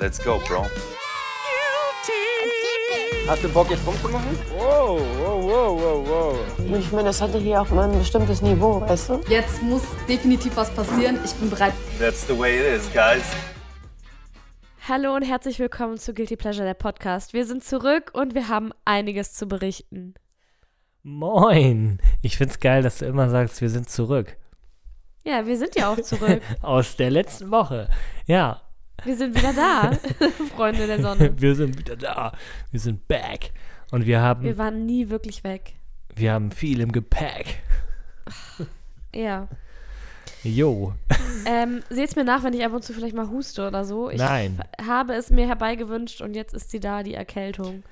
Let's 0.00 0.18
go, 0.18 0.40
bro. 0.48 0.66
Hast 3.28 3.44
du 3.44 3.48
Bock 3.48 3.70
jetzt 3.70 3.86
rumzumachen? 3.86 4.36
Wow, 4.58 5.00
wow, 5.18 5.44
wow, 5.44 5.80
wow, 5.80 6.08
wow. 6.08 6.78
Ich 6.78 6.90
meine, 6.90 7.04
das 7.04 7.20
hatte 7.22 7.38
hier 7.38 7.60
auch 7.60 7.70
mal 7.70 7.88
ein 7.88 7.96
bestimmtes 7.96 8.42
Niveau, 8.42 8.80
weißt 8.80 9.10
du? 9.10 9.20
Jetzt 9.28 9.62
muss 9.62 9.82
definitiv 10.08 10.56
was 10.56 10.74
passieren. 10.74 11.20
Ich 11.24 11.32
bin 11.34 11.48
bereit. 11.48 11.72
That's 12.00 12.26
the 12.26 12.36
way 12.36 12.58
it 12.58 12.76
is, 12.76 12.92
guys. 12.92 13.22
Hallo 14.88 15.14
und 15.14 15.22
herzlich 15.22 15.60
willkommen 15.60 15.96
zu 15.96 16.12
Guilty 16.12 16.34
Pleasure, 16.34 16.66
der 16.66 16.74
Podcast. 16.74 17.32
Wir 17.32 17.46
sind 17.46 17.62
zurück 17.62 18.10
und 18.14 18.34
wir 18.34 18.48
haben 18.48 18.72
einiges 18.84 19.32
zu 19.32 19.46
berichten. 19.46 20.14
Moin. 21.04 22.00
Ich 22.20 22.36
find's 22.36 22.58
geil, 22.58 22.82
dass 22.82 22.98
du 22.98 23.06
immer 23.06 23.30
sagst, 23.30 23.60
wir 23.60 23.70
sind 23.70 23.88
zurück. 23.88 24.36
Ja, 25.22 25.46
wir 25.46 25.56
sind 25.56 25.76
ja 25.76 25.92
auch 25.92 26.00
zurück. 26.00 26.42
Aus 26.62 26.96
der 26.96 27.10
letzten 27.10 27.52
Woche. 27.52 27.88
Ja, 28.26 28.60
Wir 29.04 29.16
sind 29.16 29.36
wieder 29.36 29.52
da, 29.52 29.92
Freunde 30.56 30.86
der 30.86 31.00
Sonne. 31.02 31.34
wir 31.36 31.54
sind 31.54 31.78
wieder 31.78 31.96
da. 31.96 32.32
Wir 32.70 32.80
sind 32.80 33.06
back. 33.08 33.50
Und 33.90 34.06
wir 34.06 34.20
haben, 34.20 34.42
Wir 34.42 34.50
wir, 34.52 34.58
waren 34.58 34.86
nie 34.86 35.10
wirklich 35.10 35.44
weg. 35.44 35.74
haben 36.20 36.50
viel 36.50 36.80
im 36.80 36.92
Gepäck. 36.92 37.58
Ja. 39.14 39.46
Jo. 40.42 40.92
Ähm, 41.46 41.82
seht's 41.88 42.16
mir 42.16 42.24
nach, 42.24 42.42
wenn 42.42 42.52
ich 42.52 42.64
ab 42.64 42.72
und 42.72 42.82
zu 42.82 42.92
vielleicht 42.92 43.14
mal 43.14 43.28
huste 43.30 43.66
oder 43.68 43.84
so. 43.84 44.10
Ich 44.10 44.18
Nein. 44.18 44.58
habe 44.84 45.14
es 45.14 45.30
mir 45.30 45.46
herbeigewünscht 45.46 46.20
und 46.20 46.34
jetzt 46.34 46.52
ist 46.52 46.70
sie 46.72 46.80
da, 46.80 47.04
die 47.04 47.14
Erkältung. 47.14 47.84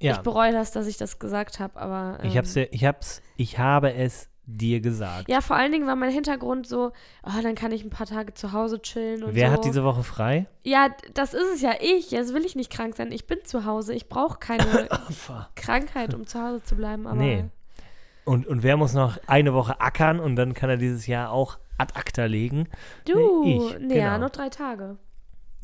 Ja. 0.00 0.12
Ich 0.12 0.18
bereue 0.20 0.52
das, 0.52 0.72
dass 0.72 0.86
ich 0.86 0.96
das 0.96 1.18
gesagt 1.18 1.60
habe, 1.60 1.78
aber. 1.78 2.18
Ähm, 2.22 2.30
Ich 2.30 2.38
hab's 2.38 2.54
dir, 2.54 2.72
ich 2.72 2.84
hab's, 2.84 3.20
ich 3.36 3.58
habe 3.58 3.92
es 3.92 4.28
dir 4.50 4.80
gesagt. 4.80 5.28
Ja, 5.28 5.42
vor 5.42 5.56
allen 5.56 5.70
Dingen 5.72 5.86
war 5.86 5.94
mein 5.94 6.10
Hintergrund 6.10 6.66
so, 6.66 6.92
oh, 7.22 7.42
dann 7.42 7.54
kann 7.54 7.70
ich 7.70 7.84
ein 7.84 7.90
paar 7.90 8.06
Tage 8.06 8.32
zu 8.32 8.52
Hause 8.52 8.80
chillen 8.80 9.22
und 9.22 9.34
Wer 9.34 9.48
so. 9.48 9.52
hat 9.52 9.64
diese 9.66 9.84
Woche 9.84 10.02
frei? 10.02 10.46
Ja, 10.64 10.88
das 11.12 11.34
ist 11.34 11.54
es 11.54 11.60
ja 11.60 11.72
ich. 11.80 12.10
Jetzt 12.10 12.32
will 12.32 12.44
ich 12.46 12.56
nicht 12.56 12.70
krank 12.72 12.96
sein. 12.96 13.12
Ich 13.12 13.26
bin 13.26 13.38
zu 13.44 13.66
Hause. 13.66 13.92
Ich 13.94 14.08
brauche 14.08 14.38
keine 14.38 14.88
Krankheit, 15.54 16.14
um 16.14 16.26
zu 16.26 16.42
Hause 16.42 16.62
zu 16.62 16.76
bleiben. 16.76 17.06
Aber 17.06 17.16
Nee. 17.16 17.44
Und, 18.24 18.46
und 18.46 18.62
wer 18.62 18.76
muss 18.76 18.92
noch 18.94 19.18
eine 19.26 19.54
Woche 19.54 19.80
ackern 19.80 20.18
und 20.20 20.36
dann 20.36 20.54
kann 20.54 20.68
er 20.70 20.76
dieses 20.76 21.06
Jahr 21.06 21.30
auch 21.30 21.58
ad 21.78 21.94
acta 21.94 22.24
legen? 22.24 22.68
du, 23.06 23.42
Ich, 23.44 23.78
nee, 23.80 23.98
ja, 23.98 24.06
genau. 24.14 24.18
nur 24.20 24.28
drei 24.30 24.48
Tage. 24.48 24.96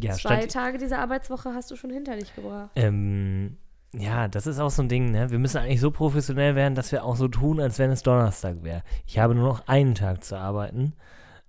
Ja, 0.01 0.13
Zwei 0.15 0.47
Tage 0.47 0.79
dieser 0.79 0.99
Arbeitswoche 0.99 1.55
hast 1.55 1.71
du 1.71 1.77
schon 1.77 1.91
hinter 1.91 2.17
dich 2.17 2.35
gebracht. 2.35 2.71
ähm, 2.77 3.57
ja, 3.99 4.29
das 4.29 4.47
ist 4.47 4.59
auch 4.59 4.71
so 4.71 4.83
ein 4.83 4.89
Ding, 4.89 5.11
ne? 5.11 5.31
Wir 5.31 5.39
müssen 5.39 5.59
eigentlich 5.59 5.81
so 5.81 5.91
professionell 5.91 6.55
werden, 6.55 6.75
dass 6.75 6.93
wir 6.93 7.05
auch 7.05 7.17
so 7.17 7.29
tun, 7.29 7.61
als 7.61 7.79
wenn 7.79 7.91
es 7.91 8.03
Donnerstag 8.03 8.63
wäre. 8.63 8.83
Ich 9.07 9.19
habe 9.19 9.35
nur 9.35 9.49
noch 9.49 9.69
einen 9.69 9.95
Tag 9.95 10.25
zu 10.25 10.37
arbeiten, 10.37 10.95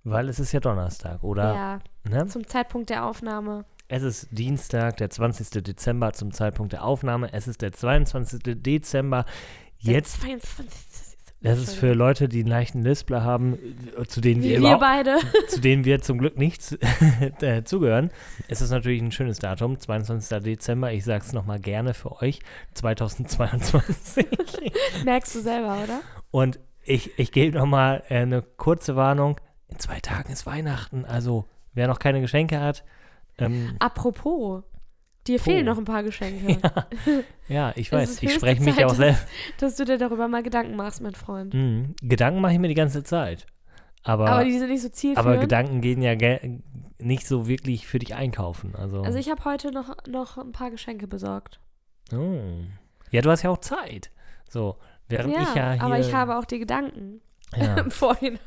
weil 0.04 0.28
es 0.28 0.38
ist 0.38 0.52
ja 0.52 0.60
Donnerstag, 0.60 1.22
oder? 1.22 1.54
Ja, 1.54 1.78
Ne? 2.08 2.26
zum 2.26 2.46
Zeitpunkt 2.46 2.90
der 2.90 3.04
Aufnahme. 3.04 3.64
Es 3.88 4.02
ist 4.02 4.28
Dienstag, 4.30 4.96
der 4.96 5.10
20. 5.10 5.62
Dezember 5.62 6.12
zum 6.12 6.32
Zeitpunkt 6.32 6.72
der 6.72 6.84
Aufnahme. 6.84 7.32
Es 7.32 7.48
ist 7.48 7.62
der 7.62 7.72
22. 7.72 8.40
Dezember. 8.62 9.24
Jetzt, 9.78 10.22
Der 10.22 10.38
22. 10.38 10.95
das 11.42 11.58
ist 11.58 11.74
für 11.74 11.92
Leute, 11.92 12.28
die 12.28 12.40
einen 12.40 12.48
leichten 12.48 12.82
Lispler 12.82 13.22
haben, 13.22 13.58
äh, 13.98 14.04
zu 14.06 14.20
denen 14.20 14.42
wir, 14.42 14.58
Wie 14.58 14.62
wir 14.62 14.76
überhaupt, 14.76 14.80
beide. 14.80 15.18
zu 15.48 15.60
denen 15.60 15.84
wir 15.84 16.00
zum 16.00 16.18
Glück 16.18 16.38
nicht 16.38 16.76
äh, 17.40 17.62
zugehören. 17.64 18.10
Es 18.48 18.60
ist 18.60 18.70
natürlich 18.70 19.02
ein 19.02 19.12
schönes 19.12 19.38
Datum, 19.38 19.78
22. 19.78 20.42
Dezember. 20.42 20.92
Ich 20.92 21.04
sage 21.04 21.24
es 21.24 21.32
nochmal 21.32 21.60
gerne 21.60 21.94
für 21.94 22.20
euch, 22.22 22.40
2022. 22.74 24.26
Merkst 25.04 25.34
du 25.34 25.40
selber, 25.40 25.78
oder? 25.84 26.00
Und 26.30 26.58
ich, 26.82 27.18
ich 27.18 27.32
gebe 27.32 27.56
nochmal 27.56 28.02
äh, 28.08 28.18
eine 28.18 28.42
kurze 28.42 28.96
Warnung. 28.96 29.40
In 29.68 29.78
zwei 29.78 30.00
Tagen 30.00 30.32
ist 30.32 30.46
Weihnachten, 30.46 31.04
also 31.04 31.44
wer 31.74 31.88
noch 31.88 31.98
keine 31.98 32.20
Geschenke 32.20 32.60
hat, 32.60 32.84
ähm, 33.38 33.76
Apropos, 33.78 34.62
dir 35.28 35.40
fehlen 35.40 35.64
noch 35.66 35.78
ein 35.78 35.84
paar 35.84 36.02
Geschenke. 36.02 36.58
ja, 37.48 37.72
ich 37.76 37.86
Es 37.88 37.92
weiß, 37.92 38.22
ich 38.22 38.32
spreche 38.34 38.62
mich 38.62 38.74
Zeit, 38.76 38.84
auch 38.84 38.88
dass- 38.90 38.96
selbst. 38.98 39.26
Dass 39.58 39.76
du 39.76 39.84
dir 39.84 39.98
darüber 39.98 40.28
mal 40.28 40.42
Gedanken 40.42 40.76
machst, 40.76 41.00
mein 41.02 41.14
Freund. 41.14 41.54
Mhm. 41.54 41.94
Gedanken 42.02 42.40
mache 42.40 42.52
ich 42.52 42.58
mir 42.58 42.68
die 42.68 42.74
ganze 42.74 43.02
Zeit. 43.04 43.46
Aber, 44.02 44.24
Aber 44.26 44.32
aber, 44.36 44.44
die 44.44 44.56
sind 44.58 44.68
nicht 44.70 44.82
so 44.82 44.88
zielführend. 44.88 45.40
Gedanken 45.40 45.80
gehen 45.80 46.00
ja 46.00 46.14
ge 46.14 46.60
nicht 46.98 47.26
so 47.26 47.48
wirklich 47.48 47.86
für 47.86 47.98
dich 47.98 48.14
einkaufen. 48.14 48.74
Also, 48.76 49.02
Also 49.02 49.18
ich 49.18 49.28
habe 49.30 49.44
heute 49.44 49.70
noch, 49.72 49.94
noch 50.08 50.38
ein 50.38 50.52
paar 50.52 50.70
Geschenke 50.70 51.06
besorgt. 51.08 51.60
oh. 52.12 52.38
Ja, 53.10 53.20
du 53.20 53.30
hast 53.30 53.42
ja 53.42 53.50
auch 53.50 53.58
Zeit. 53.58 54.10
So, 54.48 54.76
während 55.08 55.32
ja, 55.34 55.42
ich 55.42 55.54
ja 55.54 55.72
hier. 55.72 55.82
aber 55.82 55.98
ich 56.00 56.12
habe 56.14 56.36
auch 56.36 56.44
die 56.44 56.58
Gedanken 56.58 57.20
Ja. 57.56 57.76
im 57.80 57.90
Vorhinein. 57.90 58.40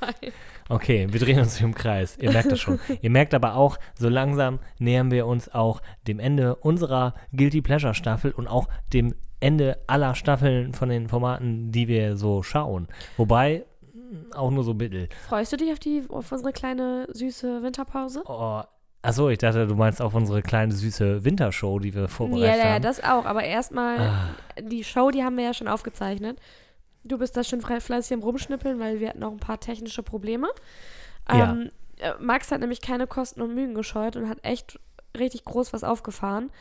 Okay, 0.69 1.07
wir 1.09 1.19
drehen 1.19 1.39
uns 1.39 1.59
im 1.61 1.73
Kreis. 1.73 2.17
Ihr 2.21 2.31
merkt 2.31 2.51
das 2.51 2.59
schon. 2.59 2.79
Ihr 3.01 3.09
merkt 3.09 3.33
aber 3.33 3.55
auch, 3.55 3.77
so 3.95 4.07
langsam 4.07 4.59
nähern 4.77 5.09
wir 5.11 5.25
uns 5.25 5.53
auch 5.53 5.81
dem 6.07 6.19
Ende 6.19 6.55
unserer 6.55 7.15
Guilty 7.35 7.61
Pleasure 7.61 7.93
Staffel 7.95 8.31
und 8.31 8.47
auch 8.47 8.67
dem 8.93 9.13
Ende 9.39 9.79
aller 9.87 10.15
Staffeln 10.15 10.73
von 10.73 10.89
den 10.89 11.07
Formaten, 11.07 11.71
die 11.71 11.87
wir 11.87 12.17
so 12.17 12.43
schauen. 12.43 12.87
Wobei, 13.17 13.65
mh, 13.93 14.37
auch 14.37 14.51
nur 14.51 14.63
so 14.63 14.73
mittel. 14.73 15.09
Freust 15.27 15.51
du 15.53 15.57
dich 15.57 15.71
auf, 15.71 15.79
die, 15.79 16.03
auf 16.09 16.31
unsere 16.31 16.51
kleine, 16.53 17.07
süße 17.11 17.63
Winterpause? 17.63 18.21
Oh, 18.27 18.61
achso, 19.01 19.29
ich 19.29 19.37
dachte, 19.37 19.65
du 19.65 19.75
meinst 19.75 20.01
auf 20.01 20.13
unsere 20.13 20.41
kleine 20.41 20.71
süße 20.73 21.23
Wintershow, 21.25 21.79
die 21.79 21.95
wir 21.95 22.01
Ja, 22.03 22.07
vorbereitet 22.09 22.47
ja, 22.57 22.67
ja, 22.67 22.73
haben. 22.75 22.81
das 22.83 23.03
auch. 23.03 23.25
Aber 23.25 23.43
erstmal, 23.43 23.97
Ah. 23.99 24.29
die 24.61 24.83
Show, 24.83 25.09
die 25.09 25.23
haben 25.23 25.37
wir 25.37 25.45
ja 25.45 25.53
schon 25.53 25.67
aufgezeichnet. 25.69 26.37
Du 27.03 27.17
bist 27.17 27.35
da 27.37 27.43
schon 27.43 27.61
frei- 27.61 27.79
fleißig 27.79 28.13
am 28.13 28.23
Rumschnippeln, 28.23 28.79
weil 28.79 28.99
wir 28.99 29.09
hatten 29.09 29.23
auch 29.23 29.31
ein 29.31 29.39
paar 29.39 29.59
technische 29.59 30.03
Probleme. 30.03 30.49
Ja. 31.31 31.51
Ähm, 31.51 31.69
äh, 31.97 32.13
Max 32.19 32.51
hat 32.51 32.59
nämlich 32.59 32.81
keine 32.81 33.07
Kosten 33.07 33.41
und 33.41 33.55
Mühen 33.55 33.73
gescheut 33.73 34.15
und 34.15 34.27
hat 34.29 34.39
echt 34.43 34.79
richtig 35.17 35.45
groß 35.45 35.73
was 35.73 35.83
aufgefahren. 35.83 36.51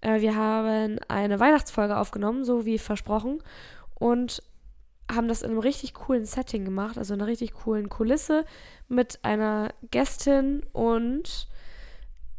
Äh, 0.00 0.20
wir 0.20 0.36
haben 0.36 0.98
eine 1.08 1.40
Weihnachtsfolge 1.40 1.96
aufgenommen, 1.96 2.44
so 2.44 2.64
wie 2.66 2.78
versprochen. 2.78 3.42
Und 3.94 4.42
haben 5.12 5.28
das 5.28 5.42
in 5.42 5.50
einem 5.50 5.58
richtig 5.58 5.92
coolen 5.94 6.24
Setting 6.24 6.64
gemacht, 6.64 6.96
also 6.96 7.12
in 7.12 7.20
einer 7.20 7.28
richtig 7.28 7.52
coolen 7.52 7.90
Kulisse 7.90 8.46
mit 8.88 9.18
einer 9.22 9.74
Gästin 9.90 10.64
und 10.72 11.46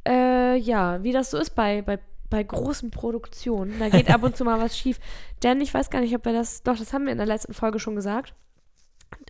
äh, 0.08 0.56
ja, 0.58 1.04
wie 1.04 1.12
das 1.12 1.32
so 1.32 1.38
ist 1.38 1.52
bei, 1.52 1.84
bei, 1.84 2.00
bei 2.30 2.44
großen 2.44 2.92
Produktionen. 2.92 3.78
Da 3.80 3.90
geht 3.90 4.10
ab 4.10 4.24
und 4.24 4.36
zu 4.36 4.44
mal 4.44 4.60
was 4.60 4.78
schief. 4.78 5.00
Denn 5.44 5.62
ich 5.62 5.74
weiß 5.74 5.90
gar 5.90 6.02
nicht, 6.02 6.16
ob 6.16 6.26
wir 6.26 6.34
das, 6.34 6.64
doch, 6.64 6.78
das 6.78 6.94
haben 6.94 7.06
wir 7.06 7.12
in 7.12 7.18
der 7.18 7.28
letzten 7.28 7.54
Folge 7.54 7.80
schon 7.80 7.96
gesagt. 7.96 8.34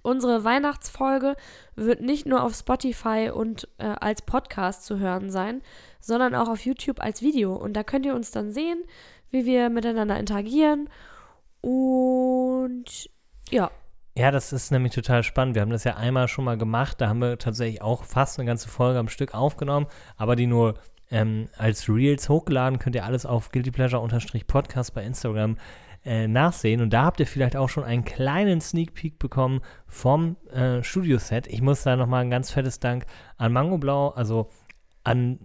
Unsere 0.04 0.44
Weihnachtsfolge 0.44 1.36
wird 1.76 2.02
nicht 2.02 2.26
nur 2.26 2.44
auf 2.44 2.56
Spotify 2.56 3.32
und 3.34 3.68
äh, 3.78 3.86
als 3.86 4.22
Podcast 4.22 4.86
zu 4.86 5.00
hören 5.00 5.30
sein, 5.30 5.62
sondern 6.00 6.36
auch 6.36 6.48
auf 6.48 6.66
YouTube 6.66 7.02
als 7.02 7.22
Video. 7.22 7.54
Und 7.56 7.74
da 7.74 7.84
könnt 7.84 8.06
ihr 8.06 8.16
uns 8.16 8.32
dann 8.32 8.52
sehen, 8.52 8.84
wie 9.32 9.46
wir 9.46 9.70
miteinander 9.70 10.18
interagieren. 10.18 10.90
Und 11.62 13.10
ja, 13.52 13.70
Ja, 14.18 14.32
das 14.32 14.54
ist 14.54 14.72
nämlich 14.72 14.94
total 14.94 15.24
spannend. 15.24 15.56
Wir 15.56 15.62
haben 15.62 15.72
das 15.72 15.84
ja 15.84 15.98
einmal 15.98 16.28
schon 16.28 16.46
mal 16.46 16.58
gemacht. 16.58 17.02
Da 17.02 17.10
haben 17.10 17.20
wir 17.20 17.38
tatsächlich 17.38 17.82
auch 17.82 18.06
fast 18.06 18.40
eine 18.40 18.48
ganze 18.48 18.70
Folge 18.70 18.98
am 19.00 19.10
Stück 19.10 19.34
aufgenommen, 19.34 19.88
aber 20.16 20.36
die 20.36 20.48
nur 20.48 20.76
ähm, 21.12 21.48
als 21.58 21.88
Reels 21.90 22.30
hochgeladen. 22.30 22.80
Könnt 22.80 22.96
ihr 22.96 23.06
alles 23.06 23.26
auf 23.26 23.52
guiltypleasure-podcast 23.52 24.94
bei 24.94 25.04
Instagram 25.04 25.58
äh, 26.06 26.28
nachsehen. 26.28 26.82
Und 26.82 26.94
da 26.94 27.04
habt 27.04 27.20
ihr 27.20 27.28
vielleicht 27.28 27.56
auch 27.56 27.70
schon 27.70 27.84
einen 27.84 28.06
kleinen 28.06 28.62
Sneak 28.62 28.94
Peek 28.94 29.18
bekommen 29.18 29.62
vom 29.88 30.38
äh, 30.54 30.84
Studioset. 30.84 31.48
Ich 31.48 31.62
muss 31.62 31.84
da 31.84 31.96
nochmal 31.96 32.22
ein 32.22 32.30
ganz 32.30 32.52
fettes 32.52 32.80
Dank 32.80 33.06
an 33.38 33.52
Mango 33.52 33.78
Blau, 33.78 34.10
also 34.10 34.50
an 35.04 35.40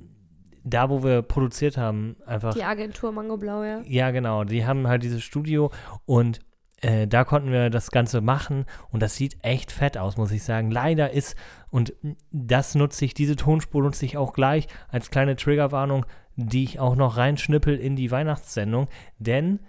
da, 0.62 0.90
wo 0.90 1.02
wir 1.02 1.22
produziert 1.22 1.78
haben, 1.78 2.16
einfach 2.26 2.52
die 2.52 2.62
Agentur 2.62 3.12
Mango 3.12 3.38
Blau, 3.38 3.62
ja. 3.64 3.80
ja, 3.86 4.10
genau. 4.10 4.44
Die 4.44 4.66
haben 4.66 4.86
halt 4.86 5.02
dieses 5.02 5.22
Studio 5.22 5.70
und 6.04 6.40
äh, 6.80 7.06
da 7.06 7.24
konnten 7.24 7.52
wir 7.52 7.70
das 7.70 7.90
Ganze 7.90 8.20
machen 8.20 8.64
und 8.90 9.02
das 9.02 9.16
sieht 9.16 9.36
echt 9.42 9.70
fett 9.70 9.98
aus, 9.98 10.16
muss 10.16 10.30
ich 10.30 10.42
sagen. 10.42 10.70
Leider 10.70 11.10
ist, 11.10 11.36
und 11.70 11.94
das 12.32 12.74
nutze 12.74 13.04
ich, 13.04 13.14
diese 13.14 13.36
Tonspur 13.36 13.82
nutze 13.82 14.06
ich 14.06 14.16
auch 14.16 14.32
gleich 14.32 14.66
als 14.88 15.10
kleine 15.10 15.36
Triggerwarnung, 15.36 16.06
die 16.36 16.64
ich 16.64 16.80
auch 16.80 16.96
noch 16.96 17.16
reinschnippel 17.16 17.76
in 17.76 17.96
die 17.96 18.10
Weihnachtssendung, 18.10 18.88
denn 19.18 19.60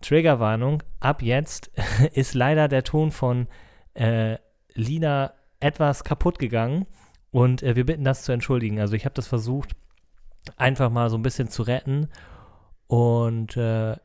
Triggerwarnung, 0.00 0.82
ab 1.00 1.22
jetzt 1.22 1.70
ist 2.12 2.34
leider 2.34 2.68
der 2.68 2.84
Ton 2.84 3.10
von 3.10 3.46
äh, 3.94 4.38
Lina 4.74 5.34
etwas 5.60 6.04
kaputt 6.04 6.38
gegangen 6.38 6.86
und 7.30 7.62
äh, 7.62 7.76
wir 7.76 7.86
bitten 7.86 8.04
das 8.04 8.22
zu 8.22 8.32
entschuldigen. 8.32 8.80
Also 8.80 8.94
ich 8.94 9.04
habe 9.04 9.14
das 9.14 9.26
versucht, 9.26 9.76
einfach 10.56 10.90
mal 10.90 11.10
so 11.10 11.16
ein 11.16 11.22
bisschen 11.22 11.48
zu 11.48 11.62
retten 11.62 12.08
und 12.86 13.56
äh, 13.56 13.96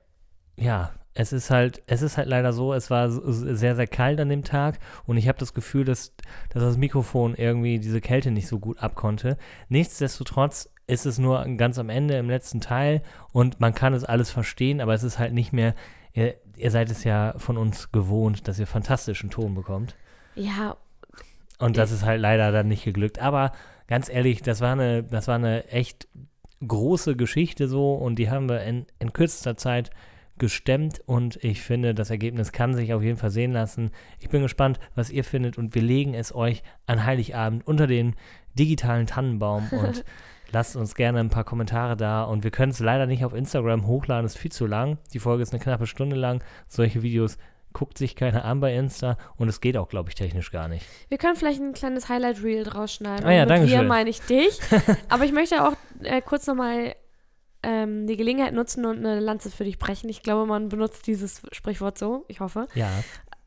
ja, 0.58 0.92
es 1.14 1.34
ist 1.34 1.50
halt, 1.50 1.82
es 1.88 2.02
ist 2.02 2.18
halt 2.18 2.28
leider 2.28 2.54
so, 2.54 2.74
es 2.74 2.90
war 2.90 3.10
sehr, 3.10 3.76
sehr 3.76 3.88
kalt 3.88 4.20
an 4.20 4.30
dem 4.30 4.44
Tag 4.44 4.80
und 5.06 5.18
ich 5.18 5.28
habe 5.28 5.38
das 5.38 5.54
Gefühl, 5.54 5.84
dass, 5.86 6.16
dass 6.50 6.64
das 6.64 6.78
Mikrofon 6.78 7.36
irgendwie 7.36 7.80
diese 7.80 8.02
Kälte 8.02 8.32
nicht 8.32 8.48
so 8.48 8.60
gut 8.60 8.80
abkonnte. 8.80 9.38
Nichtsdestotrotz 9.68 10.70
ist 10.88 11.06
es 11.06 11.18
nur 11.18 11.44
ganz 11.58 11.78
am 11.78 11.90
Ende 11.90 12.18
im 12.18 12.30
letzten 12.30 12.62
Teil 12.62 13.02
und 13.32 13.60
man 13.60 13.74
kann 13.74 13.94
es 13.94 14.04
alles 14.04 14.32
verstehen, 14.32 14.82
aber 14.82 14.94
es 14.94 15.04
ist 15.04 15.20
halt 15.20 15.34
nicht 15.34 15.54
mehr, 15.54 15.76
ihr, 16.14 16.36
ihr 16.56 16.72
seid 16.72 16.90
es 16.90 17.04
ja 17.04 17.34
von 17.38 17.58
uns 17.58 17.92
gewohnt, 17.92 18.48
dass 18.48 18.60
ihr 18.60 18.68
fantastischen 18.68 19.30
Ton 19.30 19.56
bekommt. 19.56 19.96
Ja, 20.36 20.78
Und 21.60 21.78
das 21.78 21.92
ist 21.92 22.06
halt 22.06 22.22
leider 22.22 22.52
dann 22.52 22.70
nicht 22.70 22.86
geglückt. 22.86 23.20
Aber 23.20 23.52
ganz 23.88 24.10
ehrlich, 24.10 24.42
das 24.42 24.62
war 24.62 24.72
eine, 24.72 25.04
das 25.04 25.28
war 25.28 25.36
eine 25.36 25.68
echt 25.68 26.08
große 26.66 27.16
Geschichte 27.16 27.68
so 27.68 27.94
und 27.94 28.18
die 28.18 28.30
haben 28.30 28.50
wir 28.50 28.62
in, 28.64 28.86
in 29.00 29.14
kürzester 29.14 29.58
Zeit 29.58 29.92
gestemmt 30.40 31.02
und 31.06 31.44
ich 31.44 31.62
finde, 31.62 31.94
das 31.94 32.10
Ergebnis 32.10 32.52
kann 32.52 32.74
sich 32.74 32.94
auf 32.94 33.04
jeden 33.04 33.18
Fall 33.18 33.30
sehen 33.30 33.52
lassen. 33.52 33.92
Ich 34.20 34.30
bin 34.30 34.42
gespannt, 34.42 34.80
was 34.96 35.10
ihr 35.10 35.24
findet 35.24 35.58
und 35.58 35.76
wir 35.76 35.82
legen 35.82 36.14
es 36.14 36.34
euch 36.34 36.64
an 36.88 37.06
Heiligabend 37.06 37.68
unter 37.68 37.88
den 37.88 38.16
digitalen 38.58 39.06
Tannenbaum 39.06 39.68
und 39.72 40.04
lasst 40.52 40.76
uns 40.76 40.96
gerne 40.96 41.20
ein 41.20 41.30
paar 41.30 41.44
Kommentare 41.44 41.96
da 41.96 42.24
und 42.24 42.44
wir 42.44 42.52
können 42.52 42.72
es 42.72 42.80
leider 42.80 43.06
nicht 43.06 43.24
auf 43.24 43.34
Instagram 43.34 43.86
hochladen, 43.86 44.26
ist 44.26 44.38
viel 44.38 44.52
zu 44.52 44.66
lang. 44.66 44.98
Die 45.14 45.20
Folge 45.20 45.44
ist 45.44 45.54
eine 45.54 45.62
knappe 45.62 45.86
Stunde 45.86 46.16
lang. 46.16 46.44
Solche 46.68 47.04
Videos 47.04 47.38
guckt 47.74 47.98
sich 47.98 48.16
keiner 48.16 48.46
an 48.46 48.60
bei 48.60 48.76
Insta 48.76 49.18
und 49.38 49.48
es 49.48 49.62
geht 49.62 49.78
auch, 49.78 49.90
glaube 49.90 50.10
ich, 50.10 50.16
technisch 50.16 50.52
gar 50.52 50.68
nicht. 50.68 50.86
Wir 51.10 51.18
können 51.18 51.36
vielleicht 51.36 51.62
ein 51.62 51.74
kleines 51.74 52.10
Highlight-Reel 52.10 52.64
draus 52.64 52.94
schneiden. 52.94 53.26
Ah 53.26 53.32
ja, 53.32 53.46
danke 53.46 53.68
schön. 53.68 53.88
meine 53.88 54.10
ich 54.10 54.22
dich. 54.22 54.60
Aber 55.10 55.24
ich 55.26 55.32
möchte 55.32 55.64
auch 55.64 55.74
äh, 56.02 56.22
kurz 56.22 56.48
nochmal 56.48 56.96
ähm, 57.64 58.08
die 58.08 58.18
Gelegenheit 58.18 58.54
nutzen 58.54 58.86
und 58.86 58.98
eine 59.00 59.20
Lanze 59.20 59.52
für 59.52 59.64
dich 59.64 59.78
brechen. 59.78 60.10
Ich 60.10 60.24
glaube, 60.24 60.46
man 60.46 60.70
benutzt 60.70 61.08
dieses 61.08 61.42
Sprichwort 61.52 61.98
so, 61.98 62.26
ich 62.28 62.40
hoffe. 62.40 62.68
Ja. 62.76 62.90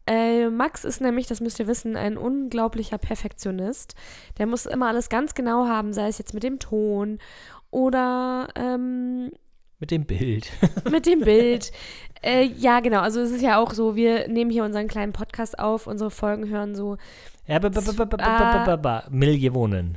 Äh, 0.07 0.51
Max 0.51 0.85
ist 0.85 1.01
nämlich, 1.01 1.27
das 1.27 1.41
müsst 1.41 1.61
ihr 1.61 1.67
wissen, 1.67 1.97
ein 1.97 2.17
unglaublicher 2.17 2.99
Perfektionist. 2.99 3.95
Der 4.39 4.47
muss 4.47 4.67
immer 4.67 4.89
alles 4.89 5.09
ganz 5.09 5.35
genau 5.35 5.67
haben, 5.67 5.93
sei 5.93 6.09
es 6.09 6.19
jetzt 6.19 6.35
mit 6.35 6.43
dem 6.43 6.59
Ton 6.59 7.19
oder 7.71 8.49
ähm, 8.57 9.31
mit 9.79 9.91
dem 9.91 10.05
Bild. 10.05 10.49
mit 10.91 11.07
dem 11.07 11.21
Bild. 11.21 11.73
Äh, 12.23 12.45
ja, 12.45 12.79
genau. 12.79 13.01
Also 13.01 13.21
es 13.21 13.33
ist 13.33 13.43
ja 13.43 13.59
auch 13.59 13.73
so, 13.73 13.97
wir 13.97 14.29
nehmen 14.29 14.51
hier 14.51 14.63
unseren 14.63 14.87
kleinen 14.87 15.13
Podcast 15.13 15.59
auf, 15.59 15.89
unsere 15.89 16.13
Folgen 16.13 16.49
hören 16.49 16.77
so. 16.77 16.99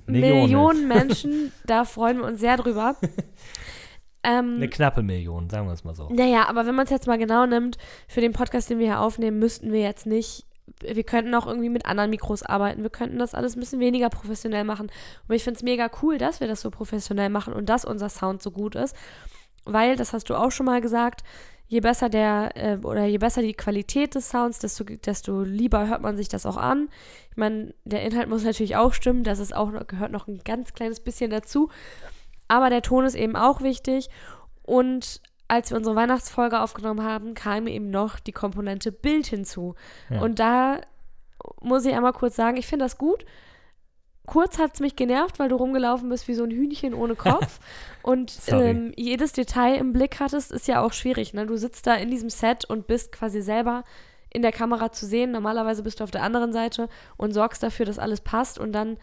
Millionen. 0.07 0.41
Millionen 0.41 0.87
Menschen, 0.87 1.51
da 1.67 1.85
freuen 1.85 2.17
wir 2.17 2.25
uns 2.25 2.39
sehr 2.39 2.57
drüber. 2.57 2.95
Ähm, 4.25 4.55
Eine 4.55 4.69
knappe 4.69 5.03
Million, 5.03 5.49
sagen 5.49 5.67
wir 5.67 5.73
es 5.73 5.83
mal 5.83 5.93
so. 5.95 6.09
Naja, 6.09 6.47
aber 6.49 6.65
wenn 6.65 6.75
man 6.75 6.85
es 6.85 6.89
jetzt 6.91 7.07
mal 7.07 7.17
genau 7.17 7.45
nimmt, 7.45 7.77
für 8.07 8.21
den 8.21 8.33
Podcast, 8.33 8.69
den 8.69 8.79
wir 8.79 8.87
hier 8.87 8.99
aufnehmen, 8.99 9.37
müssten 9.39 9.71
wir 9.71 9.81
jetzt 9.81 10.05
nicht, 10.05 10.45
wir 10.81 11.03
könnten 11.03 11.33
auch 11.35 11.45
irgendwie 11.45 11.69
mit 11.69 11.85
anderen 11.85 12.09
Mikros 12.09 12.41
arbeiten, 12.43 12.81
wir 12.81 12.89
könnten 12.89 13.19
das 13.19 13.35
alles 13.35 13.55
ein 13.55 13.59
bisschen 13.59 13.79
weniger 13.79 14.09
professionell 14.09 14.63
machen. 14.63 14.91
Aber 15.25 15.35
ich 15.35 15.43
finde 15.43 15.57
es 15.57 15.63
mega 15.63 15.89
cool, 16.01 16.17
dass 16.17 16.39
wir 16.39 16.47
das 16.47 16.61
so 16.61 16.71
professionell 16.71 17.29
machen 17.29 17.53
und 17.53 17.67
dass 17.69 17.85
unser 17.85 18.09
Sound 18.09 18.41
so 18.41 18.51
gut 18.51 18.75
ist, 18.75 18.95
weil, 19.65 19.95
das 19.95 20.11
hast 20.13 20.29
du 20.29 20.35
auch 20.35 20.51
schon 20.51 20.65
mal 20.65 20.81
gesagt, 20.81 21.23
je 21.67 21.79
besser 21.79 22.09
der, 22.09 22.51
äh, 22.55 22.77
oder 22.83 23.05
je 23.05 23.17
besser 23.17 23.41
die 23.41 23.53
Qualität 23.53 24.13
des 24.15 24.29
Sounds, 24.29 24.59
desto, 24.59 24.83
desto 24.83 25.41
lieber 25.41 25.87
hört 25.87 26.01
man 26.01 26.15
sich 26.17 26.27
das 26.29 26.45
auch 26.45 26.57
an. 26.57 26.89
Ich 27.31 27.37
meine, 27.37 27.73
der 27.85 28.03
Inhalt 28.03 28.29
muss 28.29 28.43
natürlich 28.43 28.75
auch 28.75 28.93
stimmen, 28.93 29.23
das 29.23 29.39
ist 29.39 29.55
auch, 29.55 29.71
noch- 29.71 29.87
gehört 29.87 30.11
noch 30.11 30.27
ein 30.27 30.41
ganz 30.45 30.73
kleines 30.73 30.99
bisschen 30.99 31.31
dazu. 31.31 31.69
Aber 32.47 32.69
der 32.69 32.81
Ton 32.81 33.05
ist 33.05 33.15
eben 33.15 33.35
auch 33.35 33.61
wichtig. 33.61 34.09
Und 34.63 35.21
als 35.47 35.69
wir 35.69 35.77
unsere 35.77 35.95
Weihnachtsfolge 35.95 36.59
aufgenommen 36.61 37.03
haben, 37.03 37.33
kam 37.33 37.67
eben 37.67 37.89
noch 37.89 38.19
die 38.19 38.31
Komponente 38.31 38.91
Bild 38.91 39.27
hinzu. 39.27 39.75
Ja. 40.09 40.21
Und 40.21 40.39
da 40.39 40.81
muss 41.61 41.85
ich 41.85 41.93
einmal 41.93 42.13
kurz 42.13 42.35
sagen, 42.35 42.57
ich 42.57 42.67
finde 42.67 42.85
das 42.85 42.97
gut. 42.97 43.25
Kurz 44.25 44.57
hat 44.57 44.73
es 44.73 44.79
mich 44.79 44.95
genervt, 44.95 45.37
weil 45.37 45.49
du 45.49 45.55
rumgelaufen 45.55 46.09
bist 46.09 46.27
wie 46.27 46.33
so 46.33 46.43
ein 46.43 46.51
Hühnchen 46.51 46.95
ohne 46.95 47.15
Kopf 47.15 47.59
und 48.01 48.33
ähm, 48.47 48.91
jedes 48.95 49.33
Detail 49.33 49.75
im 49.75 49.93
Blick 49.93 50.19
hattest, 50.19 50.51
ist 50.51 50.67
ja 50.67 50.81
auch 50.81 50.93
schwierig. 50.93 51.33
Ne? 51.35 51.45
Du 51.45 51.57
sitzt 51.57 51.85
da 51.85 51.93
in 51.93 52.09
diesem 52.09 52.31
Set 52.31 52.65
und 52.65 52.87
bist 52.87 53.11
quasi 53.11 53.41
selber 53.41 53.83
in 54.31 54.41
der 54.41 54.51
Kamera 54.51 54.91
zu 54.91 55.05
sehen. 55.05 55.31
Normalerweise 55.31 55.83
bist 55.83 55.99
du 55.99 56.03
auf 56.03 56.11
der 56.11 56.23
anderen 56.23 56.53
Seite 56.53 56.89
und 57.17 57.33
sorgst 57.33 57.61
dafür, 57.61 57.85
dass 57.85 57.99
alles 57.99 58.21
passt 58.21 58.57
und 58.57 58.73
dann 58.73 58.97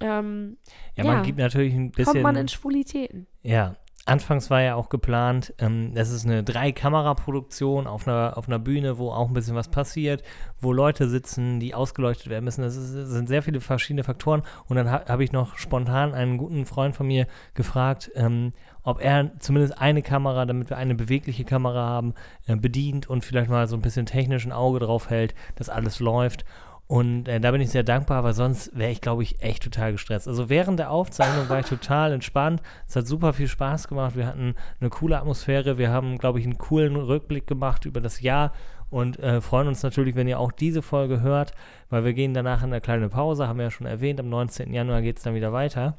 ähm, 0.00 0.56
Ja, 0.96 1.04
man 1.04 1.16
ja, 1.16 1.22
gibt 1.22 1.38
natürlich 1.38 1.74
ein 1.74 1.90
bisschen. 1.90 2.12
kommt 2.12 2.22
man 2.22 2.36
in 2.36 2.48
Schwulitäten. 2.48 3.26
Ja, 3.42 3.76
anfangs 4.04 4.50
war 4.50 4.62
ja 4.62 4.74
auch 4.74 4.88
geplant, 4.88 5.54
ähm, 5.58 5.94
das 5.94 6.10
ist 6.10 6.26
eine 6.26 6.42
Drei-Kamera-Produktion 6.42 7.86
auf 7.86 8.08
einer, 8.08 8.36
auf 8.36 8.48
einer 8.48 8.58
Bühne, 8.58 8.98
wo 8.98 9.10
auch 9.12 9.28
ein 9.28 9.34
bisschen 9.34 9.54
was 9.54 9.68
passiert, 9.68 10.22
wo 10.60 10.72
Leute 10.72 11.08
sitzen, 11.08 11.60
die 11.60 11.74
ausgeleuchtet 11.74 12.28
werden 12.28 12.44
müssen. 12.44 12.62
Das, 12.62 12.76
ist, 12.76 12.94
das 12.94 13.10
sind 13.10 13.28
sehr 13.28 13.42
viele 13.42 13.60
verschiedene 13.60 14.04
Faktoren. 14.04 14.42
Und 14.68 14.76
dann 14.76 14.90
ha, 14.90 15.04
habe 15.06 15.22
ich 15.22 15.32
noch 15.32 15.56
spontan 15.56 16.14
einen 16.14 16.36
guten 16.36 16.66
Freund 16.66 16.96
von 16.96 17.06
mir 17.06 17.26
gefragt, 17.54 18.10
ähm, 18.14 18.52
ob 18.82 19.00
er 19.00 19.38
zumindest 19.38 19.78
eine 19.78 20.02
Kamera, 20.02 20.44
damit 20.46 20.68
wir 20.68 20.76
eine 20.76 20.96
bewegliche 20.96 21.44
Kamera 21.44 21.88
haben, 21.88 22.14
äh, 22.46 22.56
bedient 22.56 23.08
und 23.08 23.24
vielleicht 23.24 23.50
mal 23.50 23.68
so 23.68 23.76
ein 23.76 23.82
bisschen 23.82 24.06
technisch 24.06 24.44
ein 24.44 24.52
Auge 24.52 24.80
drauf 24.80 25.10
hält, 25.10 25.34
dass 25.54 25.68
alles 25.68 26.00
läuft. 26.00 26.44
Und 26.92 27.26
äh, 27.26 27.40
da 27.40 27.52
bin 27.52 27.62
ich 27.62 27.70
sehr 27.70 27.84
dankbar, 27.84 28.22
weil 28.22 28.34
sonst 28.34 28.76
wäre 28.76 28.90
ich, 28.90 29.00
glaube 29.00 29.22
ich, 29.22 29.42
echt 29.42 29.62
total 29.62 29.92
gestresst. 29.92 30.28
Also 30.28 30.50
während 30.50 30.78
der 30.78 30.90
Aufzeichnung 30.90 31.48
war 31.48 31.60
ich 31.60 31.64
total 31.64 32.12
entspannt. 32.12 32.60
Es 32.86 32.94
hat 32.94 33.06
super 33.06 33.32
viel 33.32 33.48
Spaß 33.48 33.88
gemacht. 33.88 34.14
Wir 34.14 34.26
hatten 34.26 34.54
eine 34.78 34.90
coole 34.90 35.18
Atmosphäre. 35.18 35.78
Wir 35.78 35.90
haben, 35.90 36.18
glaube 36.18 36.38
ich, 36.38 36.44
einen 36.44 36.58
coolen 36.58 36.96
Rückblick 36.96 37.46
gemacht 37.46 37.86
über 37.86 38.02
das 38.02 38.20
Jahr 38.20 38.52
und 38.90 39.18
äh, 39.20 39.40
freuen 39.40 39.68
uns 39.68 39.82
natürlich, 39.82 40.16
wenn 40.16 40.28
ihr 40.28 40.38
auch 40.38 40.52
diese 40.52 40.82
Folge 40.82 41.22
hört, 41.22 41.54
weil 41.88 42.04
wir 42.04 42.12
gehen 42.12 42.34
danach 42.34 42.62
in 42.62 42.68
eine 42.68 42.82
kleine 42.82 43.08
Pause, 43.08 43.48
haben 43.48 43.58
wir 43.58 43.64
ja 43.64 43.70
schon 43.70 43.86
erwähnt. 43.86 44.20
Am 44.20 44.28
19. 44.28 44.74
Januar 44.74 45.00
geht 45.00 45.16
es 45.16 45.22
dann 45.22 45.34
wieder 45.34 45.54
weiter. 45.54 45.96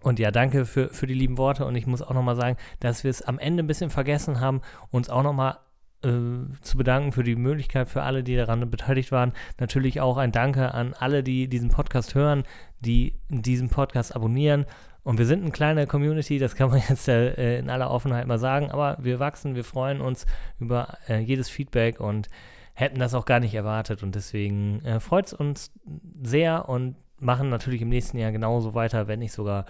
Und 0.00 0.18
ja, 0.18 0.32
danke 0.32 0.64
für, 0.64 0.88
für 0.88 1.06
die 1.06 1.14
lieben 1.14 1.38
Worte. 1.38 1.64
Und 1.64 1.76
ich 1.76 1.86
muss 1.86 2.02
auch 2.02 2.14
nochmal 2.14 2.34
sagen, 2.34 2.56
dass 2.80 3.04
wir 3.04 3.10
es 3.12 3.22
am 3.22 3.38
Ende 3.38 3.62
ein 3.62 3.68
bisschen 3.68 3.90
vergessen 3.90 4.40
haben, 4.40 4.62
uns 4.90 5.08
auch 5.08 5.22
nochmal 5.22 5.58
zu 6.02 6.76
bedanken 6.76 7.12
für 7.12 7.22
die 7.22 7.36
Möglichkeit, 7.36 7.88
für 7.88 8.02
alle, 8.02 8.22
die 8.24 8.36
daran 8.36 8.68
beteiligt 8.70 9.12
waren. 9.12 9.32
Natürlich 9.60 10.00
auch 10.00 10.16
ein 10.16 10.32
Danke 10.32 10.74
an 10.74 10.94
alle, 10.98 11.22
die 11.22 11.48
diesen 11.48 11.70
Podcast 11.70 12.14
hören, 12.14 12.44
die 12.80 13.14
diesen 13.28 13.68
Podcast 13.68 14.14
abonnieren. 14.14 14.66
Und 15.04 15.18
wir 15.18 15.26
sind 15.26 15.42
eine 15.42 15.50
kleine 15.50 15.86
Community, 15.86 16.38
das 16.38 16.54
kann 16.54 16.70
man 16.70 16.82
jetzt 16.88 17.08
äh, 17.08 17.58
in 17.58 17.70
aller 17.70 17.90
Offenheit 17.90 18.26
mal 18.26 18.38
sagen, 18.38 18.70
aber 18.70 18.98
wir 19.00 19.18
wachsen, 19.18 19.54
wir 19.54 19.64
freuen 19.64 20.00
uns 20.00 20.26
über 20.60 20.98
äh, 21.08 21.18
jedes 21.18 21.48
Feedback 21.48 22.00
und 22.00 22.28
hätten 22.74 22.98
das 22.98 23.14
auch 23.14 23.24
gar 23.24 23.40
nicht 23.40 23.54
erwartet. 23.54 24.02
Und 24.02 24.14
deswegen 24.14 24.84
äh, 24.84 25.00
freut 25.00 25.26
es 25.26 25.32
uns 25.32 25.72
sehr 26.22 26.68
und 26.68 26.96
machen 27.18 27.48
natürlich 27.48 27.82
im 27.82 27.88
nächsten 27.88 28.18
Jahr 28.18 28.32
genauso 28.32 28.74
weiter, 28.74 29.08
wenn 29.08 29.20
nicht 29.20 29.32
sogar 29.32 29.66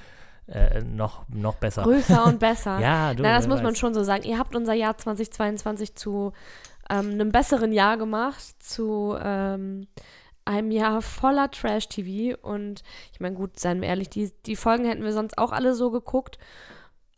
äh, 0.48 0.80
noch, 0.82 1.28
noch 1.28 1.54
besser. 1.56 1.82
Größer 1.82 2.24
und 2.26 2.38
besser. 2.40 2.78
Ja, 2.80 3.14
du, 3.14 3.22
Na, 3.22 3.36
das 3.36 3.46
muss 3.46 3.62
man 3.62 3.72
weiß. 3.72 3.78
schon 3.78 3.94
so 3.94 4.02
sagen. 4.02 4.24
Ihr 4.24 4.38
habt 4.38 4.54
unser 4.56 4.74
Jahr 4.74 4.96
2022 4.98 5.94
zu 5.94 6.32
ähm, 6.90 7.10
einem 7.12 7.30
besseren 7.32 7.72
Jahr 7.72 7.96
gemacht, 7.96 8.42
zu 8.58 9.16
ähm, 9.22 9.86
einem 10.44 10.70
Jahr 10.72 11.00
voller 11.02 11.50
Trash-TV. 11.50 12.36
Und 12.42 12.82
ich 13.12 13.20
meine, 13.20 13.36
gut, 13.36 13.58
seien 13.60 13.80
wir 13.80 13.88
ehrlich, 13.88 14.10
die, 14.10 14.32
die 14.46 14.56
Folgen 14.56 14.84
hätten 14.84 15.04
wir 15.04 15.12
sonst 15.12 15.38
auch 15.38 15.52
alle 15.52 15.74
so 15.74 15.90
geguckt. 15.90 16.38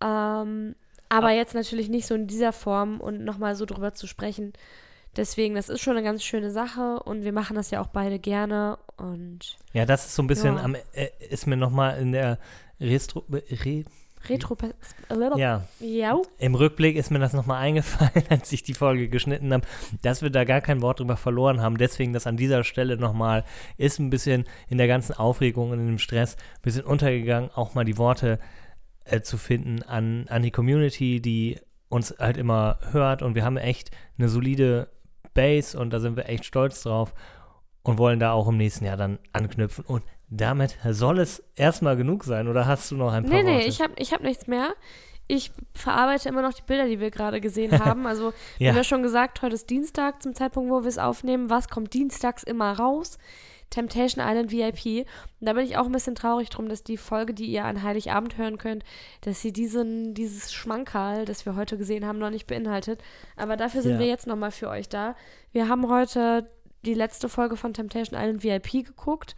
Ähm, 0.03 0.75
aber 1.08 1.31
jetzt 1.31 1.55
natürlich 1.55 1.89
nicht 1.89 2.06
so 2.06 2.15
in 2.15 2.27
dieser 2.27 2.53
Form 2.53 3.01
und 3.01 3.25
nochmal 3.25 3.55
so 3.56 3.67
drüber 3.67 3.94
zu 3.94 4.06
sprechen. 4.06 4.53
Deswegen, 5.17 5.55
das 5.55 5.69
ist 5.69 5.81
schon 5.81 5.96
eine 5.96 6.05
ganz 6.05 6.25
schöne 6.25 6.51
Sache 6.51 6.98
und 7.05 7.22
wir 7.22 7.32
machen 7.32 7.55
das 7.55 7.70
ja 7.70 7.81
auch 7.81 7.87
beide 7.87 8.19
gerne. 8.19 8.79
Und 8.96 9.56
Ja, 9.72 9.87
das 9.87 10.06
ist 10.06 10.17
so 10.17 10.22
ein 10.22 10.27
bisschen, 10.27 10.56
Ja. 10.56 10.65
am, 10.65 10.75
äh, 10.75 11.08
ist 11.31 11.46
mir 11.46 11.56
nochmal 11.56 12.01
in 12.01 12.10
der 12.13 12.39
Restro, 12.81 13.24
Re, 13.31 13.84
Retro. 14.28 14.56
ja, 15.38 15.64
Ja. 15.81 16.19
im 16.38 16.54
Rückblick 16.54 16.96
ist 16.96 17.10
mir 17.10 17.19
das 17.19 17.34
nochmal 17.34 17.60
eingefallen, 17.62 18.24
als 18.31 18.50
ich 18.52 18.62
die 18.62 18.72
Folge 18.74 19.08
geschnitten 19.08 19.52
habe, 19.52 19.66
dass 20.02 20.22
wir 20.22 20.31
da 20.31 20.44
gar 20.44 20.60
kein 20.62 20.81
Wort 20.81 21.00
drüber 21.00 21.16
verloren 21.16 21.60
haben. 21.60 21.76
Deswegen 21.76 22.12
das 22.14 22.26
an 22.26 22.36
dieser 22.38 22.64
Stelle 22.64 22.96
nochmal 22.96 23.44
ist 23.76 23.98
ein 23.98 24.08
bisschen 24.10 24.44
in 24.69 24.78
der 24.78 24.86
ganzen 24.88 25.12
Aufregung 25.14 25.70
und 25.70 25.78
in 25.78 25.86
dem 25.86 25.98
Stress 25.98 26.36
ein 26.36 26.62
bisschen 26.62 26.84
untergegangen, 26.84 27.50
auch 27.54 27.74
mal 27.74 27.84
die 27.84 27.98
Worte 27.98 28.38
äh, 29.04 29.20
zu 29.20 29.36
finden 29.36 29.82
an, 29.82 30.26
an 30.28 30.43
die 30.43 30.50
Community, 30.50 31.20
die 31.20 31.58
uns 31.90 32.14
halt 32.19 32.38
immer 32.38 32.78
hört 32.93 33.22
und 33.22 33.34
wir 33.34 33.44
haben 33.44 33.58
echt 33.58 33.90
eine 34.19 34.28
solide 34.31 34.88
Base 35.34 35.78
und 35.78 35.90
da 35.90 36.00
sind 36.00 36.16
wir 36.16 36.28
echt 36.28 36.44
stolz 36.46 36.82
drauf 36.82 37.12
und 37.82 37.98
wollen 37.98 38.19
da 38.20 38.32
auch 38.32 38.48
im 38.48 38.56
nächsten 38.56 38.84
Jahr 38.86 38.96
dann 38.96 39.19
anknüpfen 39.32 39.84
und 39.84 40.02
damit 40.36 40.76
soll 40.91 41.19
es 41.19 41.43
erstmal 41.55 41.96
genug 41.96 42.24
sein 42.24 42.48
oder 42.48 42.67
hast 42.67 42.91
du 42.91 42.96
noch 42.96 43.12
ein 43.12 43.24
paar 43.24 43.32
Nee, 43.32 43.43
nee, 43.43 43.55
Worte? 43.55 43.67
ich 43.67 43.81
habe 43.81 43.93
ich 43.96 44.12
hab 44.12 44.22
nichts 44.22 44.46
mehr. 44.46 44.74
Ich 45.26 45.53
verarbeite 45.74 46.29
immer 46.29 46.43
noch 46.43 46.53
die 46.53 46.62
Bilder, 46.62 46.86
die 46.86 47.00
wir 47.00 47.10
gerade 47.10 47.41
gesehen 47.41 47.72
haben. 47.84 48.06
Also, 48.06 48.32
wir 48.58 48.67
Ja. 48.67 48.70
haben 48.72 48.76
ja 48.76 48.84
schon 48.84 49.03
gesagt, 49.03 49.41
heute 49.43 49.55
ist 49.55 49.70
Dienstag 49.70 50.22
zum 50.22 50.34
Zeitpunkt, 50.34 50.70
wo 50.70 50.82
wir 50.82 50.88
es 50.88 50.98
aufnehmen. 50.98 51.48
Was 51.50 51.69
kommt 51.69 51.94
dienstags 51.94 52.43
immer 52.43 52.72
raus? 52.79 53.17
Temptation 53.70 54.22
Island 54.24 54.53
VIP. 54.53 55.06
Und 55.41 55.46
da 55.46 55.55
bin 55.55 55.64
ich 55.64 55.76
auch 55.79 55.86
ein 55.86 55.93
bisschen 55.93 56.14
traurig 56.14 56.50
drum, 56.50 56.69
dass 56.69 56.84
die 56.84 56.98
Folge, 56.98 57.32
die 57.32 57.46
ihr 57.46 57.64
an 57.64 57.82
Heiligabend 57.82 58.36
hören 58.36 58.58
könnt, 58.58 58.84
dass 59.22 59.41
sie 59.41 59.53
diesen, 59.53 60.12
dieses 60.14 60.53
Schmankerl, 60.53 61.24
das 61.24 61.46
wir 61.46 61.56
heute 61.56 61.79
gesehen 61.79 62.06
haben, 62.06 62.19
noch 62.19 62.31
nicht 62.31 62.46
beinhaltet. 62.46 63.00
Aber 63.36 63.56
dafür 63.56 63.81
sind 63.82 63.93
Ja. 63.94 63.98
wir 64.00 64.06
jetzt 64.06 64.26
nochmal 64.26 64.50
für 64.50 64.69
euch 64.69 64.88
da. 64.91 65.17
Wir 65.53 65.69
haben 65.69 65.88
heute 65.88 66.48
die 66.84 66.94
letzte 66.94 67.31
Folge 67.31 67.56
von 67.56 67.72
Temptation 67.72 68.20
Island 68.20 68.44
VIP 68.44 68.84
geguckt. 68.84 69.34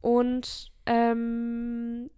Und 0.00 0.70
ähm, 0.86 2.10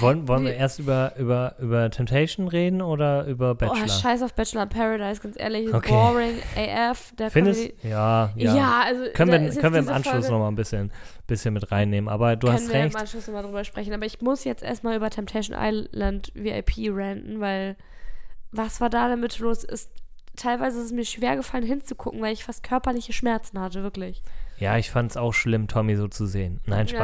Wollen, 0.00 0.26
wollen 0.26 0.44
wir 0.44 0.54
erst 0.54 0.78
über, 0.80 1.12
über, 1.18 1.54
über 1.60 1.88
Temptation 1.90 2.48
reden 2.48 2.82
oder 2.82 3.26
über 3.26 3.54
Bachelor? 3.54 3.84
Oh, 3.84 3.88
scheiß 3.88 4.22
auf 4.22 4.34
Bachelor 4.34 4.64
in 4.64 4.68
Paradise, 4.70 5.20
ganz 5.20 5.38
ehrlich. 5.38 5.72
Okay. 5.72 5.90
Boring, 5.90 6.38
AF. 6.56 7.12
Der 7.16 7.30
Findest 7.30 7.60
Comedy- 7.60 7.88
ja, 7.88 8.32
ja. 8.34 8.56
Ja, 8.56 8.82
also. 8.86 9.02
können 9.12 9.30
wir, 9.30 9.60
können 9.60 9.74
wir 9.74 9.80
im 9.80 9.88
Anschluss 9.88 10.12
Folge- 10.14 10.30
noch 10.32 10.38
mal 10.40 10.48
ein 10.48 10.56
bisschen, 10.56 10.90
bisschen 11.26 11.54
mit 11.54 11.70
reinnehmen. 11.70 12.08
Aber 12.08 12.34
du 12.36 12.46
können 12.46 12.58
hast 12.58 12.68
wir 12.68 12.74
recht. 12.74 12.94
im 12.94 13.00
Anschluss 13.00 13.26
nochmal 13.26 13.42
drüber 13.44 13.62
sprechen. 13.64 13.92
Aber 13.92 14.06
ich 14.06 14.20
muss 14.20 14.42
jetzt 14.44 14.62
erstmal 14.62 14.96
über 14.96 15.10
Temptation 15.10 15.56
Island 15.60 16.32
VIP 16.34 16.88
ranten, 16.90 17.40
weil 17.40 17.76
was 18.50 18.80
war 18.80 18.88
da 18.90 19.08
damit 19.08 19.38
los? 19.38 19.62
Ist, 19.64 19.90
teilweise 20.36 20.78
ist 20.78 20.86
es 20.86 20.92
mir 20.92 21.04
schwer 21.04 21.36
gefallen 21.36 21.64
hinzugucken, 21.64 22.20
weil 22.22 22.32
ich 22.32 22.42
fast 22.44 22.62
körperliche 22.62 23.12
Schmerzen 23.12 23.60
hatte, 23.60 23.82
wirklich. 23.82 24.22
Ja, 24.58 24.78
ich 24.78 24.90
fand 24.90 25.10
es 25.10 25.16
auch 25.18 25.32
schlimm, 25.34 25.68
Tommy 25.68 25.96
so 25.96 26.08
zu 26.08 26.24
sehen. 26.26 26.60
Nein, 26.66 26.88
Spaß. 26.88 27.00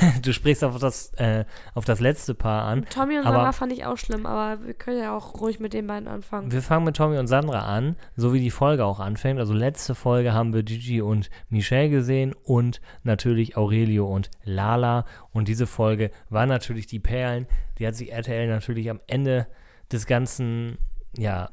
Ja, 0.00 0.12
Du 0.22 0.32
sprichst 0.32 0.62
auf 0.62 0.78
das, 0.78 1.12
äh, 1.14 1.44
auf 1.74 1.84
das 1.84 1.98
letzte 2.00 2.34
Paar 2.34 2.64
an. 2.64 2.84
Tommy 2.90 3.16
und 3.18 3.24
Sandra 3.24 3.50
fand 3.52 3.72
ich 3.72 3.84
auch 3.86 3.96
schlimm, 3.96 4.24
aber 4.24 4.64
wir 4.64 4.74
können 4.74 4.98
ja 5.00 5.16
auch 5.16 5.40
ruhig 5.40 5.58
mit 5.58 5.72
den 5.72 5.86
beiden 5.88 6.06
anfangen. 6.08 6.52
Wir 6.52 6.62
fangen 6.62 6.84
mit 6.84 6.96
Tommy 6.96 7.18
und 7.18 7.26
Sandra 7.26 7.60
an, 7.66 7.96
so 8.14 8.32
wie 8.32 8.40
die 8.40 8.50
Folge 8.52 8.84
auch 8.84 9.00
anfängt. 9.00 9.40
Also 9.40 9.52
letzte 9.52 9.94
Folge 9.96 10.32
haben 10.32 10.54
wir 10.54 10.62
Gigi 10.62 11.00
und 11.02 11.28
Michelle 11.48 11.90
gesehen 11.90 12.34
und 12.44 12.80
natürlich 13.02 13.56
Aurelio 13.56 14.06
und 14.06 14.30
Lala. 14.44 15.04
Und 15.32 15.48
diese 15.48 15.66
Folge 15.66 16.10
war 16.30 16.46
natürlich 16.46 16.86
die 16.86 17.00
Perlen. 17.00 17.46
Die 17.78 17.86
hat 17.86 17.96
sich 17.96 18.12
RTL 18.12 18.46
natürlich 18.46 18.88
am 18.90 19.00
Ende 19.08 19.48
des 19.90 20.06
Ganzen, 20.06 20.78
ja, 21.16 21.50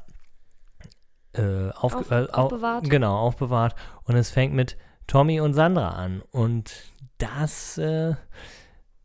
äh, 1.32 1.70
auf, 1.70 1.94
Auf- 1.94 2.10
äh, 2.10 2.26
au- 2.32 2.44
aufbewahrt. 2.44 2.88
Genau, 2.90 3.16
aufbewahrt. 3.18 3.74
Und 4.04 4.16
es 4.16 4.30
fängt 4.30 4.54
mit 4.54 4.76
Tommy 5.10 5.40
und 5.40 5.54
Sandra 5.54 5.88
an. 5.88 6.22
Und 6.30 6.72
das 7.18 7.78
äh, 7.78 8.14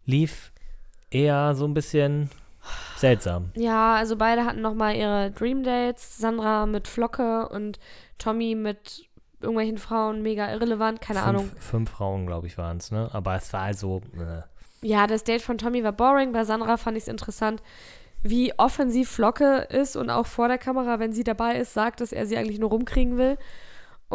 lief 0.06 0.52
eher 1.10 1.56
so 1.56 1.66
ein 1.66 1.74
bisschen 1.74 2.30
seltsam. 2.96 3.50
Ja, 3.56 3.96
also 3.96 4.16
beide 4.16 4.46
hatten 4.46 4.62
nochmal 4.62 4.96
ihre 4.96 5.32
Dream 5.32 5.64
Dates. 5.64 6.20
Sandra 6.20 6.68
mit 6.68 6.88
Flocke 6.88 7.50
und 7.50 7.80
Tommy 8.20 8.54
mit 8.54 9.10
irgendwelchen 9.42 9.80
Frauen, 9.80 10.22
mega 10.22 10.52
irrelevant, 10.52 11.02
keine 11.02 11.22
fünf, 11.22 11.28
Ahnung. 11.28 11.52
Fünf 11.58 11.90
Frauen, 11.90 12.28
glaube 12.28 12.46
ich, 12.46 12.60
waren 12.60 12.78
es, 12.78 12.92
ne? 12.92 13.10
Aber 13.12 13.36
es 13.36 13.52
war 13.52 13.62
also. 13.62 14.02
Äh, 14.16 14.44
Ja, 14.88 15.08
das 15.08 15.24
Date 15.24 15.42
von 15.42 15.58
Tommy 15.58 15.84
war 15.84 15.92
boring. 15.92 16.34
Bei 16.34 16.44
Sandra 16.44 16.78
fand 16.78 16.98
ich 16.98 17.06
es 17.06 17.10
interessant, 17.10 17.64
wie 18.22 18.54
offensiv 18.60 19.10
Flocke 19.10 19.68
ist 19.72 19.96
und 19.96 20.12
auch 20.12 20.28
vor 20.28 20.50
der 20.50 20.60
Kamera, 20.60 21.00
wenn 21.00 21.14
sie 21.14 21.24
dabei 21.24 21.58
ist, 21.58 21.74
sagt, 21.74 22.00
dass 22.00 22.12
er 22.12 22.28
sie 22.28 22.38
eigentlich 22.38 22.60
nur 22.60 22.70
rumkriegen 22.70 23.18
will. 23.18 23.40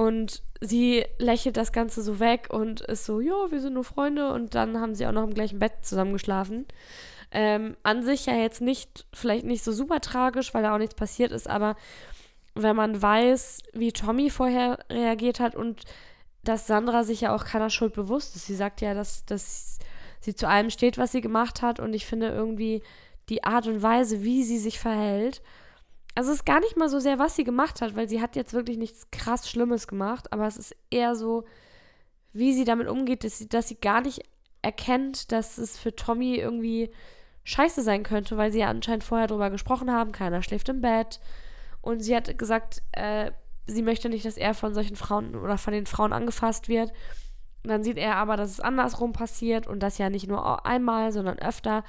Und 0.00 0.42
sie 0.62 1.04
lächelt 1.18 1.58
das 1.58 1.72
Ganze 1.72 2.00
so 2.00 2.20
weg 2.20 2.48
und 2.50 2.80
ist 2.80 3.04
so, 3.04 3.20
ja, 3.20 3.50
wir 3.50 3.60
sind 3.60 3.74
nur 3.74 3.84
Freunde. 3.84 4.32
Und 4.32 4.54
dann 4.54 4.80
haben 4.80 4.94
sie 4.94 5.06
auch 5.06 5.12
noch 5.12 5.24
im 5.24 5.34
gleichen 5.34 5.58
Bett 5.58 5.72
zusammen 5.82 6.14
geschlafen. 6.14 6.64
Ähm, 7.32 7.76
an 7.82 8.02
sich 8.02 8.24
ja 8.24 8.34
jetzt 8.34 8.62
nicht, 8.62 9.04
vielleicht 9.12 9.44
nicht 9.44 9.62
so 9.62 9.72
super 9.72 10.00
tragisch, 10.00 10.54
weil 10.54 10.62
da 10.62 10.74
auch 10.74 10.78
nichts 10.78 10.94
passiert 10.94 11.32
ist, 11.32 11.50
aber 11.50 11.76
wenn 12.54 12.74
man 12.76 13.00
weiß, 13.00 13.58
wie 13.74 13.92
Tommy 13.92 14.30
vorher 14.30 14.78
reagiert 14.88 15.38
hat 15.38 15.54
und 15.54 15.82
dass 16.44 16.66
Sandra 16.66 17.04
sich 17.04 17.20
ja 17.20 17.34
auch 17.34 17.44
keiner 17.44 17.68
Schuld 17.68 17.92
bewusst 17.92 18.36
ist. 18.36 18.46
Sie 18.46 18.56
sagt 18.56 18.80
ja, 18.80 18.94
dass, 18.94 19.26
dass 19.26 19.80
sie 20.18 20.34
zu 20.34 20.48
allem 20.48 20.70
steht, 20.70 20.96
was 20.96 21.12
sie 21.12 21.20
gemacht 21.20 21.60
hat. 21.60 21.78
Und 21.78 21.92
ich 21.92 22.06
finde 22.06 22.28
irgendwie 22.28 22.82
die 23.28 23.44
Art 23.44 23.66
und 23.66 23.82
Weise, 23.82 24.22
wie 24.24 24.44
sie 24.44 24.58
sich 24.58 24.78
verhält. 24.78 25.42
Also 26.14 26.30
es 26.32 26.38
ist 26.38 26.44
gar 26.44 26.60
nicht 26.60 26.76
mal 26.76 26.88
so 26.88 26.98
sehr, 26.98 27.18
was 27.18 27.36
sie 27.36 27.44
gemacht 27.44 27.80
hat, 27.80 27.96
weil 27.96 28.08
sie 28.08 28.20
hat 28.20 28.36
jetzt 28.36 28.52
wirklich 28.52 28.78
nichts 28.78 29.10
krass 29.10 29.48
Schlimmes 29.48 29.86
gemacht, 29.86 30.32
aber 30.32 30.46
es 30.46 30.56
ist 30.56 30.76
eher 30.90 31.14
so, 31.14 31.44
wie 32.32 32.52
sie 32.52 32.64
damit 32.64 32.88
umgeht, 32.88 33.24
dass 33.24 33.38
sie, 33.38 33.48
dass 33.48 33.68
sie 33.68 33.76
gar 33.76 34.00
nicht 34.00 34.22
erkennt, 34.62 35.32
dass 35.32 35.58
es 35.58 35.78
für 35.78 35.94
Tommy 35.94 36.34
irgendwie 36.34 36.90
scheiße 37.44 37.82
sein 37.82 38.02
könnte, 38.02 38.36
weil 38.36 38.52
sie 38.52 38.60
ja 38.60 38.68
anscheinend 38.68 39.04
vorher 39.04 39.26
drüber 39.26 39.50
gesprochen 39.50 39.90
haben, 39.90 40.12
keiner 40.12 40.42
schläft 40.42 40.68
im 40.68 40.80
Bett. 40.80 41.20
Und 41.80 42.00
sie 42.00 42.14
hat 42.14 42.36
gesagt, 42.38 42.82
äh, 42.92 43.32
sie 43.66 43.82
möchte 43.82 44.08
nicht, 44.08 44.24
dass 44.24 44.36
er 44.36 44.54
von 44.54 44.74
solchen 44.74 44.96
Frauen 44.96 45.34
oder 45.34 45.58
von 45.58 45.72
den 45.72 45.86
Frauen 45.86 46.12
angefasst 46.12 46.68
wird. 46.68 46.92
Und 47.62 47.70
dann 47.70 47.84
sieht 47.84 47.98
er 47.98 48.16
aber, 48.16 48.36
dass 48.36 48.50
es 48.50 48.60
andersrum 48.60 49.12
passiert 49.12 49.66
und 49.66 49.80
das 49.80 49.98
ja 49.98 50.10
nicht 50.10 50.28
nur 50.28 50.66
einmal, 50.66 51.12
sondern 51.12 51.38
öfter. 51.38 51.84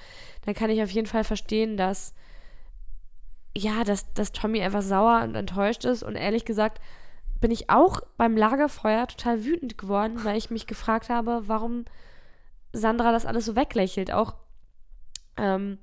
Dann 0.46 0.54
kann 0.54 0.70
ich 0.70 0.82
auf 0.82 0.90
jeden 0.90 1.08
Fall 1.08 1.24
verstehen, 1.24 1.78
dass 1.78 2.14
ja, 3.58 3.84
dass, 3.84 4.14
dass 4.14 4.32
Tommy 4.32 4.62
einfach 4.62 4.82
sauer 4.82 5.22
und 5.24 5.36
enttäuscht 5.36 5.86
ist. 5.86 6.04
Und 6.04 6.16
ehrlich 6.16 6.46
gesagt 6.46 6.80
bin 7.40 7.52
ich 7.52 7.70
auch 7.70 8.02
beim 8.18 8.38
Lagerfeuer 8.38 9.08
total 9.08 9.44
wütend 9.44 9.78
geworden, 9.78 10.24
weil 10.24 10.38
ich 10.38 10.52
mich 10.52 10.68
gefragt 10.68 11.10
habe, 11.10 11.44
warum 11.48 11.86
Sandra 12.72 13.12
das 13.12 13.26
alles 13.26 13.46
so 13.46 13.56
weglächelt. 13.56 14.14
Auch 14.14 14.36
ähm, 15.38 15.80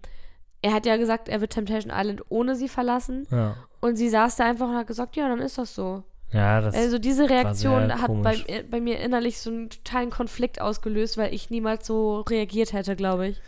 er 0.63 0.73
hat 0.73 0.87
ja 0.87 0.97
gesagt, 0.97 1.29
er 1.29 1.41
wird 1.41 1.53
Temptation 1.53 1.93
Island 1.95 2.23
ohne 2.29 2.57
sie 2.57 2.69
verlassen. 2.69 3.27
ja. 3.31 3.57
Und 3.81 3.97
sie 3.97 4.09
saß 4.09 4.37
da 4.37 4.45
einfach 4.45 4.69
und 4.69 4.75
hat 4.75 4.89
gesagt, 4.89 5.15
ja, 5.15 5.29
dann 5.29 5.41
ist 5.41 5.57
das 5.57 5.75
so. 5.75 6.03
ja, 6.33 6.61
das. 6.61 6.75
Also 6.75 6.99
diese 6.99 7.31
Reaktion 7.31 8.01
hat 8.01 8.11
bei, 8.23 8.65
bei 8.69 8.81
mir 8.81 8.99
innerlich 8.99 9.39
so 9.39 9.51
einen 9.51 9.71
totalen 9.71 10.11
Konflikt 10.11 10.61
ausgelöst, 10.61 11.17
weil 11.17 11.33
ich 11.33 11.51
niemals 11.51 11.87
so 11.87 12.21
reagiert 12.23 12.73
hätte, 12.73 12.97
glaube 12.97 13.29
ich. 13.29 13.41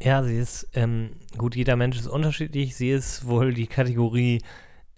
Ja, 0.00 0.22
sie 0.22 0.36
ist. 0.36 0.68
Ähm, 0.74 1.10
gut, 1.36 1.56
jeder 1.56 1.76
Mensch 1.76 1.98
ist 1.98 2.08
unterschiedlich. 2.08 2.76
Sie 2.76 2.90
ist 2.90 3.26
wohl 3.26 3.54
die 3.54 3.66
Kategorie 3.66 4.42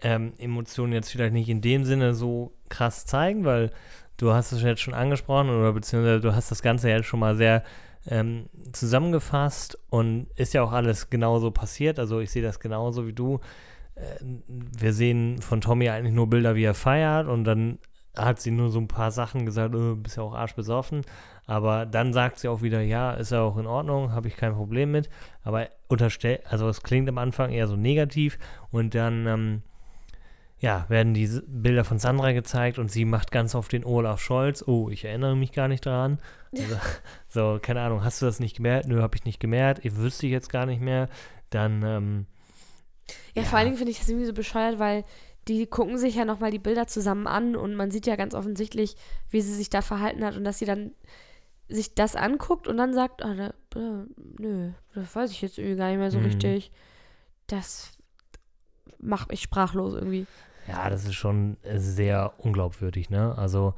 ähm, 0.01 0.35
Emotionen 0.39 0.93
jetzt 0.93 1.11
vielleicht 1.11 1.33
nicht 1.33 1.49
in 1.49 1.61
dem 1.61 1.85
Sinne 1.85 2.15
so 2.15 2.53
krass 2.69 3.07
zeigen, 3.07 3.45
weil 3.45 3.71
du 4.17 4.33
hast 4.33 4.53
es 4.53 4.63
jetzt 4.63 4.81
schon 4.81 4.95
angesprochen 4.95 5.51
oder 5.51 5.73
beziehungsweise 5.73 6.21
du 6.21 6.35
hast 6.35 6.51
das 6.51 6.63
Ganze 6.63 6.91
ja 6.91 7.03
schon 7.03 7.21
mal 7.21 7.37
sehr 7.37 7.63
ähm, 8.09 8.49
zusammengefasst 8.73 9.79
und 9.91 10.29
ist 10.37 10.55
ja 10.55 10.63
auch 10.63 10.73
alles 10.73 11.11
genauso 11.11 11.51
passiert. 11.51 11.99
Also 11.99 12.21
ich 12.21 12.31
sehe 12.31 12.43
das 12.43 12.61
genauso 12.61 13.07
wie 13.07 13.13
du. 13.13 13.41
Äh, 13.95 14.03
wir 14.47 14.93
sehen 14.93 15.41
von 15.41 15.61
Tommy 15.61 15.89
eigentlich 15.89 16.15
nur 16.15 16.29
Bilder, 16.29 16.55
wie 16.55 16.65
er 16.65 16.75
feiert 16.75 17.27
und 17.27 17.45
dann 17.45 17.79
hat 18.17 18.41
sie 18.41 18.51
nur 18.51 18.71
so 18.71 18.79
ein 18.79 18.89
paar 18.89 19.11
Sachen 19.11 19.45
gesagt, 19.45 19.75
äh, 19.75 19.95
bist 19.95 20.17
ja 20.17 20.23
auch 20.23 20.35
arschbesoffen. 20.35 21.03
Aber 21.47 21.87
dann 21.87 22.13
sagt 22.13 22.39
sie 22.41 22.49
auch 22.49 22.63
wieder, 22.63 22.81
ja, 22.81 23.13
ist 23.13 23.31
ja 23.31 23.41
auch 23.43 23.57
in 23.57 23.67
Ordnung, 23.67 24.13
habe 24.13 24.27
ich 24.29 24.37
kein 24.37 24.55
Problem 24.55 24.91
mit. 24.91 25.09
Aber 25.45 25.69
unterstellt, 25.89 26.43
also 26.51 26.69
es 26.69 26.83
klingt 26.83 27.09
am 27.09 27.19
Anfang 27.19 27.53
eher 27.53 27.69
so 27.69 27.77
negativ 27.77 28.39
und 28.73 28.95
dann, 28.95 29.27
ähm, 29.27 29.63
ja, 30.59 30.87
werden 30.89 31.13
diese 31.15 31.43
Bilder 31.43 31.85
von 31.85 31.99
Sandra 31.99 32.33
gezeigt 32.33 32.79
und 32.79 32.91
sie 32.91 33.05
macht 33.05 33.31
ganz 33.31 33.55
oft 33.55 33.71
den 33.73 33.85
Olaf 33.85 34.21
Scholz. 34.21 34.65
Oh, 34.67 34.89
ich 34.91 35.05
erinnere 35.05 35.37
mich 35.37 35.53
gar 35.53 35.69
nicht 35.69 35.85
dran. 35.87 36.19
Also, 36.57 36.77
so, 37.29 37.59
keine 37.61 37.83
Ahnung, 37.83 38.03
hast 38.03 38.23
du 38.23 38.27
das 38.27 38.41
nicht 38.41 38.57
gemerkt? 38.57 38.89
Nö, 38.89 39.03
habe 39.03 39.15
ich 39.17 39.25
nicht 39.25 39.39
gemerkt. 39.39 39.85
Ich 39.85 39.97
wüsste 39.97 40.27
ich 40.27 40.33
jetzt 40.33 40.51
gar 40.51 40.67
nicht 40.67 40.81
mehr. 40.81 41.09
Dann, 41.51 41.83
ähm, 41.85 42.27
Ja, 43.35 43.43
Ja. 43.43 43.49
vor 43.49 43.59
allen 43.59 43.67
Dingen 43.67 43.77
finde 43.77 43.93
ich 43.93 43.99
das 43.99 44.09
irgendwie 44.09 44.27
so 44.27 44.33
bescheuert, 44.33 44.79
weil 44.79 45.05
die 45.47 45.67
gucken 45.67 45.97
sich 45.99 46.17
ja 46.17 46.25
nochmal 46.25 46.51
die 46.51 46.59
Bilder 46.59 46.89
zusammen 46.89 47.29
an 47.29 47.55
und 47.55 47.75
man 47.77 47.93
sieht 47.93 48.07
ja 48.07 48.17
ganz 48.17 48.35
offensichtlich, 48.35 48.97
wie 49.31 49.43
sie 49.43 49.55
sich 49.55 49.71
da 49.71 49.81
verhalten 49.83 50.25
hat 50.25 50.37
und 50.37 50.43
dass 50.43 50.59
sie 50.59 50.65
dann 50.65 50.91
sich 51.69 51.95
das 51.95 52.15
anguckt 52.17 52.69
und 52.69 52.77
dann 52.77 52.95
sagt, 52.95 53.25
ah, 53.25 53.35
da, 53.35 53.47
äh, 53.79 54.05
nö, 54.39 54.71
das 54.95 55.15
weiß 55.17 55.31
ich 55.31 55.43
jetzt 55.43 55.59
irgendwie 55.59 55.77
gar 55.77 55.89
nicht 55.89 55.99
mehr 55.99 56.11
so 56.11 56.19
Mhm. 56.19 56.25
richtig. 56.27 56.71
Das 57.47 57.93
macht 58.99 59.31
mich 59.31 59.43
sprachlos 59.43 59.95
irgendwie. 59.95 60.27
Ja, 60.69 60.89
das 60.91 61.05
ist 61.05 61.15
schon 61.15 61.57
sehr 61.65 62.33
unglaubwürdig, 62.39 63.11
ne? 63.11 63.37
Also 63.37 63.75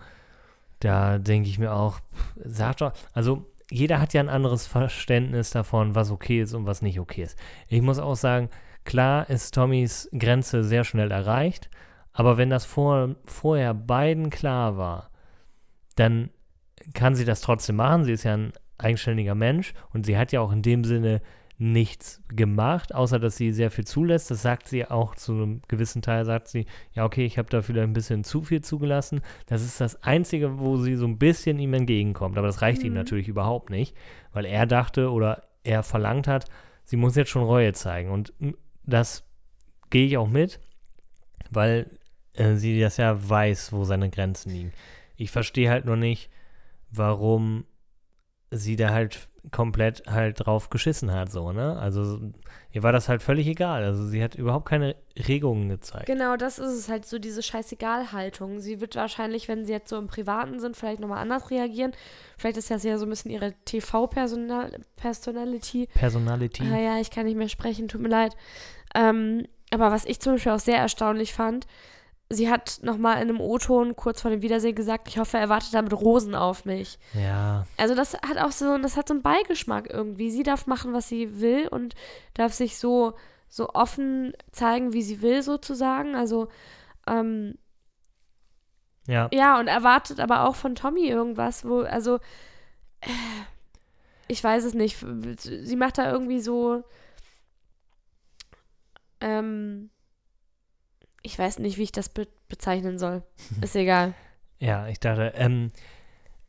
da 0.80 1.18
denke 1.18 1.49
ich 1.49 1.59
mir 1.59 1.73
auch, 1.73 2.00
sag 2.37 2.78
doch, 2.78 2.92
also 3.12 3.45
jeder 3.71 4.00
hat 4.00 4.14
ja 4.14 4.21
ein 4.23 4.28
anderes 4.30 4.66
Verständnis 4.66 5.50
davon, 5.50 5.95
was 5.95 6.11
okay 6.11 6.40
ist 6.40 6.54
und 6.54 6.66
was 6.66 6.80
nicht 6.83 6.99
okay 7.00 7.23
ist. 7.25 7.38
Ich 7.68 7.83
muss 7.83 7.99
auch 7.99 8.14
sagen, 8.14 8.49
klar 8.85 9.28
ist 9.28 9.54
Tommys 9.54 10.09
Grenze 10.16 10.64
sehr 10.64 10.85
schnell 10.85 11.11
erreicht, 11.11 11.68
aber 12.12 12.38
wenn 12.38 12.49
das 12.49 12.64
vor, 12.64 13.16
vorher 13.25 13.75
beiden 13.75 14.30
klar 14.30 14.78
war, 14.78 15.11
dann 15.97 16.30
kann 16.95 17.15
sie 17.15 17.25
das 17.25 17.41
trotzdem 17.41 17.77
machen. 17.77 18.05
Sie 18.05 18.13
ist 18.13 18.25
ja 18.25 18.35
ein 18.35 18.53
eigenständiger 18.79 19.35
Mensch 19.35 19.75
und 19.93 20.07
sie 20.07 20.17
hat 20.17 20.33
ja 20.33 20.41
auch 20.41 20.53
in 20.53 20.63
dem 20.63 20.85
Sinne 20.85 21.21
nichts 21.61 22.23
gemacht, 22.29 22.95
außer 22.95 23.19
dass 23.19 23.37
sie 23.37 23.51
sehr 23.51 23.73
viel 23.73 23.85
zulässt. 23.85 24.31
Das 24.31 24.43
sagt 24.43 24.69
sie 24.69 24.87
auch 24.87 25.17
zu 25.17 25.33
einem 25.33 25.63
gewissen 25.67 26.03
Teil, 26.03 26.25
sagt 26.25 26.47
sie, 26.47 26.67
ja, 26.93 27.05
okay, 27.05 27.25
ich 27.25 27.37
habe 27.37 27.51
da 27.51 27.63
vielleicht 27.63 27.89
ein 27.89 27.93
bisschen 27.93 28.23
zu 28.23 28.43
viel 28.43 28.61
zugelassen. 28.63 29.23
Das 29.47 29.63
ist 29.63 29.81
das 29.81 30.01
Einzige, 30.05 30.61
wo 30.61 30.77
sie 30.77 30.95
so 30.95 31.07
ein 31.07 31.19
bisschen 31.19 31.59
ihm 31.59 31.75
entgegenkommt. 31.75 32.39
Aber 32.39 32.47
das 32.47 32.63
reicht 32.63 32.83
ihm 32.85 32.91
Mhm. 32.91 32.99
natürlich 32.99 33.27
überhaupt 33.27 33.71
nicht, 33.71 33.97
weil 34.33 34.45
er 34.47 34.67
dachte 34.67 35.11
oder 35.11 35.49
er 35.65 35.83
verlangt 35.83 36.29
hat, 36.29 36.45
sie 36.85 36.97
muss 36.97 37.17
jetzt 37.17 37.31
schon 37.31 37.43
Reue 37.43 37.73
zeigen. 37.73 38.11
Und 38.11 38.33
mm, 38.39 38.51
das 38.85 39.25
gehe 39.91 40.07
ich 40.07 40.17
auch 40.17 40.29
mit, 40.29 40.61
weil 41.51 41.91
äh, 42.35 42.55
sie 42.55 42.79
das 42.81 42.99
ja 42.99 43.29
weiß, 43.29 43.73
wo 43.73 43.83
seine 43.83 44.11
Grenzen 44.11 44.51
liegen. 44.51 44.73
Ich 45.17 45.33
verstehe 45.33 45.71
halt 45.71 45.87
nur 45.87 45.97
nicht, 45.97 46.31
warum 46.90 47.64
sie 48.50 48.76
da 48.76 48.90
halt 48.90 49.28
komplett 49.50 50.02
halt 50.07 50.45
drauf 50.45 50.71
geschissen 50.71 51.12
hat, 51.12 51.30
so, 51.30 51.52
ne? 51.52 51.78
Also 51.78 52.21
ihr 52.71 52.83
war 52.83 52.92
das 52.92 53.09
halt 53.09 53.23
völlig 53.23 53.47
egal. 53.47 53.85
Also 53.85 54.07
sie 54.07 54.23
hat 54.23 54.35
überhaupt 54.35 54.68
keine 54.68 54.97
Regungen 55.16 55.68
gezeigt. 55.68 56.07
Genau, 56.07 56.37
das 56.37 56.59
ist 56.59 56.73
es 56.73 56.88
halt 56.88 57.07
so, 57.07 57.18
diese 57.18 57.42
Scheißegal-Haltung. 57.42 58.61
Sie 58.61 58.80
wird 58.80 58.97
wahrscheinlich, 58.97 59.49
wenn 59.49 59.64
sie 59.64 59.73
jetzt 59.73 59.88
so 59.88 59.97
im 59.97 60.07
Privaten 60.07 60.61
sind, 60.61 60.76
vielleicht 60.76 61.00
nochmal 61.00 61.18
anders 61.18 61.50
reagieren. 61.50 61.92
Vielleicht 62.37 62.59
ist 62.59 62.71
das 62.71 62.83
ja 62.83 62.99
so 62.99 63.07
ein 63.07 63.11
bisschen 63.11 63.30
ihre 63.30 63.54
TV-Personality. 63.64 65.88
Personality. 65.95 66.64
Ah 66.71 66.78
ja, 66.78 67.00
ich 67.00 67.11
kann 67.11 67.26
nicht 67.26 67.38
mehr 67.38 67.49
sprechen, 67.49 67.88
tut 67.88 68.02
mir 68.02 68.09
leid. 68.09 68.37
Ähm, 68.95 69.47
aber 69.71 69.90
was 69.90 70.04
ich 70.04 70.21
zum 70.21 70.35
Beispiel 70.35 70.52
auch 70.52 70.59
sehr 70.59 70.78
erstaunlich 70.78 71.33
fand, 71.33 71.66
sie 72.31 72.51
hat 72.51 72.81
nochmal 72.83 73.17
in 73.23 73.29
einem 73.29 73.41
O-Ton 73.41 73.97
kurz 73.97 74.21
vor 74.21 74.31
dem 74.31 74.43
Wiedersehen 74.43 74.75
gesagt, 74.75 75.09
ich 75.09 75.19
hoffe, 75.19 75.39
er 75.39 75.49
wartet 75.49 75.73
damit 75.73 75.93
Rosen 75.95 76.35
auf 76.35 76.65
mich. 76.67 76.99
Ja. 77.15 77.67
Also 77.79 77.95
das 77.95 78.15
hat 78.15 78.37
auch 78.39 78.53
so, 78.53 78.77
das 78.79 78.97
hat 78.97 79.09
so 79.09 79.15
einen 79.15 79.23
Beigeschmack 79.23 79.89
irgendwie. 79.91 80.31
Sie 80.31 80.43
darf 80.43 80.67
machen, 80.67 80.93
was 80.93 81.09
sie 81.09 81.41
will 81.41 81.69
und 81.69 81.95
darf 82.35 82.53
sich 82.53 82.79
so, 82.79 83.15
so 83.49 83.71
offen 83.71 84.35
zeigen, 84.53 84.93
wie 84.93 85.03
sie 85.03 85.23
will, 85.23 85.43
sozusagen. 85.43 86.15
Also, 86.15 86.49
ähm, 87.07 87.55
Ja. 89.07 89.29
ja, 89.33 89.59
und 89.59 89.69
erwartet 89.69 90.21
aber 90.21 90.47
auch 90.47 90.55
von 90.55 90.75
Tommy 90.75 91.09
irgendwas, 91.09 91.65
wo, 91.65 91.81
also, 91.81 92.17
äh, 93.01 93.09
ich 94.27 94.45
weiß 94.45 94.65
es 94.65 94.75
nicht. 94.75 94.99
Sie 95.39 95.77
macht 95.77 95.97
da 95.97 96.13
irgendwie 96.13 96.41
so, 96.41 96.85
ähm, 99.23 99.89
ich 101.29 101.39
weiß 101.39 101.59
nicht, 101.59 101.77
wie 101.77 101.83
ich 101.83 101.93
das 101.93 102.09
be 102.09 102.27
bezeichnen 102.49 102.99
soll. 102.99 103.23
Ist 103.61 103.77
egal. 103.77 104.15
Ja, 104.61 104.89
ich 104.89 104.99
dachte, 104.99 105.35
ähm, 105.37 105.71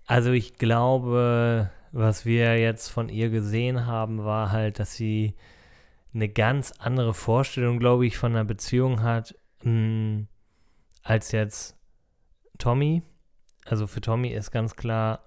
also 0.07 0.31
ich 0.31 0.55
glaube, 0.55 1.69
was 1.91 2.25
wir 2.25 2.57
jetzt 2.57 2.87
von 2.87 3.07
ihr 3.07 3.29
gesehen 3.29 3.85
haben, 3.85 4.25
war 4.25 4.51
halt, 4.51 4.79
dass 4.79 4.95
sie 4.95 5.35
eine 6.15 6.27
ganz 6.27 6.73
andere 6.79 7.13
Vorstellung, 7.13 7.77
glaube 7.77 8.07
ich, 8.07 8.17
von 8.17 8.31
einer 8.31 8.45
Beziehung 8.45 9.03
hat, 9.03 9.35
mh, 9.61 10.23
als 11.03 11.31
jetzt 11.33 11.75
Tommy. 12.57 13.03
Also 13.65 13.85
für 13.85 14.01
Tommy 14.01 14.29
ist 14.29 14.49
ganz 14.49 14.75
klar, 14.75 15.23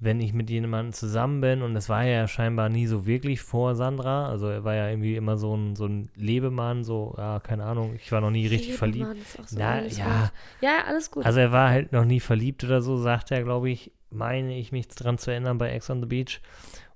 wenn 0.00 0.20
ich 0.20 0.32
mit 0.32 0.48
jemandem 0.48 0.92
zusammen 0.92 1.40
bin, 1.40 1.62
und 1.62 1.74
das 1.74 1.88
war 1.88 2.04
ja 2.04 2.28
scheinbar 2.28 2.68
nie 2.68 2.86
so 2.86 3.06
wirklich 3.06 3.40
vor 3.40 3.74
Sandra, 3.74 4.28
also 4.28 4.48
er 4.48 4.62
war 4.62 4.74
ja 4.74 4.88
irgendwie 4.88 5.16
immer 5.16 5.36
so 5.36 5.56
ein, 5.56 5.74
so 5.74 5.86
ein 5.86 6.08
Lebemann, 6.14 6.84
so, 6.84 7.14
ja, 7.18 7.40
keine 7.40 7.64
Ahnung, 7.64 7.94
ich 7.96 8.12
war 8.12 8.20
noch 8.20 8.30
nie 8.30 8.46
richtig 8.46 8.76
verliebt. 8.76 9.08
Lebemann 9.08 9.22
ist 9.22 9.40
auch 9.40 9.46
so 9.48 9.58
ja, 9.58 9.80
gut. 9.80 10.32
Ja, 10.60 10.84
alles 10.86 11.10
gut. 11.10 11.26
also 11.26 11.40
er 11.40 11.50
war 11.50 11.70
halt 11.70 11.92
noch 11.92 12.04
nie 12.04 12.20
verliebt 12.20 12.62
oder 12.62 12.80
so, 12.80 12.96
sagt 12.96 13.32
er, 13.32 13.42
glaube 13.42 13.70
ich, 13.70 13.92
meine 14.10 14.56
ich 14.56 14.72
mich 14.72 14.88
dran 14.88 15.18
zu 15.18 15.30
erinnern 15.30 15.58
bei 15.58 15.70
Ex 15.70 15.90
on 15.90 16.00
the 16.00 16.06
Beach. 16.06 16.40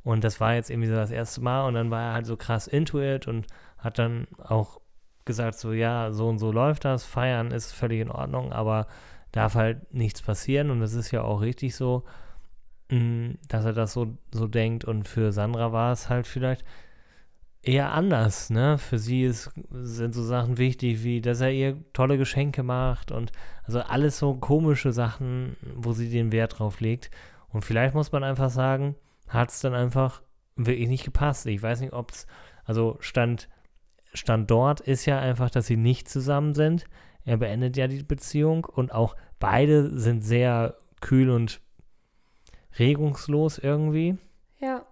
Und 0.05 0.25
das 0.25 0.41
war 0.41 0.55
jetzt 0.55 0.71
irgendwie 0.71 0.89
so 0.89 0.97
das 0.97 1.11
erste 1.11 1.41
Mal 1.41 1.67
und 1.67 1.75
dann 1.75 1.91
war 1.91 2.03
er 2.03 2.13
halt 2.15 2.27
so 2.27 2.37
krass 2.37 2.67
into 2.67 3.01
it 3.01 3.29
und 3.29 3.47
hat 3.79 3.99
dann 3.99 4.27
auch 4.39 4.81
gesagt, 5.25 5.59
so 5.59 5.73
ja, 5.73 6.13
so 6.13 6.29
und 6.29 6.39
so 6.39 6.51
läuft 6.51 6.85
das, 6.85 7.05
feiern 7.05 7.53
ist 7.53 7.73
völlig 7.73 8.01
in 8.01 8.11
Ordnung, 8.11 8.53
aber 8.53 8.89
darf 9.31 9.55
halt 9.55 9.95
nichts 9.95 10.21
passieren 10.21 10.71
und 10.71 10.81
das 10.81 10.95
ist 10.95 11.11
ja 11.13 11.23
auch 11.23 11.41
richtig 11.41 11.77
so, 11.77 12.05
dass 13.49 13.65
er 13.65 13.73
das 13.73 13.95
so, 13.95 14.19
so 14.33 14.47
denkt 14.47 14.85
und 14.85 15.09
für 15.09 15.33
Sandra 15.33 15.73
war 15.73 15.93
es 15.93 16.11
halt 16.11 16.27
vielleicht 16.27 16.65
eher 17.63 17.93
anders, 17.93 18.51
ne? 18.51 18.77
Für 18.77 18.99
sie 18.99 19.23
ist, 19.23 19.51
sind 19.71 20.15
so 20.15 20.23
Sachen 20.23 20.59
wichtig, 20.59 21.03
wie 21.03 21.21
dass 21.21 21.41
er 21.41 21.53
ihr 21.53 21.79
tolle 21.93 22.19
Geschenke 22.19 22.63
macht 22.63 23.11
und 23.11 23.33
also 23.65 23.81
alles 23.81 24.19
so 24.19 24.35
komische 24.35 24.93
Sachen, 24.93 25.57
wo 25.75 25.93
sie 25.93 26.11
den 26.11 26.33
Wert 26.33 26.59
drauf 26.59 26.81
legt. 26.81 27.11
Und 27.49 27.65
vielleicht 27.65 27.95
muss 27.95 28.13
man 28.13 28.25
einfach 28.25 28.51
sagen, 28.51 28.97
hat 29.29 29.51
es 29.51 29.61
dann 29.61 29.75
einfach 29.75 30.23
wirklich 30.57 30.89
nicht 30.89 31.05
gepasst. 31.05 31.47
Ich 31.47 31.63
weiß 31.63 31.81
nicht, 31.81 31.93
ob 31.93 32.11
es, 32.11 32.27
also 32.65 32.97
Stand, 33.01 33.49
Stand 34.13 34.51
dort 34.51 34.81
ist 34.81 35.07
ja 35.07 35.19
einfach, 35.19 35.49
dass 35.49 35.67
sie 35.67 35.77
nicht 35.77 36.09
zusammen 36.09 36.55
sind. 36.55 36.85
Er 37.25 37.37
beendet 37.39 37.77
ja 37.77 37.87
die 37.87 38.03
Beziehung 38.03 38.65
und 38.65 38.93
auch 38.93 39.17
beide 39.39 39.99
sind 39.99 40.23
sehr 40.23 40.77
kühl 41.01 41.31
und 41.31 41.61
regungslos 42.79 43.59
irgendwie 43.59 44.17
ja. 44.63 44.87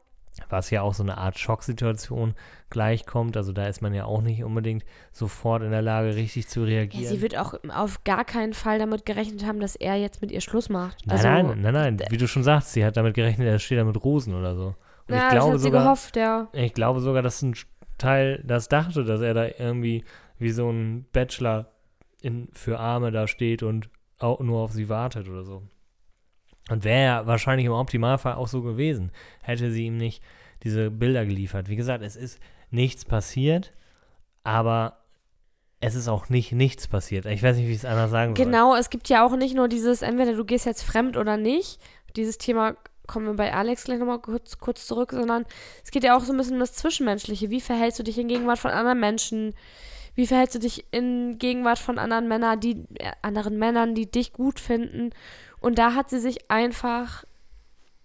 was 0.49 0.71
ja 0.71 0.83
auch 0.83 0.95
so 0.95 1.03
eine 1.03 1.17
Art 1.19 1.39
Schocksituation 1.39 2.35
gleichkommt. 2.69 3.37
Also 3.37 3.53
da 3.53 3.67
ist 3.67 3.81
man 3.81 3.95
ja 3.95 4.05
auch 4.05 4.21
nicht 4.21 4.45
unbedingt 4.45 4.85
sofort 5.13 5.63
in 5.63 5.71
der 5.71 5.83
Lage, 5.83 6.15
richtig 6.17 6.49
zu 6.49 6.61
ja. 6.61 6.67
reagieren. 6.67 7.07
Sie 7.07 7.23
wird 7.23 7.39
auch 7.39 7.55
auf 7.69 8.05
gar 8.05 8.25
keinen 8.25 8.53
Fall 8.53 8.79
damit 8.79 9.07
gerechnet 9.07 9.47
haben, 9.47 9.61
dass 9.61 9.77
er 9.77 9.97
jetzt 9.97 10.21
mit 10.21 10.31
ihr 10.31 10.41
Schluss 10.41 10.69
macht. 10.69 11.07
nein, 11.07 11.17
also, 11.17 11.29
nein, 11.29 11.61
nein, 11.63 11.73
nein, 11.73 12.03
wie 12.11 12.17
du 12.17 12.29
schon 12.29 12.43
sagst, 12.43 12.73
sie 12.73 12.85
hat 12.85 12.97
damit 12.97 13.15
gerechnet, 13.15 13.47
er 13.47 13.59
steht 13.59 13.79
da 13.79 13.85
mit 13.85 14.03
Rosen 14.03 14.35
oder 14.35 14.55
so. 14.55 14.75
Und 15.09 15.15
Ja, 15.15 15.27
ich 15.27 15.31
glaube 15.31 15.53
das 15.53 15.55
hat 15.55 15.59
sie 15.59 15.65
sogar, 15.65 15.83
gehofft, 15.83 16.17
ja. 16.17 16.49
ich 16.53 16.75
glaube 16.75 17.01
sogar, 17.01 17.23
dass 17.23 17.43
ein 17.43 17.55
Teil 17.99 18.43
das 18.45 18.69
dachte, 18.69 19.05
dass 19.05 19.21
er 19.21 19.35
da 19.35 19.47
irgendwie 19.47 20.05
wie 20.39 20.51
so 20.51 20.71
ein 20.71 21.07
Bachelor 21.13 21.71
in, 22.23 22.49
für 22.53 22.79
Arme 22.79 23.11
da 23.11 23.27
steht 23.27 23.63
und 23.63 23.91
auch 24.19 24.41
nur 24.41 24.61
auf 24.61 24.73
sie 24.73 24.89
wartet 24.89 25.29
oder 25.29 25.45
so. 25.45 25.63
Und 26.71 26.85
wäre 26.85 27.05
ja 27.05 27.27
wahrscheinlich 27.27 27.67
im 27.67 27.73
Optimalfall 27.73 28.35
auch 28.35 28.49
so 28.49 28.63
gewesen, 28.63 29.11
hätte 29.43 29.71
sie 29.71 29.87
ihm 29.87 29.97
nicht 29.97 30.23
diese 30.63 30.91
Bilder 30.91 31.27
geliefert. 31.27 31.69
Wie 31.69 31.77
gesagt, 31.77 32.05
es 32.05 32.17
ist 32.17 32.41
nichts 32.71 33.05
passiert, 33.05 33.73
aber 34.45 34.99
es 35.81 35.95
ist 35.95 36.09
auch 36.09 36.29
nicht 36.29 36.53
nichts 36.53 36.87
passiert. 36.87 37.27
Ich 37.27 37.43
weiß 37.43 37.57
nicht, 37.57 37.67
wie 37.67 37.73
ich 37.73 37.79
es 37.79 37.85
anders 37.85 38.11
sagen 38.11 38.37
soll. 38.37 38.45
Genau, 38.45 38.77
es 38.77 38.91
gibt 38.91 39.09
ja 39.09 39.25
auch 39.25 39.35
nicht 39.35 39.55
nur 39.55 39.69
dieses, 39.69 40.03
entweder 40.03 40.35
du 40.35 40.45
gehst 40.45 40.67
jetzt 40.67 40.83
fremd 40.83 41.17
oder 41.17 41.37
nicht. 41.37 41.81
Dieses 42.17 42.39
Thema 42.39 42.77
kommen 43.07 43.27
wir 43.27 43.35
bei 43.35 43.53
Alex 43.53 43.85
gleich 43.85 43.99
nochmal 43.99 44.21
kurz, 44.21 44.59
kurz 44.59 44.87
zurück, 44.87 45.11
sondern 45.13 45.45
es 45.83 45.91
geht 45.91 46.05
ja 46.05 46.17
auch 46.17 46.23
so 46.23 46.33
ein 46.33 46.37
bisschen 46.37 46.55
um 46.55 46.61
das 46.61 46.75
Zwischenmenschliche. 46.75 47.51
Wie 47.51 47.61
verhältst 47.61 47.99
du 47.99 48.03
dich 48.03 48.19
in 48.19 48.29
Gegenwart 48.29 48.59
von 48.59 48.71
anderen 48.71 49.01
Menschen? 49.01 49.55
Wie 50.15 50.27
verhältst 50.27 50.55
du 50.55 50.59
dich 50.59 50.85
in 50.93 51.39
Gegenwart 51.39 51.79
von 51.79 51.99
anderen 51.99 52.29
Männern, 52.29 52.61
die, 52.61 52.85
äh, 52.99 53.13
anderen 53.23 53.59
Männern, 53.59 53.95
die 53.95 54.11
dich 54.11 54.33
gut 54.33 54.61
finden? 54.61 55.11
Und 55.61 55.79
da 55.79 55.95
hat 55.95 56.11
sie 56.11 56.19
sich 56.19 56.51
einfach 56.51 57.25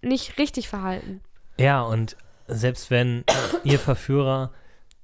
nicht 0.02 0.38
richtig 0.38 0.68
verhalten. 0.68 1.20
Ja, 1.58 1.82
und 1.82 2.16
selbst 2.46 2.90
wenn 2.90 3.24
ihr 3.64 3.78
Verführer 3.78 4.52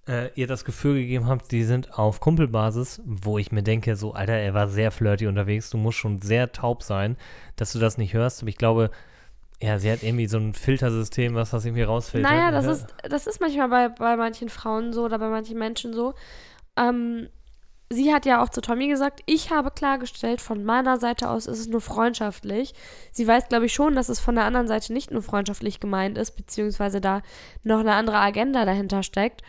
äh, 0.09 0.31
ihr 0.35 0.47
das 0.47 0.65
Gefühl 0.65 0.95
gegeben 0.97 1.27
habt, 1.29 1.51
die 1.53 1.65
sind 1.65 1.97
auf 1.99 2.21
Kumpelbasis, 2.21 3.01
wo 3.05 3.39
ich 3.39 3.53
mir 3.53 3.63
denke, 3.63 3.97
so, 3.97 4.13
Alter, 4.15 4.35
er 4.35 4.53
war 4.55 4.69
sehr 4.69 4.91
flirty 4.91 5.27
unterwegs, 5.27 5.71
du 5.71 5.79
musst 5.79 5.99
schon 5.99 6.21
sehr 6.21 6.53
taub 6.53 6.83
sein, 6.83 7.17
dass 7.57 7.73
du 7.73 7.79
das 7.79 7.99
nicht 7.99 8.13
hörst. 8.13 8.43
Aber 8.43 8.49
ich 8.49 8.59
glaube, 8.59 8.91
ja, 9.63 9.79
sie 9.79 9.91
hat 9.93 10.03
irgendwie 10.03 10.27
so 10.27 10.39
ein 10.39 10.55
Filtersystem, 10.55 11.35
was 11.37 11.51
das 11.51 11.65
irgendwie 11.65 11.85
rausfiltert. 11.85 12.31
Naja, 12.31 12.51
das 12.51 12.67
Ja. 12.67 12.73
ist, 12.73 12.87
das 13.09 13.27
ist 13.29 13.41
manchmal 13.41 13.69
bei, 13.69 13.89
bei 13.91 14.17
manchen 14.17 14.49
Frauen 14.49 14.93
so 14.93 15.05
oder 15.05 15.19
bei 15.21 15.29
manchen 15.29 15.57
Menschen 15.59 15.95
so. 15.95 16.15
Ähm, 16.77 17.29
sie 17.93 18.13
hat 18.13 18.27
ja 18.27 18.43
auch 18.43 18.49
zu 18.49 18.61
Tommy 18.61 18.89
gesagt, 18.89 19.21
ich 19.27 19.51
habe 19.51 19.71
klargestellt, 19.71 20.41
von 20.41 20.65
meiner 20.65 20.99
Seite 20.99 21.31
aus 21.31 21.47
ist 21.47 21.59
es 21.59 21.69
nur 21.69 21.81
freundschaftlich. 21.81 22.75
Sie 23.13 23.27
weiß, 23.27 23.49
glaube 23.49 23.67
ich, 23.67 23.73
schon, 23.75 23.95
dass 23.95 24.09
es 24.09 24.21
von 24.21 24.35
der 24.35 24.45
anderen 24.45 24.69
Seite 24.69 24.93
nicht 24.93 25.11
nur 25.11 25.23
freundschaftlich 25.23 25.81
gemeint 25.81 26.19
ist, 26.19 26.33
beziehungsweise 26.33 27.01
da 27.01 27.23
noch 27.63 27.81
eine 27.81 27.95
andere 27.95 28.19
Agenda 28.19 28.65
dahinter 28.65 29.03
steckt. 29.03 29.43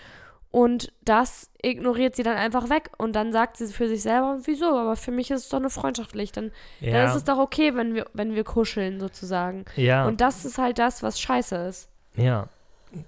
Und 0.51 0.93
das 1.03 1.49
ignoriert 1.63 2.15
sie 2.15 2.21
dann 2.21 2.37
einfach 2.37 2.69
weg. 2.69 2.91
Und 2.99 3.13
dann 3.13 3.31
sagt 3.31 3.57
sie 3.57 3.65
für 3.67 3.87
sich 3.87 4.03
selber, 4.03 4.37
wieso? 4.43 4.77
Aber 4.77 4.95
für 4.95 5.09
mich 5.09 5.31
ist 5.31 5.45
es 5.45 5.49
doch 5.49 5.59
nur 5.59 5.71
freundschaftlich. 5.71 6.31
Dann, 6.31 6.51
dann 6.79 6.89
ja, 6.89 7.05
ist 7.05 7.15
es 7.15 7.23
doch 7.23 7.39
okay, 7.39 7.73
wenn 7.75 7.95
wir, 7.95 8.05
wenn 8.13 8.35
wir 8.35 8.43
kuscheln, 8.43 8.99
sozusagen. 8.99 9.65
ja, 9.75 10.05
Und 10.05 10.21
das 10.21 10.45
ist 10.45 10.59
halt 10.59 10.77
das, 10.77 11.01
was 11.01 11.19
scheiße 11.19 11.55
ist. 11.55 11.89
ja. 12.15 12.47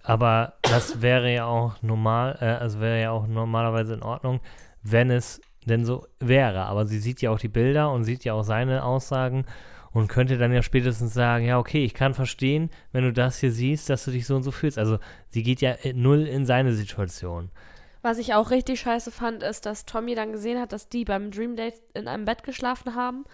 Aber 0.02 0.54
das 0.64 1.04
wäre 1.04 1.32
ja 1.32 1.46
auch 1.46 1.76
normal, 1.84 2.40
äh, 2.42 2.46
also 2.46 2.80
wäre 2.80 3.00
ja 3.00 3.12
auch 3.12 3.28
normalerweise 3.28 3.94
in 3.94 4.02
Ordnung, 4.02 4.40
wenn 4.86 5.10
es 5.12 5.42
denn 5.66 5.84
so 5.84 6.06
wäre. 6.20 6.66
Aber 6.66 6.86
sie 6.86 7.00
sieht 7.00 7.22
ja 7.22 7.32
auch 7.32 7.40
die 7.40 7.48
Bilder 7.48 7.92
und 7.92 8.04
sieht 8.04 8.24
ja 8.24 8.34
auch 8.34 8.44
seine 8.44 8.84
Aussagen 8.84 9.46
und 9.92 10.08
könnte 10.08 10.38
dann 10.38 10.54
ja 10.54 10.62
spätestens 10.62 11.14
sagen, 11.14 11.46
ja, 11.46 11.58
okay, 11.58 11.84
ich 11.84 11.94
kann 11.94 12.14
verstehen, 12.14 12.70
wenn 12.92 13.04
du 13.04 13.12
das 13.12 13.40
hier 13.40 13.52
siehst, 13.52 13.90
dass 13.90 14.06
du 14.06 14.12
dich 14.12 14.28
so 14.28 14.36
und 14.36 14.44
so 14.44 14.52
fühlst. 14.52 14.78
Also 14.78 15.00
sie 15.30 15.42
geht 15.42 15.62
ja 15.62 15.76
null 15.94 16.28
in 16.28 16.46
seine 16.46 16.74
Situation. 16.74 17.50
Was 18.02 18.20
ich 18.20 18.36
auch 18.36 18.52
richtig 18.52 18.82
scheiße 18.82 19.10
fand, 19.10 19.42
ist, 19.42 19.66
dass 19.66 19.86
Tommy 19.86 20.14
dann 20.14 20.32
gesehen 20.32 20.60
hat, 20.60 20.72
dass 20.72 20.90
die 20.90 21.06
beim 21.06 21.32
Dream 21.32 21.56
Date 21.56 21.82
in 21.96 22.08
einem 22.08 22.26
Bett 22.26 22.44
geschlafen 22.44 22.94
haben 22.94 23.26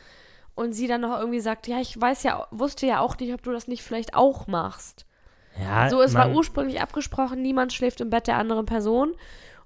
und 0.56 0.72
sie 0.74 0.88
dann 0.88 1.02
noch 1.02 1.20
irgendwie 1.20 1.42
sagt, 1.42 1.68
ja, 1.68 1.82
ich 1.82 2.00
weiß 2.00 2.24
ja, 2.24 2.48
wusste 2.52 2.86
ja 2.86 3.02
auch 3.02 3.18
nicht, 3.18 3.34
ob 3.34 3.42
du 3.42 3.52
das 3.52 3.68
nicht 3.68 3.84
vielleicht 3.84 4.14
auch 4.14 4.48
machst. 4.48 5.06
Ja, 5.60 5.90
So, 5.90 6.02
es 6.02 6.14
war 6.14 6.32
ursprünglich 6.32 6.80
abgesprochen, 6.80 7.42
niemand 7.42 7.74
schläft 7.74 8.00
im 8.00 8.10
Bett 8.10 8.28
der 8.28 8.38
anderen 8.38 8.66
Person 8.66 9.14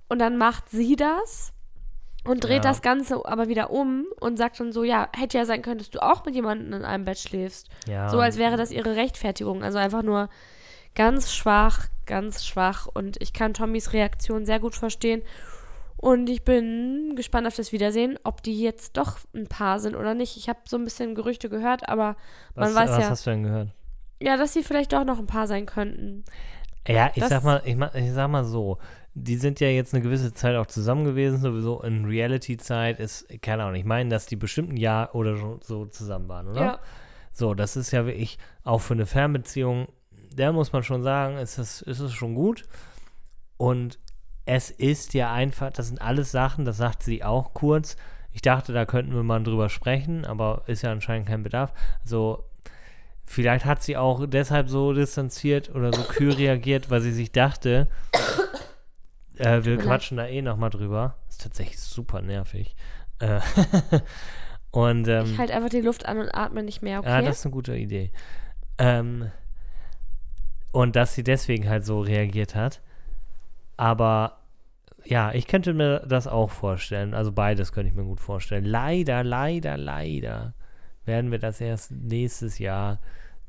und 0.08 0.18
dann 0.18 0.38
macht 0.38 0.70
sie 0.70 0.96
das 0.96 1.54
und 2.26 2.44
dreht 2.44 2.64
Ja. 2.64 2.72
das 2.72 2.82
Ganze 2.82 3.26
aber 3.26 3.48
wieder 3.48 3.70
um 3.72 4.06
und 4.20 4.38
sagt 4.38 4.60
dann 4.60 4.72
so, 4.72 4.84
ja, 4.84 5.08
hätte 5.16 5.38
ja 5.38 5.46
sein 5.46 5.62
können, 5.62 5.78
dass 5.80 5.90
du 5.90 6.02
auch 6.02 6.26
mit 6.26 6.36
jemandem 6.36 6.74
in 6.74 6.84
einem 6.86 7.06
Bett 7.06 7.20
schläfst. 7.20 7.70
ja, 7.88 8.10
So 8.10 8.20
als 8.20 8.38
wäre 8.38 8.58
das 8.58 8.72
ihre 8.72 8.96
Rechtfertigung. 8.96 9.64
Also 9.64 9.78
einfach 9.78 10.04
nur 10.04 10.30
ganz 10.96 11.34
schwach, 11.34 11.88
ganz 12.06 12.46
schwach. 12.46 12.88
Und 12.94 13.22
ich 13.22 13.34
kann 13.34 13.54
Tommys 13.54 13.94
Reaktion 13.94 14.46
sehr 14.46 14.60
gut 14.60 14.76
verstehen. 14.76 15.22
Und 15.98 16.30
ich 16.30 16.44
bin 16.44 17.14
gespannt 17.16 17.48
auf 17.48 17.56
das 17.56 17.72
Wiedersehen, 17.72 18.20
ob 18.24 18.44
die 18.44 18.60
jetzt 18.62 18.98
doch 18.98 19.18
ein 19.34 19.48
Paar 19.48 19.80
sind 19.80 19.96
oder 19.96 20.14
nicht. 20.14 20.36
Ich 20.38 20.50
habe 20.50 20.60
so 20.66 20.78
ein 20.78 20.84
bisschen 20.84 21.16
Gerüchte 21.16 21.50
gehört, 21.50 21.88
aber 21.90 22.16
was, 22.54 22.74
man 22.74 22.84
weiß 22.84 22.92
was 22.98 23.04
ja- 23.04 23.10
hast 23.10 23.26
du 23.26 23.30
denn 23.32 23.44
gehört? 23.44 23.70
ja, 24.22 24.38
dass 24.38 24.54
sie 24.54 24.64
vielleicht 24.64 24.94
doch 24.94 25.04
noch 25.06 25.20
ein 25.20 25.28
Paar 25.28 25.48
sein 25.48 25.66
könnten. 25.66 26.24
Ja, 26.88 27.12
ich 27.14 27.22
Das- 27.22 27.30
sag 27.30 27.44
mal, 27.44 27.62
ich, 27.66 27.76
ich 27.96 28.12
sag 28.14 28.30
mal 28.30 28.44
so, 28.46 28.78
die 29.14 29.38
sind 29.38 29.60
ja 29.60 29.68
jetzt 29.70 29.94
eine 29.94 30.04
gewisse 30.04 30.34
Zeit 30.34 30.56
auch 30.56 30.66
zusammen 30.66 31.06
gewesen, 31.06 31.40
sowieso 31.40 31.82
in 31.82 32.06
Reality-Zeit 32.06 33.00
ist, 33.00 33.28
keine 33.42 33.64
Ahnung, 33.64 33.76
ich 33.76 33.86
meine, 33.86 34.10
dass 34.10 34.26
die 34.26 34.36
bestimmt 34.36 34.74
ein 34.74 34.78
Jahr 34.78 35.16
oder 35.16 35.38
so, 35.62 35.86
zusammen 35.86 36.28
waren, 36.28 36.48
oder? 36.50 36.62
Ja. 36.62 36.80
So, 37.32 37.54
das 37.54 37.76
ist 37.76 37.92
ja 37.92 38.06
wirklich 38.06 38.38
auch 38.64 38.80
für 38.82 38.94
eine 38.94 39.06
Fernbeziehung, 39.06 39.88
da 40.36 40.52
muss 40.52 40.74
man 40.74 40.84
schon 40.84 41.02
sagen, 41.02 41.38
ist 41.38 41.58
es, 41.58 41.82
ist 41.82 42.00
es 42.02 42.14
schon 42.14 42.36
gut. 42.36 42.64
Und 43.58 44.00
es 44.46 44.70
ist 44.70 45.14
ja 45.14 45.32
einfach, 45.34 45.72
das 45.72 45.88
sind 45.88 46.02
alles 46.02 46.32
Sachen, 46.32 46.66
das 46.66 46.78
sagt 46.78 47.04
sie 47.04 47.24
auch 47.24 47.54
kurz. 47.54 47.96
Ich 48.34 48.42
dachte, 48.42 48.74
da 48.74 48.86
könnten 48.86 49.14
wir 49.16 49.24
mal 49.24 49.42
drüber 49.42 49.70
sprechen, 49.70 50.26
aber 50.26 50.64
ist 50.68 50.82
ja 50.82 50.92
anscheinend 50.92 51.28
kein 51.28 51.42
Bedarf. 51.44 51.74
Also, 52.04 52.44
vielleicht 53.26 53.66
hat 53.66 53.84
sie 53.84 53.98
auch 53.98 54.26
deshalb 54.28 54.70
so 54.70 54.94
distanziert 54.94 55.74
oder 55.74 55.92
so 55.94 56.04
kühl 56.04 56.34
reagiert, 56.38 56.90
weil 56.90 57.02
sie 57.02 57.12
sich 57.12 57.32
dachte, 57.32 57.88
äh, 59.38 59.64
wir 59.64 59.78
quatschen 59.78 60.18
da 60.18 60.28
eh 60.28 60.42
nochmal 60.42 60.70
drüber. 60.70 61.16
Ist 61.30 61.42
tatsächlich 61.42 61.80
super 61.80 62.22
nervig. 62.22 62.76
Äh, 63.20 63.40
und 64.72 65.08
ähm, 65.08 65.26
Ich 65.26 65.38
halte 65.38 65.54
einfach 65.54 65.70
die 65.70 65.82
Luft 65.82 66.06
an 66.06 66.20
und 66.20 66.34
atme 66.34 66.64
nicht 66.64 66.82
mehr, 66.82 67.00
okay? 67.00 67.10
ja, 67.10 67.22
das 67.22 67.40
ist 67.40 67.46
eine 67.46 67.54
gute 67.54 67.76
Idee. 67.76 68.12
Ähm, 68.78 69.32
und 70.72 70.96
dass 70.96 71.14
sie 71.14 71.24
deswegen 71.24 71.70
halt 71.70 71.86
so 71.86 72.02
reagiert 72.02 72.54
hat. 72.54 72.82
Aber 73.78 74.40
ja, 75.06 75.34
ich 75.34 75.48
könnte 75.48 75.74
mir 75.74 76.00
das 76.08 76.28
auch 76.28 76.52
vorstellen. 76.52 77.14
Also 77.14 77.32
beides 77.32 77.72
könnte 77.72 77.90
ich 77.90 77.96
mir 77.96 78.04
gut 78.04 78.20
vorstellen. 78.20 78.66
Leider, 78.66 79.24
leider, 79.24 79.78
leider 79.78 80.54
werden 81.06 81.32
wir 81.32 81.40
das 81.40 81.62
erst 81.62 81.92
nächstes 81.92 82.60
Jahr, 82.60 83.00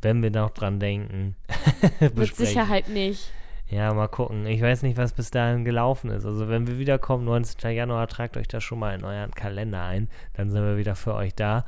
wenn 0.02 0.22
wir 0.22 0.30
noch 0.30 0.50
dran 0.50 0.78
denken, 0.80 1.36
Mit. 2.00 2.36
Sicherheit 2.36 2.88
nicht. 2.88 3.32
Ja, 3.68 3.92
mal 3.92 4.06
gucken. 4.06 4.46
Ich 4.46 4.62
weiß 4.62 4.82
nicht, 4.82 4.96
was 4.96 5.12
bis 5.12 5.30
dahin 5.30 5.64
gelaufen 5.64 6.10
ist. 6.10 6.24
Also 6.24 6.48
wenn 6.48 6.68
wir 6.68 6.78
wiederkommen, 6.78 7.24
19. 7.24 7.72
Januar, 7.72 8.06
tragt 8.06 8.36
euch 8.36 8.46
das 8.46 8.62
schon 8.62 8.78
mal 8.78 8.94
in 8.94 9.04
euren 9.04 9.32
Kalender 9.32 9.82
ein. 9.82 10.08
Dann 10.34 10.50
sind 10.50 10.62
wir 10.62 10.76
wieder 10.76 10.94
für 10.94 11.14
euch 11.14 11.34
da. 11.34 11.64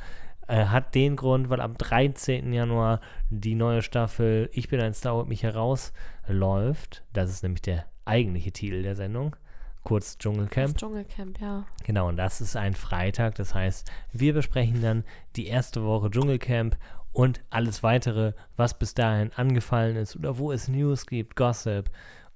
Äh, 0.46 0.66
hat 0.66 0.94
den 0.94 1.16
Grund, 1.16 1.50
weil 1.50 1.60
am 1.60 1.76
13. 1.76 2.52
Januar 2.52 3.00
die 3.30 3.56
neue 3.56 3.82
Staffel 3.82 4.48
Ich 4.52 4.68
bin 4.68 4.80
ein 4.80 4.94
Star 4.94 5.14
holt 5.14 5.28
mich 5.28 5.42
heraus 5.42 5.92
läuft. 6.28 7.02
Das 7.12 7.30
ist 7.30 7.42
nämlich 7.42 7.62
der 7.62 7.84
eigentliche 8.04 8.52
Titel 8.52 8.82
der 8.82 8.94
Sendung. 8.94 9.34
Kurz 9.84 10.06
Das 10.06 10.18
Dschungelcamp. 10.18 10.76
Dschungelcamp, 10.76 11.40
ja. 11.40 11.64
Genau, 11.84 12.08
und 12.08 12.16
das 12.16 12.40
ist 12.40 12.56
ein 12.56 12.74
Freitag. 12.74 13.36
Das 13.36 13.54
heißt, 13.54 13.90
wir 14.12 14.34
besprechen 14.34 14.82
dann 14.82 15.04
die 15.36 15.46
erste 15.46 15.84
Woche 15.84 16.10
Dschungelcamp 16.10 16.76
und 17.12 17.40
alles 17.50 17.82
weitere, 17.82 18.32
was 18.56 18.78
bis 18.78 18.94
dahin 18.94 19.32
angefallen 19.32 19.96
ist 19.96 20.16
oder 20.16 20.38
wo 20.38 20.52
es 20.52 20.68
News 20.68 21.06
gibt, 21.06 21.36
Gossip 21.36 21.90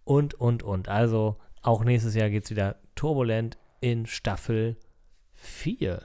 und, 0.05 0.35
und, 0.35 0.63
und. 0.63 0.89
Also 0.89 1.37
auch 1.63 1.85
nächstes 1.85 2.15
Jahr 2.15 2.31
geht 2.31 2.45
es 2.45 2.51
wieder 2.51 2.77
turbulent 2.95 3.59
in 3.81 4.07
Staffel 4.07 4.77
4. 5.35 6.03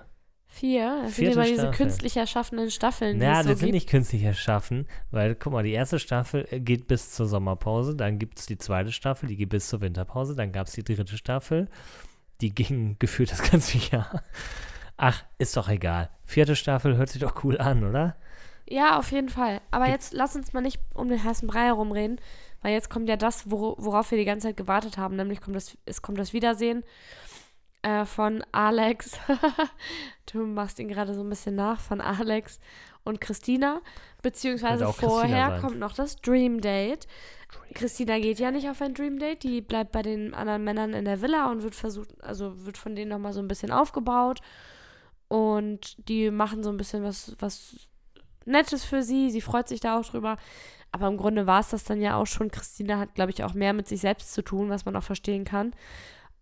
Vier. 0.59 1.01
Das 1.03 1.15
sind 1.15 1.25
Vierte 1.25 1.39
immer 1.39 1.47
diese 1.47 1.69
künstlich 1.69 2.17
erschaffenen 2.17 2.71
Staffeln, 2.71 3.19
die 3.19 3.25
Na, 3.25 3.39
es 3.39 3.43
so 3.43 3.49
das 3.49 3.59
sind 3.59 3.67
gibt. 3.67 3.75
nicht 3.75 3.89
künstlich 3.89 4.23
erschaffen, 4.23 4.87
weil, 5.11 5.35
guck 5.35 5.53
mal, 5.53 5.61
die 5.61 5.73
erste 5.73 5.99
Staffel 5.99 6.47
äh, 6.49 6.59
geht 6.59 6.87
bis 6.87 7.11
zur 7.11 7.27
Sommerpause, 7.27 7.95
dann 7.95 8.17
gibt 8.17 8.39
es 8.39 8.47
die 8.47 8.57
zweite 8.57 8.91
Staffel, 8.91 9.29
die 9.29 9.35
geht 9.35 9.49
bis 9.49 9.67
zur 9.69 9.81
Winterpause, 9.81 10.35
dann 10.35 10.51
gab 10.51 10.65
es 10.65 10.73
die 10.73 10.83
dritte 10.83 11.15
Staffel, 11.15 11.67
die 12.41 12.55
ging 12.55 12.95
gefühlt 12.99 13.31
das 13.31 13.43
ganze 13.43 13.77
Jahr. 13.77 14.23
Ach, 14.97 15.23
ist 15.37 15.55
doch 15.55 15.69
egal. 15.69 16.09
Vierte 16.25 16.55
Staffel 16.55 16.97
hört 16.97 17.09
sich 17.09 17.21
doch 17.21 17.43
cool 17.43 17.59
an, 17.59 17.83
oder? 17.83 18.15
Ja, 18.67 18.97
auf 18.97 19.11
jeden 19.11 19.29
Fall. 19.29 19.61
Aber 19.69 19.87
jetzt 19.87 20.11
lass 20.11 20.35
uns 20.35 20.53
mal 20.53 20.61
nicht 20.61 20.79
um 20.95 21.07
den 21.07 21.23
heißen 21.23 21.47
Brei 21.47 21.65
herumreden, 21.65 22.19
weil 22.63 22.73
jetzt 22.73 22.89
kommt 22.89 23.07
ja 23.07 23.15
das, 23.15 23.51
wor 23.51 23.75
worauf 23.77 24.09
wir 24.09 24.17
die 24.17 24.25
ganze 24.25 24.47
Zeit 24.47 24.57
gewartet 24.57 24.97
haben, 24.97 25.15
nämlich 25.17 25.39
kommt 25.39 25.55
das, 25.55 25.77
es 25.85 26.01
kommt 26.01 26.17
das 26.17 26.33
Wiedersehen 26.33 26.83
äh, 27.81 28.05
von 28.05 28.43
Alex. 28.51 29.19
du 30.31 30.45
machst 30.45 30.79
ihn 30.79 30.87
gerade 30.87 31.13
so 31.13 31.21
ein 31.21 31.29
bisschen 31.29 31.55
nach, 31.55 31.79
von 31.79 32.01
Alex 32.01 32.59
und 33.03 33.21
Christina. 33.21 33.81
Beziehungsweise 34.21 34.85
Christina 34.85 35.09
vorher 35.09 35.49
sein. 35.49 35.61
kommt 35.61 35.79
noch 35.79 35.93
das 35.93 36.17
Dream 36.17 36.61
Date. 36.61 37.07
Christina 37.73 38.19
geht 38.19 38.39
ja 38.39 38.51
nicht 38.51 38.69
auf 38.69 38.81
ein 38.81 38.93
Dream 38.93 39.19
Date, 39.19 39.43
die 39.43 39.61
bleibt 39.61 39.91
bei 39.91 40.01
den 40.01 40.33
anderen 40.33 40.63
Männern 40.63 40.93
in 40.93 41.05
der 41.05 41.21
Villa 41.21 41.49
und 41.49 41.63
wird 41.63 41.75
versucht, 41.75 42.21
also 42.21 42.65
wird 42.65 42.77
von 42.77 42.95
denen 42.95 43.09
nochmal 43.09 43.33
so 43.33 43.39
ein 43.39 43.47
bisschen 43.47 43.71
aufgebaut. 43.71 44.41
Und 45.29 46.07
die 46.09 46.31
machen 46.31 46.63
so 46.63 46.69
ein 46.69 46.77
bisschen 46.77 47.03
was, 47.03 47.35
was 47.39 47.89
Nettes 48.45 48.85
für 48.85 49.03
sie. 49.03 49.29
Sie 49.29 49.41
freut 49.41 49.67
sich 49.67 49.79
da 49.79 49.99
auch 49.99 50.05
drüber. 50.05 50.37
Aber 50.91 51.07
im 51.07 51.17
Grunde 51.17 51.47
war 51.47 51.59
es 51.59 51.69
das 51.69 51.83
dann 51.83 52.01
ja 52.01 52.15
auch 52.15 52.27
schon. 52.27 52.49
Christina 52.49 52.97
hat, 52.97 53.15
glaube 53.15 53.31
ich, 53.31 53.43
auch 53.43 53.53
mehr 53.53 53.73
mit 53.73 53.87
sich 53.87 54.01
selbst 54.01 54.33
zu 54.33 54.41
tun, 54.41 54.69
was 54.69 54.85
man 54.85 54.95
auch 54.95 55.03
verstehen 55.03 55.43
kann. 55.43 55.73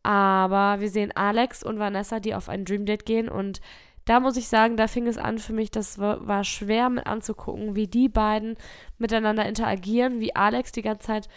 Aber 0.06 0.82
wir 0.82 0.90
sehen 0.90 1.12
Alex 1.16 1.64
und 1.64 1.80
Vanessa, 1.80 2.20
die 2.20 2.36
auf 2.36 2.48
ein 2.48 2.64
Dream 2.64 2.86
Date 2.86 3.08
gehen. 3.08 3.28
Und 3.28 3.60
da 4.06 4.20
muss 4.20 4.38
ich 4.38 4.48
sagen, 4.48 4.78
da 4.78 4.88
fing 4.88 5.08
es 5.08 5.18
an 5.18 5.40
für 5.40 5.52
mich, 5.52 5.72
das 5.72 5.98
war, 5.98 6.28
war 6.28 6.44
schwer 6.44 6.92
mit 6.92 7.08
anzugucken, 7.08 7.76
wie 7.76 7.88
die 7.88 8.08
beiden 8.08 8.56
miteinander 9.00 9.48
interagieren, 9.48 10.20
wie 10.20 10.36
Alex 10.36 10.72
die 10.72 10.84
ganze 10.84 11.08
Zeit 11.08 11.30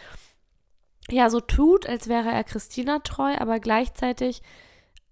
ja 1.10 1.30
so 1.30 1.40
tut, 1.40 1.88
als 1.88 2.08
wäre 2.08 2.30
er 2.30 2.44
Christina 2.44 2.98
treu, 2.98 3.34
aber 3.38 3.58
gleichzeitig 3.58 4.42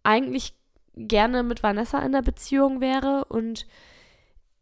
eigentlich 0.03 0.55
gerne 0.95 1.43
mit 1.43 1.63
Vanessa 1.63 2.01
in 2.01 2.13
der 2.13 2.21
Beziehung 2.21 2.83
wäre 2.83 3.25
und 3.25 3.67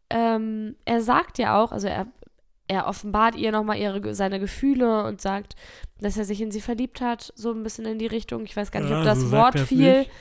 ähm, 0.09 0.77
er 0.85 1.01
sagt 1.01 1.37
ja 1.37 1.61
auch, 1.61 1.73
also 1.73 1.89
er, 1.89 2.07
er 2.67 2.87
offenbart 2.87 3.35
ihr 3.35 3.51
nochmal 3.51 3.77
ihre, 3.77 4.15
seine 4.15 4.39
Gefühle 4.39 5.03
und 5.05 5.21
sagt, 5.21 5.55
dass 5.99 6.17
er 6.17 6.25
sich 6.25 6.41
in 6.41 6.51
sie 6.51 6.61
verliebt 6.61 7.01
hat, 7.01 7.31
so 7.35 7.51
ein 7.51 7.63
bisschen 7.63 7.85
in 7.85 7.99
die 7.99 8.07
Richtung. 8.07 8.43
Ich 8.45 8.55
weiß 8.57 8.71
gar 8.71 8.79
nicht, 8.81 8.91
ob 8.91 8.97
Ja, 8.99 9.03
das 9.03 9.19
so 9.19 9.31
Wort 9.31 9.59
fiel. 9.59 9.99
nicht. 9.99 10.11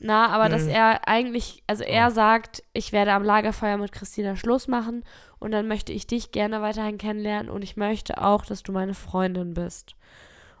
Na, 0.00 0.28
aber 0.28 0.48
dass 0.48 0.64
Nee. 0.66 0.72
er 0.74 1.08
eigentlich, 1.08 1.62
also 1.66 1.82
er 1.82 2.10
sagt, 2.12 2.62
ich 2.72 2.92
werde 2.92 3.12
am 3.12 3.24
Lagerfeuer 3.24 3.76
mit 3.78 3.90
Christina 3.90 4.36
Schluss 4.36 4.68
machen 4.68 5.04
und 5.40 5.50
dann 5.50 5.66
möchte 5.66 5.92
ich 5.92 6.06
dich 6.06 6.30
gerne 6.30 6.62
weiterhin 6.62 6.98
kennenlernen 6.98 7.50
und 7.50 7.62
ich 7.62 7.76
möchte 7.76 8.22
auch, 8.22 8.44
dass 8.46 8.62
du 8.62 8.70
meine 8.70 8.94
Freundin 8.94 9.54
bist. 9.54 9.96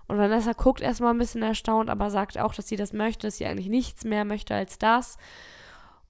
Und 0.08 0.18
Vanessa 0.18 0.54
guckt 0.54 0.80
erstmal 0.80 1.12
ein 1.14 1.18
bisschen 1.18 1.42
erstaunt, 1.42 1.88
aber 1.90 2.10
sagt 2.10 2.38
auch, 2.38 2.54
dass 2.54 2.66
sie 2.66 2.76
das 2.76 2.92
möchte, 2.92 3.26
dass 3.28 3.36
sie 3.36 3.46
eigentlich 3.46 3.68
nichts 3.68 4.04
mehr 4.04 4.24
möchte 4.24 4.54
als 4.54 4.78
das. 4.78 5.18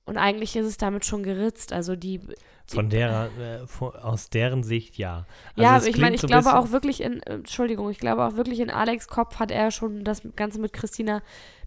Und 0.09 0.17
eigentlich 0.17 0.57
ist 0.57 0.67
es 0.67 0.79
damit 0.79 1.05
schon 1.05 1.23
geritzt. 1.23 1.73
Also 1.73 1.95
die. 1.95 2.21
Von 2.67 2.91
der, 2.91 3.31
äh, 3.39 3.67
von, 3.67 3.95
aus 3.95 4.31
deren 4.31 4.63
Sicht 4.63 4.99
ja. 4.99 5.27
Also 5.57 5.63
ja, 5.63 5.91
ich 5.91 5.99
meine, 5.99 6.15
ich 6.17 6.21
so 6.23 6.27
glaube 6.27 6.55
auch 6.55 6.71
wirklich 6.71 7.03
in, 7.03 7.23
äh, 7.23 7.35
Entschuldigung, 7.35 7.91
ich 7.91 7.99
glaube 7.99 8.25
auch 8.25 8.37
wirklich 8.37 8.61
in 8.61 8.71
Alex 8.71 9.09
Kopf 9.09 9.39
hat 9.39 9.51
er 9.51 9.71
schon 9.71 10.05
das 10.05 10.23
Ganze 10.37 10.61
mit 10.61 10.73
Christina 10.73 11.23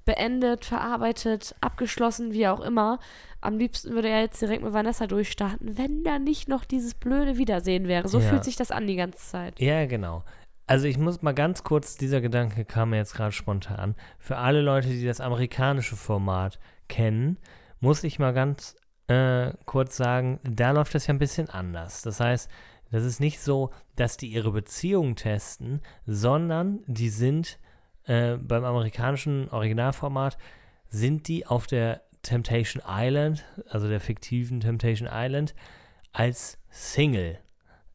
beendet, 0.05 0.65
verarbeitet, 0.65 1.55
abgeschlossen, 1.61 2.33
wie 2.33 2.47
auch 2.47 2.59
immer. 2.59 2.99
Am 3.41 3.57
liebsten 3.57 3.93
würde 3.93 4.09
er 4.09 4.21
jetzt 4.21 4.41
direkt 4.41 4.63
mit 4.63 4.73
Vanessa 4.73 5.07
durchstarten, 5.07 5.77
wenn 5.77 6.03
da 6.03 6.19
nicht 6.19 6.47
noch 6.47 6.65
dieses 6.65 6.93
blöde 6.93 7.37
Wiedersehen 7.37 7.87
wäre. 7.87 8.07
So 8.07 8.19
Ja. 8.19 8.29
fühlt 8.29 8.43
sich 8.43 8.55
das 8.55 8.71
an 8.71 8.87
die 8.87 8.95
ganze 8.95 9.19
Zeit. 9.19 9.59
Ja, 9.59 9.85
genau. 9.85 10.23
Also 10.67 10.87
ich 10.87 10.97
muss 10.97 11.21
mal 11.21 11.33
ganz 11.33 11.63
kurz, 11.63 11.95
dieser 11.95 12.21
Gedanke 12.21 12.65
kam 12.65 12.91
mir 12.91 12.97
jetzt 12.97 13.13
gerade 13.13 13.31
spontan. 13.31 13.95
Für 14.19 14.37
alle 14.37 14.61
Leute, 14.61 14.87
die 14.87 15.05
das 15.05 15.19
amerikanische 15.19 15.95
Format 15.95 16.59
kennen, 16.87 17.37
muss 17.81 18.03
ich 18.03 18.19
mal 18.19 18.33
ganz 18.33 18.75
äh, 19.07 19.51
kurz 19.65 19.97
sagen, 19.97 20.39
da 20.43 20.71
läuft 20.71 20.95
das 20.95 21.07
ja 21.07 21.13
ein 21.13 21.19
bisschen 21.19 21.49
anders. 21.49 22.01
Das 22.01 22.21
heißt, 22.21 22.49
das 22.91 23.03
ist 23.03 23.19
nicht 23.19 23.41
so, 23.41 23.71
dass 23.95 24.17
die 24.17 24.27
ihre 24.27 24.51
Beziehung 24.51 25.15
testen, 25.15 25.81
sondern 26.05 26.83
die 26.87 27.09
sind 27.09 27.59
äh, 28.05 28.37
beim 28.37 28.63
amerikanischen 28.63 29.49
Originalformat, 29.49 30.37
sind 30.87 31.27
die 31.27 31.45
auf 31.45 31.67
der 31.67 32.01
Temptation 32.21 32.83
Island, 32.87 33.45
also 33.69 33.87
der 33.87 33.99
fiktiven 33.99 34.59
Temptation 34.59 35.09
Island, 35.11 35.55
als 36.11 36.57
Single. 36.69 37.39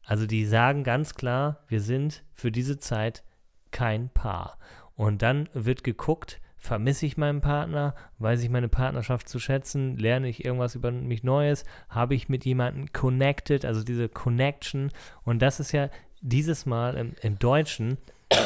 Also 0.03 0.25
die 0.25 0.45
sagen 0.45 0.83
ganz 0.83 1.15
klar, 1.15 1.63
wir 1.67 1.81
sind 1.81 2.23
für 2.33 2.51
diese 2.51 2.79
Zeit 2.79 3.23
kein 3.71 4.09
Paar. 4.09 4.57
Und 4.95 5.21
dann 5.21 5.49
wird 5.53 5.83
geguckt, 5.83 6.41
vermisse 6.57 7.05
ich 7.05 7.17
meinen 7.17 7.41
Partner, 7.41 7.95
weiß 8.19 8.43
ich 8.43 8.49
meine 8.49 8.67
Partnerschaft 8.67 9.29
zu 9.29 9.39
schätzen, 9.39 9.97
lerne 9.97 10.27
ich 10.27 10.43
irgendwas 10.43 10.75
über 10.75 10.91
mich 10.91 11.23
Neues, 11.23 11.63
habe 11.89 12.15
ich 12.15 12.29
mit 12.29 12.45
jemandem 12.45 12.91
connected, 12.91 13.63
also 13.63 13.83
diese 13.83 14.09
Connection. 14.09 14.91
Und 15.23 15.41
das 15.41 15.59
ist 15.59 15.71
ja 15.71 15.89
dieses 16.21 16.65
Mal 16.65 16.95
im, 16.97 17.15
im 17.21 17.39
Deutschen 17.39 17.97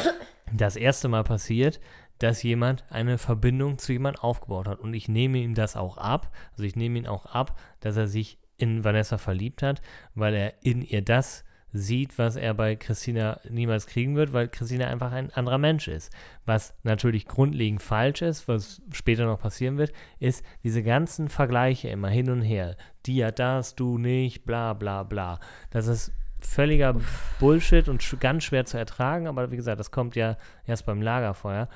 das 0.52 0.76
erste 0.76 1.08
Mal 1.08 1.24
passiert, 1.24 1.80
dass 2.18 2.42
jemand 2.42 2.84
eine 2.90 3.18
Verbindung 3.18 3.78
zu 3.78 3.92
jemandem 3.92 4.22
aufgebaut 4.22 4.68
hat. 4.68 4.78
Und 4.78 4.94
ich 4.94 5.08
nehme 5.08 5.38
ihm 5.38 5.54
das 5.54 5.74
auch 5.74 5.96
ab. 5.96 6.30
Also 6.52 6.64
ich 6.64 6.76
nehme 6.76 6.98
ihn 6.98 7.06
auch 7.06 7.26
ab, 7.26 7.58
dass 7.80 7.96
er 7.96 8.06
sich 8.06 8.38
in 8.58 8.84
Vanessa 8.84 9.18
verliebt 9.18 9.62
hat, 9.62 9.82
weil 10.14 10.34
er 10.34 10.54
in 10.62 10.82
ihr 10.82 11.02
das 11.02 11.44
sieht, 11.72 12.18
was 12.18 12.36
er 12.36 12.54
bei 12.54 12.76
Christina 12.76 13.40
niemals 13.48 13.86
kriegen 13.86 14.14
wird, 14.14 14.32
weil 14.32 14.48
Christina 14.48 14.86
einfach 14.86 15.12
ein 15.12 15.32
anderer 15.32 15.58
Mensch 15.58 15.88
ist. 15.88 16.12
Was 16.44 16.74
natürlich 16.82 17.26
grundlegend 17.26 17.82
falsch 17.82 18.22
ist, 18.22 18.48
was 18.48 18.82
später 18.92 19.24
noch 19.24 19.40
passieren 19.40 19.78
wird, 19.78 19.92
ist 20.18 20.44
diese 20.62 20.82
ganzen 20.82 21.28
Vergleiche 21.28 21.88
immer 21.88 22.08
hin 22.08 22.30
und 22.30 22.42
her. 22.42 22.76
Die 23.06 23.24
hat 23.24 23.38
das, 23.38 23.74
du 23.74 23.98
nicht, 23.98 24.44
bla 24.44 24.74
bla 24.74 25.02
bla. 25.02 25.40
Das 25.70 25.86
ist 25.86 26.12
völliger 26.40 26.96
Bullshit 27.40 27.88
und 27.88 28.02
sch 28.02 28.18
ganz 28.20 28.44
schwer 28.44 28.64
zu 28.64 28.76
ertragen, 28.76 29.26
aber 29.26 29.50
wie 29.50 29.56
gesagt, 29.56 29.80
das 29.80 29.90
kommt 29.90 30.16
ja 30.16 30.36
erst 30.66 30.86
beim 30.86 31.00
Lagerfeuer. 31.00 31.68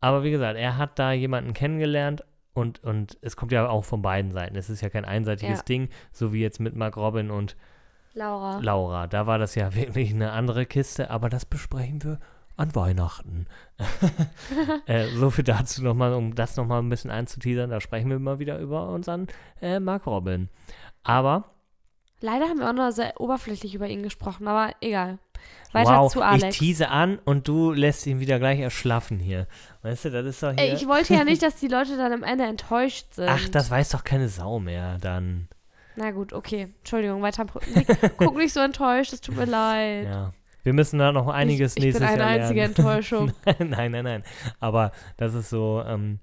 Aber 0.00 0.24
wie 0.24 0.30
gesagt, 0.30 0.58
er 0.58 0.76
hat 0.76 0.98
da 0.98 1.12
jemanden 1.12 1.52
kennengelernt 1.52 2.24
und, 2.52 2.82
und 2.82 3.18
es 3.22 3.36
kommt 3.36 3.52
ja 3.52 3.68
auch 3.68 3.84
von 3.84 4.02
beiden 4.02 4.32
Seiten. 4.32 4.56
Es 4.56 4.70
ist 4.70 4.80
ja 4.80 4.90
kein 4.90 5.04
einseitiges 5.04 5.58
Ja. 5.60 5.64
Ding, 5.64 5.88
so 6.12 6.32
wie 6.32 6.40
jetzt 6.40 6.58
mit 6.58 6.74
Mark 6.74 6.96
Robin 6.96 7.30
und 7.30 7.56
Laura. 8.12 8.58
Laura. 8.60 9.06
Da 9.06 9.26
war 9.26 9.38
das 9.38 9.54
ja 9.54 9.74
wirklich 9.74 10.12
eine 10.12 10.32
andere 10.32 10.66
Kiste, 10.66 11.10
aber 11.10 11.28
das 11.28 11.44
besprechen 11.44 12.02
wir 12.02 12.18
an 12.56 12.74
Weihnachten. 12.74 13.46
äh, 14.86 15.06
so 15.08 15.30
viel 15.30 15.44
dazu 15.44 15.82
nochmal, 15.82 16.12
um 16.12 16.34
das 16.34 16.56
nochmal 16.56 16.82
ein 16.82 16.90
bisschen 16.90 17.10
einzuteasern. 17.10 17.70
Da 17.70 17.80
sprechen 17.80 18.10
wir 18.10 18.18
mal 18.18 18.38
wieder 18.38 18.58
über 18.58 18.88
unseren 18.88 19.28
äh, 19.62 19.80
Mark 19.80 20.06
Robin. 20.06 20.48
Aber, 21.02 21.44
Leider 22.20 22.48
haben 22.48 22.58
wir 22.58 22.68
auch 22.68 22.74
nur 22.74 22.92
sehr 22.92 23.18
oberflächlich 23.18 23.74
über 23.74 23.88
ihn 23.88 24.02
gesprochen, 24.02 24.46
aber 24.46 24.74
egal. 24.80 25.18
Weiter 25.72 26.00
wow, 26.00 26.12
zu 26.12 26.20
Alex. 26.20 26.54
ich 26.54 26.58
tease 26.58 26.88
an 26.90 27.18
und 27.24 27.48
du 27.48 27.72
lässt 27.72 28.06
ihn 28.06 28.20
wieder 28.20 28.38
gleich 28.38 28.60
erschlaffen 28.60 29.18
hier. 29.18 29.46
Weißt 29.82 30.04
du, 30.04 30.10
das 30.10 30.26
ist 30.26 30.42
doch 30.42 30.50
hier. 30.50 30.58
Ey, 30.58 30.74
ich 30.74 30.86
wollte 30.86 31.14
ja 31.14 31.24
nicht, 31.24 31.42
dass 31.42 31.56
die 31.56 31.68
Leute 31.68 31.96
dann 31.96 32.12
am 32.12 32.22
Ende 32.22 32.44
enttäuscht 32.44 33.14
sind. 33.14 33.28
Ach, 33.28 33.48
das 33.48 33.70
weiß 33.70 33.90
doch 33.90 34.04
keine 34.04 34.28
Sau 34.28 34.58
mehr 34.58 34.98
dann. 34.98 35.48
Na 36.00 36.12
gut, 36.12 36.32
okay. 36.32 36.68
Entschuldigung, 36.78 37.20
weiter. 37.20 37.44
Guck 38.16 38.36
nicht 38.36 38.54
so 38.54 38.60
enttäuscht, 38.60 39.12
es 39.12 39.20
tut 39.20 39.36
mir 39.36 39.44
leid. 39.44 40.06
Ja. 40.06 40.32
Wir 40.62 40.72
müssen 40.72 40.98
da 40.98 41.12
noch 41.12 41.28
einiges 41.28 41.72
ich, 41.76 41.78
ich 41.78 41.84
nächstes 41.84 42.00
bin 42.00 42.08
eine 42.20 42.22
Jahr 42.22 42.30
einzige 42.42 42.60
lernen. 42.60 42.74
Enttäuschung. 42.76 43.32
nein, 43.58 43.92
nein, 43.92 44.04
nein. 44.04 44.22
Aber 44.60 44.92
das 45.18 45.34
ist 45.34 45.50
so, 45.50 45.82
ähm, 45.86 46.18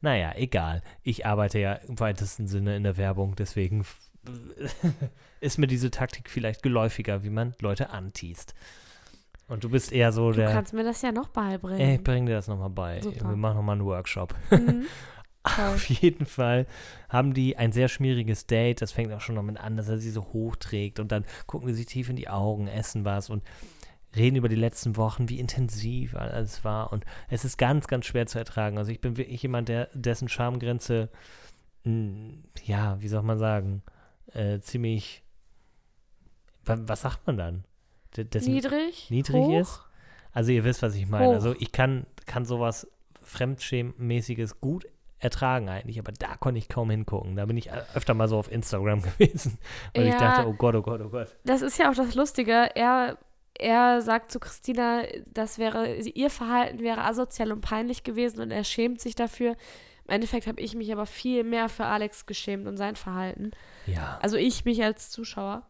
naja, 0.00 0.32
egal. 0.36 0.82
Ich 1.02 1.26
arbeite 1.26 1.58
ja 1.58 1.72
im 1.74 1.98
weitesten 1.98 2.46
Sinne 2.46 2.76
in 2.76 2.84
der 2.84 2.96
Werbung, 2.96 3.34
deswegen 3.36 3.84
ist 5.40 5.58
mir 5.58 5.66
diese 5.66 5.90
Taktik 5.90 6.30
vielleicht 6.30 6.62
geläufiger, 6.62 7.24
wie 7.24 7.30
man 7.30 7.54
Leute 7.60 7.90
anteast. 7.90 8.54
Und 9.48 9.62
du 9.62 9.70
bist 9.70 9.92
eher 9.92 10.10
so 10.12 10.30
Du 10.30 10.38
der. 10.38 10.52
kannst 10.52 10.72
mir 10.72 10.82
das 10.84 11.02
ja 11.02 11.12
noch 11.12 11.28
beibringen. 11.28 11.90
Ich 11.94 12.02
bring 12.02 12.26
dir 12.26 12.34
das 12.34 12.48
nochmal 12.48 12.70
bei. 12.70 13.00
Super. 13.00 13.28
Wir 13.28 13.36
machen 13.36 13.56
nochmal 13.56 13.76
einen 13.76 13.84
Workshop. 13.84 14.34
Mhm. 14.50 14.86
Auf 15.74 15.88
jeden 15.88 16.26
Fall 16.26 16.66
haben 17.08 17.34
die 17.34 17.56
ein 17.56 17.72
sehr 17.72 17.88
schmieriges 17.88 18.46
Date. 18.46 18.82
Das 18.82 18.92
fängt 18.92 19.12
auch 19.12 19.20
schon 19.20 19.36
damit 19.36 19.58
an, 19.58 19.76
dass 19.76 19.88
er 19.88 19.98
sie 19.98 20.10
so 20.10 20.24
hochträgt 20.32 20.98
und 21.00 21.12
dann 21.12 21.24
gucken 21.46 21.68
die 21.68 21.74
sich 21.74 21.86
tief 21.86 22.08
in 22.08 22.16
die 22.16 22.28
Augen, 22.28 22.66
essen 22.68 23.04
was 23.04 23.30
und 23.30 23.42
reden 24.14 24.36
über 24.36 24.48
die 24.48 24.56
letzten 24.56 24.96
Wochen, 24.96 25.28
wie 25.28 25.38
intensiv 25.38 26.14
alles 26.16 26.64
war. 26.64 26.92
Und 26.92 27.04
es 27.28 27.44
ist 27.44 27.58
ganz, 27.58 27.86
ganz 27.86 28.06
schwer 28.06 28.26
zu 28.26 28.38
ertragen. 28.38 28.78
Also 28.78 28.90
ich 28.90 29.00
bin 29.00 29.16
wirklich 29.16 29.42
jemand, 29.42 29.68
der 29.68 29.88
dessen 29.94 30.28
Schamgrenze, 30.28 31.10
mh, 31.84 32.34
ja, 32.64 33.00
wie 33.00 33.08
soll 33.08 33.22
man 33.22 33.38
sagen, 33.38 33.82
äh, 34.32 34.58
ziemlich, 34.60 35.22
wa- 36.64 36.78
was 36.82 37.02
sagt 37.02 37.26
man 37.26 37.36
dann? 37.36 37.64
De- 38.16 38.24
Dessen, 38.24 38.54
Niedrig? 38.54 39.10
niedrig 39.10 39.44
hoch? 39.44 39.60
ist? 39.60 39.82
Also 40.32 40.50
ihr 40.52 40.64
wisst, 40.64 40.82
was 40.82 40.94
ich 40.94 41.06
meine. 41.08 41.28
Hoch. 41.28 41.32
Also 41.34 41.54
ich 41.58 41.72
kann, 41.72 42.06
kann 42.24 42.44
sowas 42.44 42.86
Fremdschämmäßiges 43.22 44.60
gut 44.60 44.86
ertragen 45.18 45.68
eigentlich, 45.68 45.98
aber 45.98 46.12
da 46.12 46.36
konnte 46.36 46.58
ich 46.58 46.68
kaum 46.68 46.90
hingucken. 46.90 47.36
Da 47.36 47.46
bin 47.46 47.56
ich 47.56 47.70
öfter 47.94 48.14
mal 48.14 48.28
so 48.28 48.38
auf 48.38 48.50
Instagram 48.50 49.02
gewesen, 49.18 49.58
weil 49.94 50.06
ich 50.08 50.12
Ja. 50.12 50.18
dachte, 50.18 50.46
oh 50.48 50.52
Gott, 50.52 50.74
oh 50.74 50.82
Gott, 50.82 51.00
oh 51.02 51.08
Gott. 51.08 51.34
Das 51.44 51.62
ist 51.62 51.78
ja 51.78 51.90
auch 51.90 51.94
das 51.94 52.14
Lustige. 52.14 52.70
Er, 52.76 53.16
er 53.58 54.02
sagt 54.02 54.30
zu 54.30 54.38
Christina, 54.40 55.02
das 55.26 55.58
wäre, 55.58 55.94
ihr 55.96 56.28
Verhalten 56.30 56.80
wäre 56.80 57.02
asozial 57.04 57.52
und 57.52 57.62
peinlich 57.62 58.02
gewesen 58.04 58.40
und 58.40 58.50
er 58.50 58.64
schämt 58.64 59.00
sich 59.00 59.14
dafür. 59.14 59.56
Im 60.06 60.14
Endeffekt 60.14 60.46
habe 60.46 60.60
ich 60.60 60.74
mich 60.76 60.92
aber 60.92 61.06
viel 61.06 61.42
mehr 61.42 61.68
für 61.68 61.86
Alex 61.86 62.26
geschämt 62.26 62.66
und 62.68 62.76
sein 62.76 62.94
Verhalten. 62.94 63.50
Ja. 63.86 64.18
Also 64.22 64.36
ich 64.36 64.64
mich 64.64 64.84
als 64.84 65.10
Zuschauer. 65.10 65.66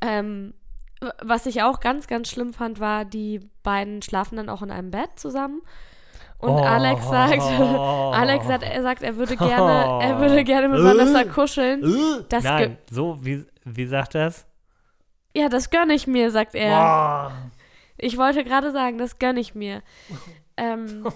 Ähm, 0.00 0.54
was 1.22 1.46
ich 1.46 1.62
auch 1.62 1.80
ganz, 1.80 2.06
ganz 2.06 2.30
schlimm 2.30 2.52
fand, 2.52 2.80
war, 2.80 3.04
die 3.04 3.40
beiden 3.62 4.02
schlafen 4.02 4.36
dann 4.36 4.48
auch 4.48 4.62
in 4.62 4.70
einem 4.70 4.90
Bett 4.90 5.10
zusammen. 5.16 5.62
Und 6.40 6.50
Oh. 6.50 6.56
Alex 6.62 7.06
sagt, 7.08 7.42
Alex 7.42 8.46
sagt, 8.46 8.62
er 8.62 8.82
sagt, 8.82 9.02
er 9.02 9.16
würde 9.16 9.36
gerne, 9.36 10.02
er 10.02 10.18
würde 10.20 10.42
gerne 10.44 10.68
mit 10.68 10.82
Vanessa 10.82 11.24
kuscheln. 11.24 11.82
Das 12.28 12.42
ge- 12.44 12.50
Nein, 12.52 12.78
so, 12.90 13.18
wie, 13.24 13.44
wie 13.64 13.86
sagt 13.86 14.14
das? 14.14 14.46
Ja, 15.36 15.48
das 15.48 15.70
gönne 15.70 15.94
ich 15.94 16.06
mir, 16.06 16.30
sagt 16.30 16.54
er. 16.54 16.70
Boah. 16.70 17.32
Ich 17.98 18.16
wollte 18.16 18.42
gerade 18.44 18.72
sagen, 18.72 18.96
das 18.98 19.18
gönne 19.18 19.40
ich 19.40 19.54
mir. 19.54 19.82
ähm, 20.56 21.06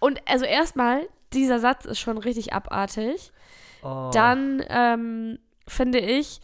und 0.00 0.20
also 0.28 0.44
erstmal, 0.46 1.06
dieser 1.34 1.58
Satz 1.60 1.84
ist 1.84 2.00
schon 2.00 2.16
richtig 2.18 2.52
abartig. 2.54 3.32
Oh. 3.82 4.10
Dann 4.14 4.64
ähm, 4.70 5.38
finde 5.68 5.98
ich, 5.98 6.40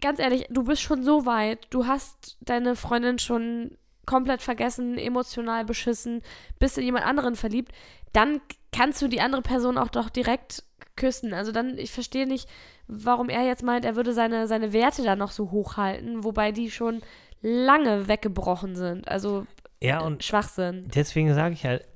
ganz 0.00 0.18
ehrlich, 0.18 0.46
du 0.50 0.64
bist 0.64 0.82
schon 0.82 1.04
so 1.04 1.24
weit, 1.26 1.68
du 1.70 1.86
hast 1.86 2.36
deine 2.40 2.74
Freundin 2.76 3.18
schon 3.20 3.76
komplett 4.06 4.42
vergessen, 4.42 4.98
emotional 4.98 5.64
beschissen, 5.64 6.22
bist 6.58 6.78
in 6.78 6.84
jemand 6.84 7.06
anderen 7.06 7.36
verliebt, 7.36 7.72
dann 8.12 8.40
kannst 8.72 9.02
du 9.02 9.08
die 9.08 9.20
andere 9.20 9.42
Person 9.42 9.78
auch 9.78 9.88
doch 9.88 10.10
direkt 10.10 10.64
küssen. 10.96 11.32
Also 11.34 11.52
dann, 11.52 11.76
ich 11.78 11.92
verstehe 11.92 12.26
nicht, 12.26 12.48
warum 12.86 13.28
er 13.28 13.42
jetzt 13.44 13.62
meint, 13.62 13.84
er 13.84 13.96
würde 13.96 14.12
seine, 14.12 14.46
seine 14.46 14.72
Werte 14.72 15.02
da 15.02 15.16
noch 15.16 15.30
so 15.30 15.50
hochhalten, 15.50 16.24
wobei 16.24 16.52
die 16.52 16.70
schon 16.70 17.00
lange 17.40 18.08
weggebrochen 18.08 18.76
sind. 18.76 19.08
Also 19.08 19.46
Ja, 19.82 20.00
äh, 20.00 20.04
und 20.04 20.24
Schwachsinn. 20.24 20.88
deswegen 20.94 21.34
sage 21.34 21.54
ich 21.54 21.64
halt, 21.64 21.86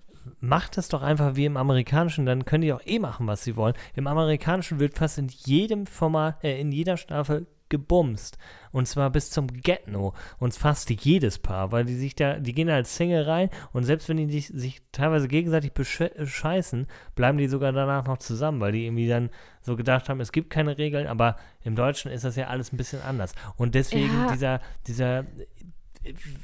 macht 0.40 0.76
das 0.76 0.88
doch 0.88 1.02
einfach 1.02 1.36
wie 1.36 1.46
im 1.46 1.56
Amerikanischen, 1.56 2.26
dann 2.26 2.44
können 2.44 2.62
die 2.62 2.72
auch 2.72 2.84
eh 2.84 2.98
machen, 2.98 3.26
was 3.26 3.44
sie 3.44 3.56
wollen. 3.56 3.74
Im 3.94 4.06
Amerikanischen 4.06 4.78
wird 4.78 4.98
fast 4.98 5.18
in 5.18 5.28
jedem 5.28 5.86
Format, 5.86 6.42
äh, 6.44 6.60
in 6.60 6.70
jeder 6.72 6.96
Staffel 6.96 7.46
gebumst. 7.68 8.38
Und 8.72 8.86
zwar 8.86 9.10
bis 9.10 9.30
zum 9.30 9.46
Get-No. 9.48 10.14
Und 10.38 10.54
fast 10.54 10.90
jedes 10.90 11.38
Paar, 11.38 11.72
weil 11.72 11.84
die 11.84 11.94
sich 11.96 12.14
da, 12.14 12.34
die 12.38 12.52
gehen 12.52 12.68
als 12.68 12.96
Single 12.96 13.22
rein 13.22 13.50
und 13.72 13.84
selbst 13.84 14.08
wenn 14.08 14.16
die 14.18 14.30
sich, 14.30 14.48
sich 14.48 14.82
teilweise 14.92 15.28
gegenseitig 15.28 15.72
besche- 15.72 16.14
bescheißen, 16.16 16.86
bleiben 17.14 17.38
die 17.38 17.48
sogar 17.48 17.72
danach 17.72 18.04
noch 18.06 18.18
zusammen, 18.18 18.60
weil 18.60 18.72
die 18.72 18.84
irgendwie 18.86 19.08
dann 19.08 19.30
so 19.62 19.76
gedacht 19.76 20.08
haben, 20.08 20.20
es 20.20 20.32
gibt 20.32 20.50
keine 20.50 20.76
Regeln, 20.78 21.06
aber 21.06 21.36
im 21.64 21.76
Deutschen 21.76 22.10
ist 22.12 22.24
das 22.24 22.36
ja 22.36 22.46
alles 22.48 22.72
ein 22.72 22.76
bisschen 22.76 23.02
anders. 23.02 23.32
Und 23.56 23.74
deswegen 23.74 24.12
Ja. 24.12 24.32
dieser, 24.32 24.60
dieser 24.86 25.24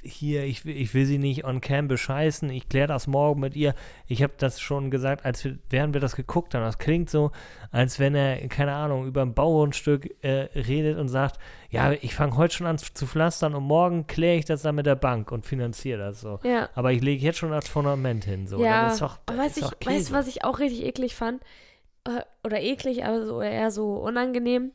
hier, 0.02 0.44
ich, 0.44 0.64
will- 0.64 0.76
ich 0.76 0.94
will 0.94 1.06
sie 1.06 1.18
nicht 1.18 1.44
on 1.44 1.60
cam 1.60 1.88
bescheißen, 1.88 2.50
ich 2.50 2.68
kläre 2.68 2.88
das 2.88 3.06
morgen 3.06 3.40
mit 3.40 3.56
ihr. 3.56 3.74
Ich 4.06 4.22
habe 4.22 4.34
das 4.38 4.60
schon 4.60 4.90
gesagt, 4.90 5.24
als 5.24 5.44
wir, 5.44 5.58
während 5.70 5.94
wir 5.94 6.00
das 6.00 6.16
geguckt 6.16 6.54
haben. 6.54 6.62
Das 6.62 6.78
klingt 6.78 7.08
so, 7.10 7.30
als 7.70 7.98
wenn 7.98 8.14
er, 8.14 8.46
keine 8.48 8.72
Ahnung, 8.74 9.06
über 9.06 9.22
ein 9.22 9.34
Baugrundstück 9.34 10.14
äh, 10.22 10.48
redet 10.54 10.98
und 10.98 11.08
sagt, 11.08 11.38
ja, 11.70 11.92
ich 11.92 12.14
fange 12.14 12.36
heute 12.36 12.54
schon 12.54 12.66
an 12.66 12.78
zu 12.78 13.06
pflastern 13.06 13.54
und 13.54 13.64
morgen 13.64 14.06
kläre 14.06 14.36
ich 14.36 14.44
das 14.44 14.62
dann 14.62 14.74
mit 14.74 14.86
der 14.86 14.96
Bank 14.96 15.32
und 15.32 15.44
finanziere 15.46 15.98
das 15.98 16.20
so. 16.20 16.38
Ja. 16.44 16.68
Aber 16.74 16.92
ich 16.92 17.02
lege 17.02 17.22
jetzt 17.24 17.38
schon 17.38 17.50
das 17.50 17.68
Fundament 17.68 18.24
hin. 18.24 18.46
So. 18.46 18.62
Ja, 18.62 18.84
das 18.84 18.94
ist 18.94 19.02
doch, 19.02 19.18
das 19.26 19.36
weiß 19.38 19.56
ist 19.56 19.72
ich, 19.80 19.86
weißt 19.86 20.10
du, 20.10 20.14
was 20.14 20.26
ich 20.28 20.44
auch 20.44 20.58
richtig 20.58 20.84
eklig 20.84 21.14
fand? 21.14 21.42
Äh, 22.06 22.20
Oder 22.44 22.60
eklig, 22.60 23.04
aber 23.04 23.24
so 23.24 23.40
eher 23.40 23.70
so 23.70 23.94
unangenehm, 23.94 24.72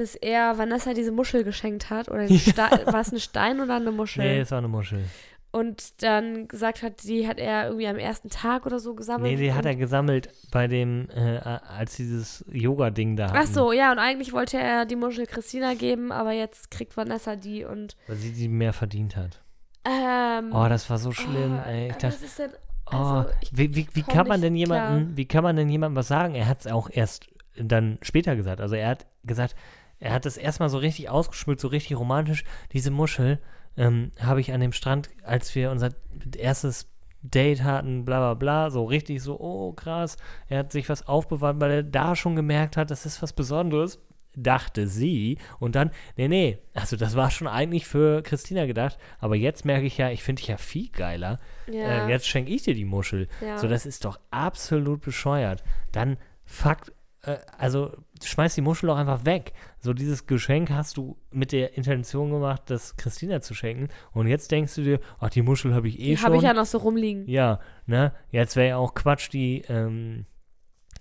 dass 0.00 0.14
er 0.14 0.58
Vanessa 0.58 0.94
diese 0.94 1.12
Muschel 1.12 1.44
geschenkt 1.44 1.90
hat. 1.90 2.08
Oder 2.10 2.26
Ste- 2.28 2.56
war 2.56 3.00
es 3.00 3.12
ein 3.12 3.20
Stein 3.20 3.60
oder 3.60 3.76
eine 3.76 3.90
Muschel? 3.92 4.24
Nee, 4.24 4.40
es 4.40 4.50
war 4.50 4.58
eine 4.58 4.68
Muschel. 4.68 5.04
Und 5.50 6.02
dann 6.02 6.46
gesagt 6.46 6.82
hat, 6.82 7.02
die 7.04 7.26
hat 7.26 7.38
er 7.38 7.68
irgendwie 7.68 7.88
am 7.88 7.96
ersten 7.96 8.28
Tag 8.28 8.66
oder 8.66 8.78
so 8.78 8.94
gesammelt. 8.94 9.30
Nee, 9.32 9.42
die 9.42 9.54
hat 9.54 9.64
er 9.64 9.76
gesammelt 9.76 10.28
bei 10.52 10.66
dem, 10.68 11.08
äh, 11.08 11.38
als 11.38 11.96
dieses 11.96 12.44
Yoga-Ding 12.52 13.16
da 13.16 13.28
Ach 13.30 13.34
hatten. 13.34 13.54
so, 13.54 13.72
ja, 13.72 13.90
und 13.90 13.98
eigentlich 13.98 14.34
wollte 14.34 14.58
er 14.58 14.84
die 14.84 14.94
Muschel 14.96 15.24
Christina 15.26 15.72
geben, 15.72 16.12
aber 16.12 16.32
jetzt 16.32 16.70
kriegt 16.70 16.96
Vanessa 16.98 17.34
die 17.34 17.64
und. 17.64 17.96
Weil 18.08 18.16
sie 18.16 18.32
die 18.32 18.46
mehr 18.48 18.74
verdient 18.74 19.16
hat. 19.16 19.40
Ähm, 19.86 20.50
Oh, 20.52 20.68
das 20.68 20.88
war 20.90 20.98
so 20.98 21.12
schlimm, 21.12 21.58
oh, 21.64 21.68
ey. 21.68 21.86
Ich 21.88 21.94
was 21.94 21.98
dachte, 22.02 22.24
ist 22.26 22.38
denn. 22.38 22.50
oh, 22.92 22.96
Also, 22.96 23.30
ich 23.40 23.56
wie, 23.56 23.74
wie, 23.74 23.88
wie 23.94 24.02
kann 24.02 24.28
man 24.28 24.42
denn 24.42 24.54
jemanden, 24.54 25.04
klar. 25.06 25.16
wie 25.16 25.24
kann 25.26 25.42
man 25.44 25.56
denn 25.56 25.70
jemandem 25.70 25.96
was 25.96 26.08
sagen? 26.08 26.34
Er 26.34 26.46
hat 26.46 26.60
es 26.60 26.66
auch 26.66 26.90
erst 26.92 27.26
dann 27.56 27.98
später 28.02 28.36
gesagt. 28.36 28.60
Also 28.60 28.74
er 28.76 28.88
hat 28.90 29.06
gesagt, 29.24 29.56
er 30.00 30.12
hat 30.12 30.26
es 30.26 30.36
erstmal 30.36 30.68
so 30.68 30.78
richtig 30.78 31.08
ausgeschmückt, 31.08 31.60
so 31.60 31.68
richtig 31.68 31.98
romantisch. 31.98 32.44
Diese 32.72 32.90
Muschel 32.90 33.40
ähm, 33.76 34.12
habe 34.20 34.40
ich 34.40 34.52
an 34.52 34.60
dem 34.60 34.72
Strand, 34.72 35.10
als 35.22 35.54
wir 35.54 35.70
unser 35.70 35.90
erstes 36.36 36.90
Date 37.22 37.64
hatten, 37.64 38.04
bla 38.04 38.18
bla 38.18 38.34
bla, 38.34 38.70
so 38.70 38.84
richtig 38.84 39.22
so, 39.22 39.38
oh 39.40 39.72
krass. 39.72 40.16
Er 40.48 40.60
hat 40.60 40.72
sich 40.72 40.88
was 40.88 41.06
aufbewahrt, 41.06 41.60
weil 41.60 41.70
er 41.70 41.82
da 41.82 42.14
schon 42.14 42.36
gemerkt 42.36 42.76
hat, 42.76 42.90
das 42.90 43.06
ist 43.06 43.22
was 43.22 43.32
Besonderes 43.32 43.98
dachte 44.42 44.86
sie. 44.86 45.38
Und 45.58 45.74
dann, 45.74 45.90
nee, 46.16 46.28
nee, 46.28 46.58
also 46.74 46.96
das 46.96 47.16
war 47.16 47.30
schon 47.30 47.46
eigentlich 47.46 47.86
für 47.86 48.22
Christina 48.22 48.66
gedacht, 48.66 48.98
aber 49.18 49.36
jetzt 49.36 49.64
merke 49.64 49.86
ich 49.86 49.98
ja, 49.98 50.10
ich 50.10 50.22
finde 50.22 50.40
dich 50.40 50.48
ja 50.48 50.56
viel 50.56 50.90
geiler. 50.90 51.38
Ja. 51.66 52.06
Äh, 52.06 52.10
jetzt 52.10 52.26
schenke 52.26 52.52
ich 52.52 52.62
dir 52.62 52.74
die 52.74 52.84
Muschel. 52.84 53.28
Ja. 53.40 53.58
So, 53.58 53.68
das 53.68 53.86
ist 53.86 54.04
doch 54.04 54.18
absolut 54.30 55.00
bescheuert. 55.00 55.62
Dann 55.92 56.16
Fakt, 56.44 56.92
äh, 57.22 57.36
also 57.58 57.92
schmeiß 58.22 58.54
die 58.54 58.60
Muschel 58.60 58.88
doch 58.88 58.96
einfach 58.96 59.24
weg. 59.24 59.52
So, 59.80 59.92
dieses 59.92 60.26
Geschenk 60.26 60.70
hast 60.70 60.96
du 60.96 61.16
mit 61.30 61.52
der 61.52 61.76
Intention 61.76 62.30
gemacht, 62.30 62.62
das 62.66 62.96
Christina 62.96 63.40
zu 63.40 63.54
schenken. 63.54 63.88
Und 64.12 64.26
jetzt 64.26 64.50
denkst 64.50 64.74
du 64.74 64.82
dir, 64.82 65.00
ach, 65.20 65.30
die 65.30 65.42
Muschel 65.42 65.74
habe 65.74 65.88
ich 65.88 65.98
eh 65.98 66.10
die 66.10 66.16
schon. 66.16 66.26
habe 66.26 66.36
ich 66.36 66.42
ja 66.42 66.52
noch 66.54 66.66
so 66.66 66.78
rumliegen. 66.78 67.28
Ja, 67.28 67.60
ne? 67.86 68.12
Jetzt 68.30 68.56
wäre 68.56 68.68
ja 68.68 68.76
auch 68.76 68.94
Quatsch, 68.94 69.30
die 69.32 69.62
ähm, 69.68 70.26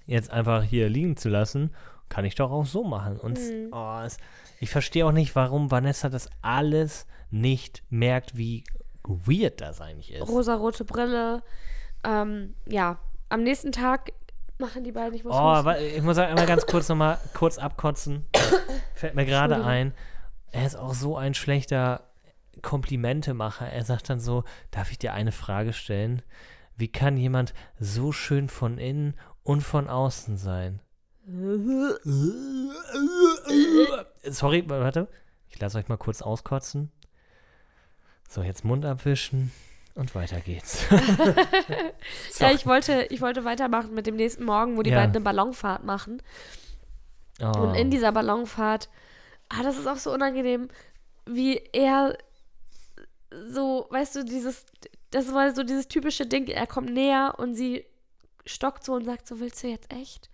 jetzt 0.05 0.31
einfach 0.31 0.63
hier 0.63 0.89
liegen 0.89 1.17
zu 1.17 1.29
lassen. 1.29 1.71
kann 2.09 2.23
ich 2.23 2.35
doch 2.35 2.51
auch 2.51 2.65
so 2.65 2.83
machen. 2.85 3.17
Und 3.17 3.37
Mhm. 3.37 3.67
oh, 3.73 3.99
es, 4.05 4.17
ich 4.61 4.69
verstehe 4.69 5.05
auch 5.05 5.11
nicht, 5.11 5.35
warum 5.35 5.71
Vanessa 5.71 6.07
das 6.09 6.29
alles 6.41 7.05
nicht 7.31 7.83
merkt, 7.89 8.37
wie 8.37 8.63
weird 9.03 9.59
das 9.59 9.81
eigentlich 9.81 10.13
ist. 10.13 10.27
Rosarote 10.29 10.85
Brille. 10.85 11.43
Ähm, 12.05 12.53
ja, 12.65 12.97
am 13.27 13.43
nächsten 13.43 13.73
Tag 13.73 14.13
machen 14.59 14.83
die 14.83 14.91
beiden, 14.91 15.13
ich 15.13 15.23
muss 15.23 15.33
Oh, 15.35 15.55
husten. 15.57 15.83
ich 15.95 16.01
muss 16.01 16.17
einmal 16.17 16.45
ganz 16.45 16.65
kurz 16.65 16.89
nochmal 16.89 17.17
kurz 17.33 17.57
abkotzen. 17.57 18.25
Fällt 18.95 19.15
mir 19.15 19.25
gerade 19.25 19.63
ein. 19.63 19.93
Er 20.51 20.65
ist 20.65 20.75
auch 20.75 20.93
so 20.93 21.17
ein 21.17 21.33
schlechter 21.33 22.09
Komplimentemacher. 22.61 23.67
Er 23.69 23.83
sagt 23.85 24.09
dann 24.09 24.19
so, 24.19 24.43
darf 24.71 24.91
ich 24.91 24.97
dir 24.97 25.13
eine 25.13 25.31
Frage 25.31 25.73
stellen? 25.73 26.21
Wie 26.75 26.87
kann 26.91 27.17
jemand 27.17 27.53
so 27.79 28.11
schön 28.11 28.49
von 28.49 28.77
innen 28.77 29.15
und 29.43 29.61
von 29.61 29.87
außen 29.89 30.37
sein? 30.37 30.79
Sorry, 34.23 34.63
warte. 34.67 35.07
Ich 35.49 35.59
lasse 35.59 35.77
euch 35.77 35.87
mal 35.87 35.97
kurz 35.97 36.21
auskotzen. 36.21 36.91
So, 38.29 38.41
jetzt 38.41 38.65
Mund 38.65 38.85
abwischen 38.85 39.51
und 39.97 40.13
weiter 40.15 40.39
geht's. 40.39 40.85
Ja, 42.39 42.51
ich 42.51 42.65
wollte, 42.65 43.07
ich 43.09 43.21
wollte 43.21 43.43
weitermachen 43.45 43.93
mit 43.93 44.05
dem 44.07 44.15
nächsten 44.15 44.43
Morgen, 44.45 44.77
wo 44.77 44.83
die 44.83 44.91
Ja. 44.91 44.97
beiden 44.97 45.15
eine 45.15 45.23
Ballonfahrt 45.23 45.83
machen. 45.83 46.21
Oh. 47.41 47.45
Und 47.59 47.75
in 47.75 47.89
dieser 47.91 48.11
Ballonfahrt, 48.11 48.89
ah, 49.49 49.63
das 49.63 49.77
ist 49.77 49.87
auch 49.87 49.97
so 49.97 50.11
unangenehm, 50.13 50.69
wie 51.25 51.57
er 51.73 52.17
so, 53.51 53.87
weißt 53.89 54.15
du, 54.17 54.23
dieses, 54.25 54.65
das 55.11 55.33
war 55.33 55.53
so 55.53 55.63
dieses 55.63 55.87
typische 55.87 56.25
Ding, 56.25 56.47
er 56.47 56.67
kommt 56.67 56.91
näher 56.93 57.35
und 57.37 57.55
sie 57.55 57.85
stockt 58.45 58.83
so 58.83 58.93
und 58.93 59.05
sagt 59.05 59.27
so, 59.27 59.39
willst 59.39 59.61
du 59.63 59.67
jetzt 59.67 59.91
echt? 59.91 60.29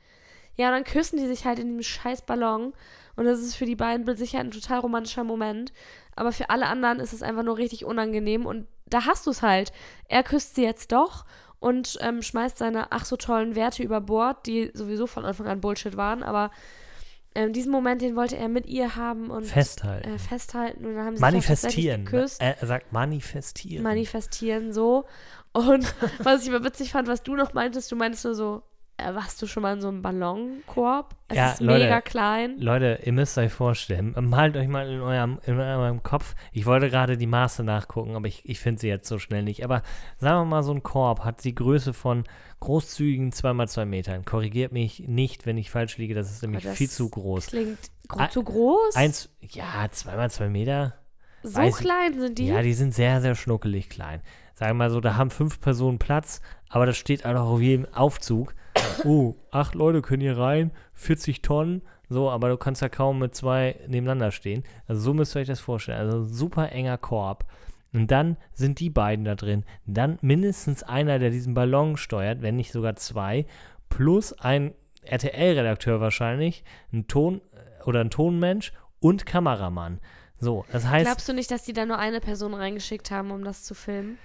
Ja, 0.56 0.68
und 0.68 0.74
dann 0.74 0.84
küssen 0.84 1.18
die 1.18 1.26
sich 1.28 1.46
halt 1.46 1.58
in 1.60 1.70
dem 1.78 1.82
scheiß 1.84 2.22
Ballon 2.24 2.74
und 3.16 3.26
das 3.26 3.40
ist 3.40 3.56
für 3.56 3.66
die 3.66 3.76
beiden 3.76 4.16
Sicherheit 4.16 4.46
ein 4.46 4.52
total 4.52 4.80
romantischer 4.80 5.24
Moment, 5.24 5.74
aber 6.16 6.32
für 6.32 6.50
alle 6.52 6.68
anderen 6.68 7.00
ist 7.00 7.14
es 7.14 7.24
einfach 7.24 7.44
nur 7.44 7.58
richtig 7.58 7.86
unangenehm 7.86 8.46
und 8.46 8.68
da 8.94 9.06
hast 9.06 9.26
du 9.26 9.32
es 9.32 9.42
halt. 9.42 9.72
Er 10.08 10.24
küsst 10.24 10.56
sie 10.56 10.64
jetzt 10.64 10.92
doch 10.92 11.26
und 11.60 11.98
ähm, 12.02 12.22
schmeißt 12.22 12.58
seine 12.58 12.92
ach 12.92 13.06
so 13.06 13.16
tollen 13.16 13.56
Werte 13.56 13.84
über 13.84 14.02
Bord, 14.02 14.46
die 14.46 14.72
sowieso 14.74 15.08
von 15.08 15.26
Anfang 15.26 15.48
an 15.48 15.62
Bullshit 15.62 15.96
waren, 15.98 16.24
aber 16.24 16.52
ähm, 17.36 17.52
diesen 17.54 17.72
Moment, 17.72 18.02
den 18.02 18.16
wollte 18.16 18.38
er 18.38 18.48
mit 18.48 18.68
ihr 18.68 18.96
haben 18.96 19.32
und 19.32 19.46
Festhalten. 19.46 20.08
äh, 20.08 20.20
festhalten 20.20 20.86
und 20.86 20.96
dann 20.96 21.06
haben 21.06 21.16
sie 21.18 21.22
tatsächlich 21.22 21.48
Manifestieren. 21.48 22.06
geküsst. 22.06 22.42
Er 22.42 22.58
sagt 22.62 22.92
manifestieren. 22.94 23.82
Manifestieren 23.84 24.72
so. 24.72 25.06
Und 25.52 25.94
was 26.20 26.44
ich 26.44 26.54
aber 26.54 26.64
witzig 26.64 26.92
fand, 26.92 27.08
was 27.08 27.24
du 27.24 27.36
noch 27.36 27.54
meintest, 27.54 27.92
du 27.92 27.96
meintest 27.96 28.26
nur 28.26 28.36
so, 28.36 28.62
warst 28.98 29.42
du 29.42 29.48
schon 29.48 29.64
mal 29.64 29.74
in 29.74 29.82
so 29.82 29.88
einem 29.90 30.02
Ballonkorb? 30.02 31.16
Es 31.28 31.36
Ja, 31.38 31.52
ist 31.52 31.62
Leute, 31.62 31.84
mega 31.86 32.02
klein. 32.02 32.58
Leute, 32.60 33.00
ihr 33.04 33.12
müsst 33.12 33.38
euch 33.38 33.52
vorstellen, 33.52 34.16
malt 34.20 34.56
euch 34.56 34.68
mal 34.68 34.88
in 34.90 35.02
eurem, 35.02 35.40
in 35.46 35.60
eurem 35.60 36.04
Kopf. 36.04 36.36
Ich 36.52 36.66
wollte 36.66 36.90
gerade 36.90 37.18
die 37.18 37.28
Maße 37.28 37.64
nachgucken, 37.64 38.16
aber 38.16 38.28
ich, 38.28 38.48
ich 38.48 38.60
finde 38.60 38.80
sie 38.82 38.88
jetzt 38.88 39.08
so 39.08 39.20
schnell 39.20 39.44
nicht. 39.44 39.64
Aber 39.64 39.82
sagen 40.20 40.40
wir 40.42 40.46
mal, 40.46 40.64
so 40.64 40.74
ein 40.74 40.84
Korb 40.84 41.24
hat 41.26 41.44
die 41.44 41.56
Größe 41.56 41.94
von 41.94 42.24
großzügigen 42.60 43.32
2x2 43.32 43.86
Metern. 43.86 44.26
Korrigiert 44.26 44.72
mich 44.72 45.00
nicht, 45.08 45.46
wenn 45.46 45.58
ich 45.58 45.70
falsch 45.72 45.98
liege, 45.98 46.14
das 46.14 46.32
ist 46.32 46.42
nämlich 46.44 46.64
das 46.64 46.78
viel 46.78 46.90
zu 46.90 47.10
groß. 47.10 47.48
Klingt 47.48 47.80
gro 48.08 48.28
zu 48.28 48.44
groß. 48.44 48.96
Eins, 48.96 49.30
ja, 49.42 49.86
2x2 49.92 50.50
Meter. 50.50 50.94
so 51.42 51.56
weiß 51.56 51.80
ich- 51.80 51.86
klein 51.86 52.20
sind 52.20 52.38
die. 52.38 52.48
Ja, 52.48 52.62
die 52.62 52.74
sind 52.74 52.94
sehr, 52.94 53.22
sehr 53.22 53.36
schnuckelig 53.36 53.90
klein. 53.90 54.22
Sagen 54.54 54.72
wir 54.72 54.76
mal 54.86 54.90
so, 54.92 55.02
da 55.02 55.16
haben 55.18 55.32
fünf 55.32 55.60
Personen 55.60 55.98
Platz, 56.00 56.42
aber 56.70 56.86
das 56.86 56.96
steht 56.96 57.26
auch 57.26 57.34
auf 57.36 57.60
jedem 57.60 57.92
Aufzug. 57.94 58.54
Oh, 59.04 59.36
acht 59.52 59.76
Leute 59.76 60.02
können 60.02 60.22
hier 60.22 60.38
rein, 60.38 60.72
40 60.94 61.42
Tonnen, 61.42 61.82
so, 62.10 62.30
aber 62.30 62.50
du 62.50 62.58
kannst 62.58 62.82
ja 62.82 62.90
kaum 62.90 63.20
mit 63.20 63.36
zwei 63.36 63.76
nebeneinander 63.88 64.32
stehen. 64.32 64.64
Also 64.88 65.02
so 65.02 65.14
müsst 65.14 65.36
ihr 65.36 65.42
euch 65.42 65.48
das 65.48 65.60
vorstellen. 65.60 66.00
Also 66.00 66.26
super 66.26 66.72
enger 66.72 66.98
Korb. 66.98 67.46
Und 67.92 68.10
dann 68.12 68.38
sind 68.54 68.80
die 68.80 68.90
beiden 68.90 69.26
da 69.26 69.36
drin. 69.36 69.66
Dann 69.86 70.18
mindestens 70.22 70.84
einer, 70.84 71.20
der 71.20 71.30
diesen 71.30 71.54
Ballon 71.54 71.98
steuert, 71.98 72.42
wenn 72.42 72.56
nicht 72.56 72.72
sogar 72.72 72.96
zwei, 72.96 73.46
plus 73.90 74.34
ein 74.34 74.74
RTL-Redakteur 75.04 76.02
wahrscheinlich, 76.02 76.64
ein 76.92 77.08
Ton 77.08 77.42
oder 77.86 78.02
ein 78.02 78.10
Tonmensch 78.10 78.74
und 79.00 79.26
Kameramann. 79.26 80.00
So, 80.40 80.66
das 80.72 80.88
heißt. 80.88 81.06
Glaubst 81.06 81.30
du 81.30 81.34
nicht, 81.34 81.52
dass 81.52 81.64
die 81.64 81.74
da 81.74 81.86
nur 81.86 82.00
eine 82.00 82.20
Person 82.20 82.54
reingeschickt 82.54 83.12
haben, 83.12 83.32
um 83.32 83.44
das 83.44 83.64
zu 83.64 83.76
filmen? 83.76 84.18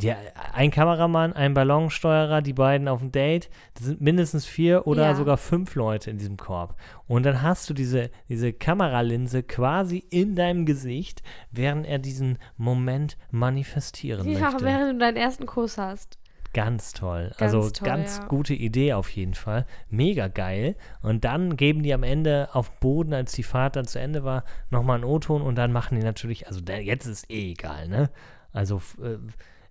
Ja, 0.00 0.16
ein 0.54 0.70
Kameramann, 0.70 1.34
ein 1.34 1.52
Ballonsteuerer, 1.52 2.40
die 2.40 2.54
beiden 2.54 2.88
auf 2.88 3.00
dem 3.00 3.12
Date. 3.12 3.50
Das 3.74 3.84
sind 3.84 4.00
mindestens 4.00 4.46
vier 4.46 4.86
oder 4.86 5.02
Ja. 5.02 5.14
sogar 5.14 5.36
fünf 5.36 5.74
Leute 5.74 6.10
in 6.10 6.16
diesem 6.16 6.38
Korb. 6.38 6.76
Und 7.06 7.26
dann 7.26 7.42
hast 7.42 7.68
du 7.68 7.74
diese, 7.74 8.10
diese 8.28 8.54
Kameralinse 8.54 9.42
quasi 9.42 9.98
in 9.98 10.34
deinem 10.34 10.64
Gesicht, 10.64 11.22
während 11.50 11.86
er 11.86 11.98
diesen 11.98 12.38
Moment 12.56 13.18
manifestieren 13.30 14.26
Ja, 14.26 14.40
möchte. 14.52 14.64
während 14.64 14.94
du 14.94 14.98
deinen 15.04 15.18
ersten 15.18 15.44
Kuss 15.44 15.76
hast. 15.76 16.18
Ganz 16.54 16.92
toll. 16.92 17.32
Ganz 17.38 17.54
also 17.54 17.70
toll, 17.70 17.86
ganz 17.86 18.18
ja. 18.18 18.26
gute 18.26 18.54
Idee 18.54 18.94
auf 18.94 19.10
jeden 19.10 19.34
Fall. 19.34 19.66
Mega 19.90 20.28
geil. 20.28 20.76
Und 21.02 21.24
dann 21.24 21.56
geben 21.56 21.82
die 21.82 21.92
am 21.92 22.02
Ende 22.02 22.48
auf 22.52 22.70
Boden, 22.80 23.12
als 23.12 23.32
die 23.32 23.42
Fahrt 23.42 23.76
dann 23.76 23.86
zu 23.86 23.98
Ende 23.98 24.24
war, 24.24 24.44
nochmal 24.70 24.96
einen 24.96 25.04
O-Ton 25.04 25.42
und 25.42 25.56
dann 25.56 25.72
machen 25.72 25.98
die 25.98 26.04
natürlich, 26.04 26.46
also 26.48 26.60
der, 26.60 26.82
jetzt 26.82 27.06
ist 27.06 27.30
eh 27.30 27.52
egal, 27.52 27.88
ne? 27.88 28.10
Also 28.52 28.80
äh, 29.02 29.18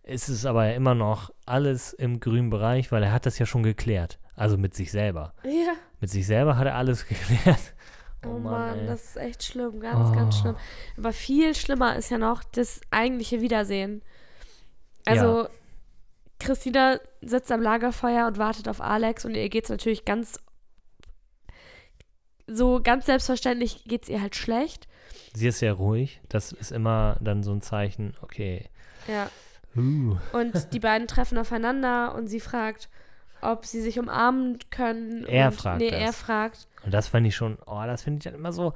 ist 0.03 0.29
es 0.29 0.45
aber 0.45 0.73
immer 0.73 0.95
noch 0.95 1.31
alles 1.45 1.93
im 1.93 2.19
grünen 2.19 2.49
Bereich, 2.49 2.91
weil 2.91 3.03
er 3.03 3.11
hat 3.11 3.25
das 3.25 3.37
ja 3.39 3.45
schon 3.45 3.63
geklärt. 3.63 4.19
Also 4.35 4.57
mit 4.57 4.73
sich 4.73 4.91
selber. 4.91 5.33
Ja. 5.43 5.73
Mit 5.99 6.09
sich 6.09 6.25
selber 6.25 6.57
hat 6.57 6.65
er 6.67 6.75
alles 6.75 7.05
geklärt. 7.07 7.73
Oh, 8.25 8.37
Mann, 8.39 8.79
ey. 8.79 8.87
das 8.87 9.03
ist 9.03 9.17
echt 9.17 9.43
schlimm, 9.43 9.79
ganz, 9.79 10.11
ganz 10.15 10.35
Oh. 10.37 10.41
schlimm. 10.41 10.55
Aber 10.97 11.13
viel 11.13 11.55
schlimmer 11.55 11.95
ist 11.95 12.09
ja 12.11 12.17
noch 12.17 12.43
das 12.43 12.81
eigentliche 12.91 13.41
Wiedersehen. 13.41 14.01
Also, 15.05 15.47
Christina 16.39 16.99
sitzt 17.21 17.51
am 17.51 17.61
Lagerfeuer 17.61 18.27
und 18.27 18.37
wartet 18.37 18.67
auf 18.67 18.81
Alex 18.81 19.25
und 19.25 19.35
ihr 19.35 19.49
geht's 19.49 19.69
natürlich 19.69 20.05
ganz 20.05 20.39
so 22.47 22.81
ganz 22.81 23.05
selbstverständlich 23.05 23.85
geht's 23.85 24.09
ihr 24.09 24.21
halt 24.21 24.35
schlecht. 24.35 24.87
Sie 25.33 25.47
ist 25.47 25.59
sehr 25.59 25.73
ruhig. 25.73 26.19
Das 26.29 26.51
ist 26.51 26.71
immer 26.71 27.17
dann 27.21 27.43
so 27.43 27.51
ein 27.53 27.61
Zeichen, 27.61 28.15
okay. 28.21 28.65
Ja. 29.07 29.29
Uh. 29.75 30.17
Und 30.33 30.73
die 30.73 30.79
beiden 30.79 31.07
treffen 31.07 31.37
aufeinander 31.37 32.13
und 32.15 32.27
sie 32.27 32.39
fragt, 32.39 32.89
ob 33.41 33.65
sie 33.65 33.81
sich 33.81 33.99
umarmen 33.99 34.59
können. 34.69 35.25
Er 35.25 35.47
und, 35.47 35.53
fragt 35.53 35.79
Nee, 35.79 35.91
das. 35.91 35.99
er 35.99 36.13
fragt. 36.13 36.67
Und 36.83 36.93
das 36.93 37.07
fand 37.07 37.25
ich 37.25 37.35
schon, 37.35 37.57
oh, 37.65 37.81
das 37.85 38.03
finde 38.03 38.17
ich 38.19 38.23
dann 38.25 38.35
immer 38.35 38.51
so, 38.51 38.73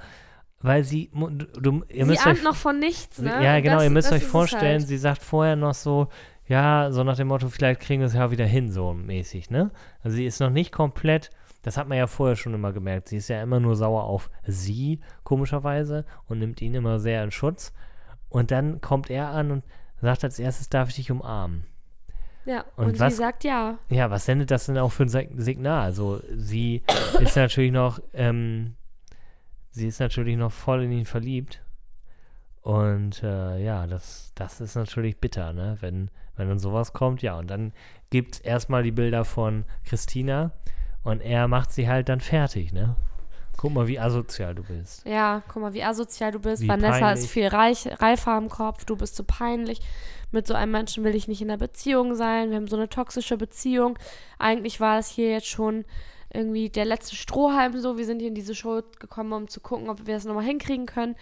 weil 0.62 0.84
sie, 0.84 1.10
du, 1.14 1.30
du, 1.30 1.84
ihr 1.90 2.06
sie 2.06 2.12
müsst 2.12 2.26
ahnt 2.26 2.38
euch, 2.40 2.44
noch 2.44 2.56
von 2.56 2.80
nichts, 2.80 3.20
ne? 3.20 3.44
ja 3.44 3.60
genau, 3.60 3.76
das- 3.76 3.84
ihr 3.84 3.90
müsst 3.90 4.12
euch 4.12 4.24
vorstellen, 4.24 4.80
Halt. 4.80 4.88
sie 4.88 4.98
sagt 4.98 5.22
vorher 5.22 5.56
noch 5.56 5.74
so, 5.74 6.08
ja, 6.48 6.92
so 6.92 7.04
nach 7.04 7.18
dem 7.18 7.28
Motto, 7.28 7.50
vielleicht 7.50 7.82
kriegen 7.82 8.02
wir 8.02 8.08
es 8.08 8.14
ja 8.14 8.32
wieder 8.32 8.46
hin, 8.46 8.72
so 8.72 8.94
mäßig, 8.94 9.50
ne? 9.50 9.72
Also 10.04 10.16
sie 10.16 10.26
ist 10.26 10.40
noch 10.40 10.50
nicht 10.50 10.72
komplett, 10.72 11.30
das 11.64 11.76
hat 11.78 11.88
man 11.88 11.98
ja 11.98 12.08
vorher 12.08 12.36
schon 12.36 12.54
immer 12.54 12.72
gemerkt, 12.72 13.10
sie 13.10 13.18
ist 13.18 13.28
ja 13.28 13.42
immer 13.42 13.60
nur 13.60 13.76
sauer 13.76 14.04
auf 14.04 14.30
sie, 14.46 15.02
komischerweise, 15.24 16.06
und 16.28 16.40
nimmt 16.40 16.62
ihn 16.62 16.74
immer 16.76 17.00
sehr 17.00 17.24
in 17.24 17.32
Schutz. 17.32 17.74
Und 18.30 18.52
dann 18.52 18.82
kommt 18.82 19.10
er 19.10 19.30
an 19.30 19.52
und 19.52 19.64
sagt 20.06 20.24
als 20.24 20.40
erstes, 20.40 20.70
darf 20.70 20.90
ich 20.90 20.96
dich 20.96 21.12
umarmen. 21.12 21.66
Ja, 22.46 22.64
Und 22.76 22.86
und, 22.86 23.00
was- 23.00 23.14
sie 23.14 23.18
sagt 23.18 23.44
ja. 23.44 23.78
Ja, 23.90 24.10
was 24.12 24.26
sendet 24.26 24.52
das 24.52 24.68
denn 24.68 24.78
auch 24.78 24.92
für 24.92 25.04
ein 25.04 25.10
Sig- 25.10 25.32
Signal? 25.36 25.82
Also 25.82 26.22
sie 26.36 26.84
ist 27.20 27.36
natürlich 27.36 27.72
noch, 27.72 28.00
ähm, 28.14 28.76
sie 29.72 29.88
ist 29.88 30.00
natürlich 30.00 30.38
noch 30.38 30.52
voll 30.52 30.84
in 30.84 30.92
ihn 30.92 31.06
verliebt. 31.06 31.62
Und 32.62 33.22
äh, 33.24 33.64
ja, 33.64 33.86
das, 33.88 34.32
das 34.36 34.60
ist 34.62 34.76
natürlich 34.76 35.18
bitter, 35.20 35.54
ne? 35.54 35.78
Wenn, 35.82 36.10
wenn 36.36 36.48
dann 36.50 36.58
sowas 36.60 36.94
kommt, 36.94 37.22
ja. 37.22 37.38
Und 37.38 37.48
dann 37.48 37.74
gibt 38.10 38.36
es 38.36 38.40
erstmal 38.42 38.82
die 38.84 38.92
Bilder 38.92 39.24
von 39.26 39.66
Christina 39.84 40.52
und 41.04 41.22
er 41.22 41.48
macht 41.48 41.72
sie 41.72 41.88
halt 41.88 42.10
dann 42.10 42.22
fertig, 42.22 42.74
ne? 42.74 42.96
Guck 43.58 43.74
mal, 43.74 43.88
wie 43.88 44.00
asozial 44.00 44.54
du 44.56 44.64
bist. 44.64 45.06
Ja, 45.06 45.42
guck 45.48 45.62
mal, 45.62 45.74
wie 45.74 45.84
asozial 45.84 46.32
du 46.32 46.40
bist. 46.40 46.62
Wie 46.62 46.68
Vanessa 46.68 47.00
peinlich. 47.00 47.24
ist 47.24 47.32
viel 47.32 47.48
reich, 47.48 47.88
reifer 48.02 48.38
im 48.38 48.50
Kopf, 48.50 48.86
du 48.86 48.96
bist 48.96 49.16
so 49.16 49.24
peinlich. 49.24 49.80
Mit 50.32 50.48
so 50.48 50.54
einem 50.54 50.72
Menschen 50.72 51.04
will 51.04 51.16
ich 51.16 51.28
nicht 51.28 51.42
in 51.42 51.50
einer 51.50 51.58
Beziehung 51.58 52.16
sein. 52.16 52.50
Wir 52.50 52.58
haben 52.58 52.68
so 52.68 52.76
eine 52.76 52.90
toxische 52.90 53.38
Beziehung. 53.38 53.98
Eigentlich 54.38 54.80
war 54.80 55.00
es 55.00 55.08
hier 55.08 55.32
jetzt 55.32 55.48
schon 55.48 55.86
irgendwie 56.34 56.70
der 56.70 56.86
letzte 56.86 57.16
Strohhalm 57.16 57.80
so. 57.80 57.98
Wir 57.98 58.06
sind 58.06 58.20
hier 58.20 58.28
in 58.28 58.36
diese 58.36 58.56
Show 58.56 58.82
gekommen, 59.00 59.32
um 59.32 59.48
zu 59.48 59.62
gucken, 59.62 59.90
ob 59.90 60.06
wir 60.06 60.16
es 60.16 60.26
nochmal 60.26 60.44
hinkriegen 60.44 60.86
können. 60.86 61.16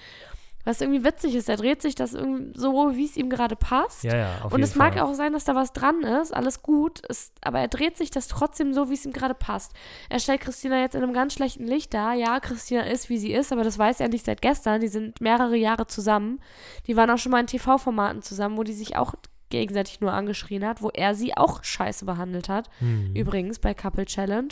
Was 0.66 0.80
irgendwie 0.80 1.04
witzig 1.04 1.36
ist, 1.36 1.50
er 1.50 1.58
dreht 1.58 1.82
sich 1.82 1.94
das 1.94 2.12
so, 2.12 2.96
wie 2.96 3.06
es 3.06 3.18
ihm 3.18 3.30
gerade 3.30 3.56
passt. 3.58 4.04
Ja, 4.04 4.16
ja, 4.16 4.46
Und 4.50 4.64
es 4.64 4.76
mag 4.76 4.94
Fall. 4.94 5.04
auch 5.04 5.14
sein, 5.14 5.34
dass 5.34 5.44
da 5.44 5.56
was 5.56 5.74
dran 5.74 6.04
ist, 6.04 6.34
alles 6.34 6.62
gut, 6.62 7.00
ist, 7.08 7.34
aber 7.42 7.60
er 7.60 7.68
dreht 7.68 7.98
sich 7.98 8.12
das 8.12 8.30
trotzdem 8.30 8.74
so, 8.74 8.90
wie 8.90 8.94
es 8.94 9.06
ihm 9.06 9.12
gerade 9.12 9.34
passt. 9.34 9.74
Er 10.10 10.20
stellt 10.20 10.42
Christina 10.42 10.80
jetzt 10.80 10.96
in 10.96 11.04
einem 11.04 11.14
ganz 11.14 11.34
schlechten 11.34 11.66
Licht 11.66 11.94
dar. 11.94 12.14
Ja, 12.14 12.40
Christina 12.40 12.82
ist, 12.84 13.10
wie 13.10 13.18
sie 13.18 13.34
ist, 13.34 13.52
aber 13.52 13.64
das 13.64 13.78
weiß 13.78 14.00
er 14.00 14.08
nicht 14.08 14.26
seit 14.26 14.42
gestern. 14.42 14.80
Die 14.80 14.88
sind 14.88 15.20
mehrere 15.20 15.58
Jahre 15.58 15.88
zusammen. 15.88 16.40
Die 16.88 16.96
waren 16.96 17.10
auch 17.10 17.18
schon 17.18 17.32
mal 17.34 17.42
in 17.42 17.48
TV-Formaten 17.48 18.22
zusammen, 18.22 18.58
wo 18.58 18.64
die 18.64 18.74
sich 18.74 18.96
auch 18.96 19.16
gegenseitig 19.50 20.00
nur 20.02 20.14
angeschrien 20.14 20.66
hat, 20.66 20.82
wo 20.82 20.90
er 20.90 21.14
sie 21.14 21.36
auch 21.36 21.64
scheiße 21.64 22.06
behandelt 22.06 22.48
hat. 22.50 22.70
Mhm. 22.80 23.14
Übrigens 23.16 23.60
bei 23.60 23.74
Couple 23.74 24.06
Challenge. 24.06 24.50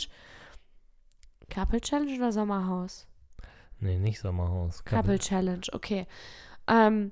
Couple 1.52 1.80
Challenge 1.80 2.14
oder 2.16 2.32
Sommerhaus? 2.32 3.06
Nee, 3.82 3.98
nicht 3.98 4.20
Sommerhaus. 4.20 4.84
Couple 4.84 5.18
Challenge, 5.18 5.66
okay. 5.72 6.06
Ähm, 6.68 7.10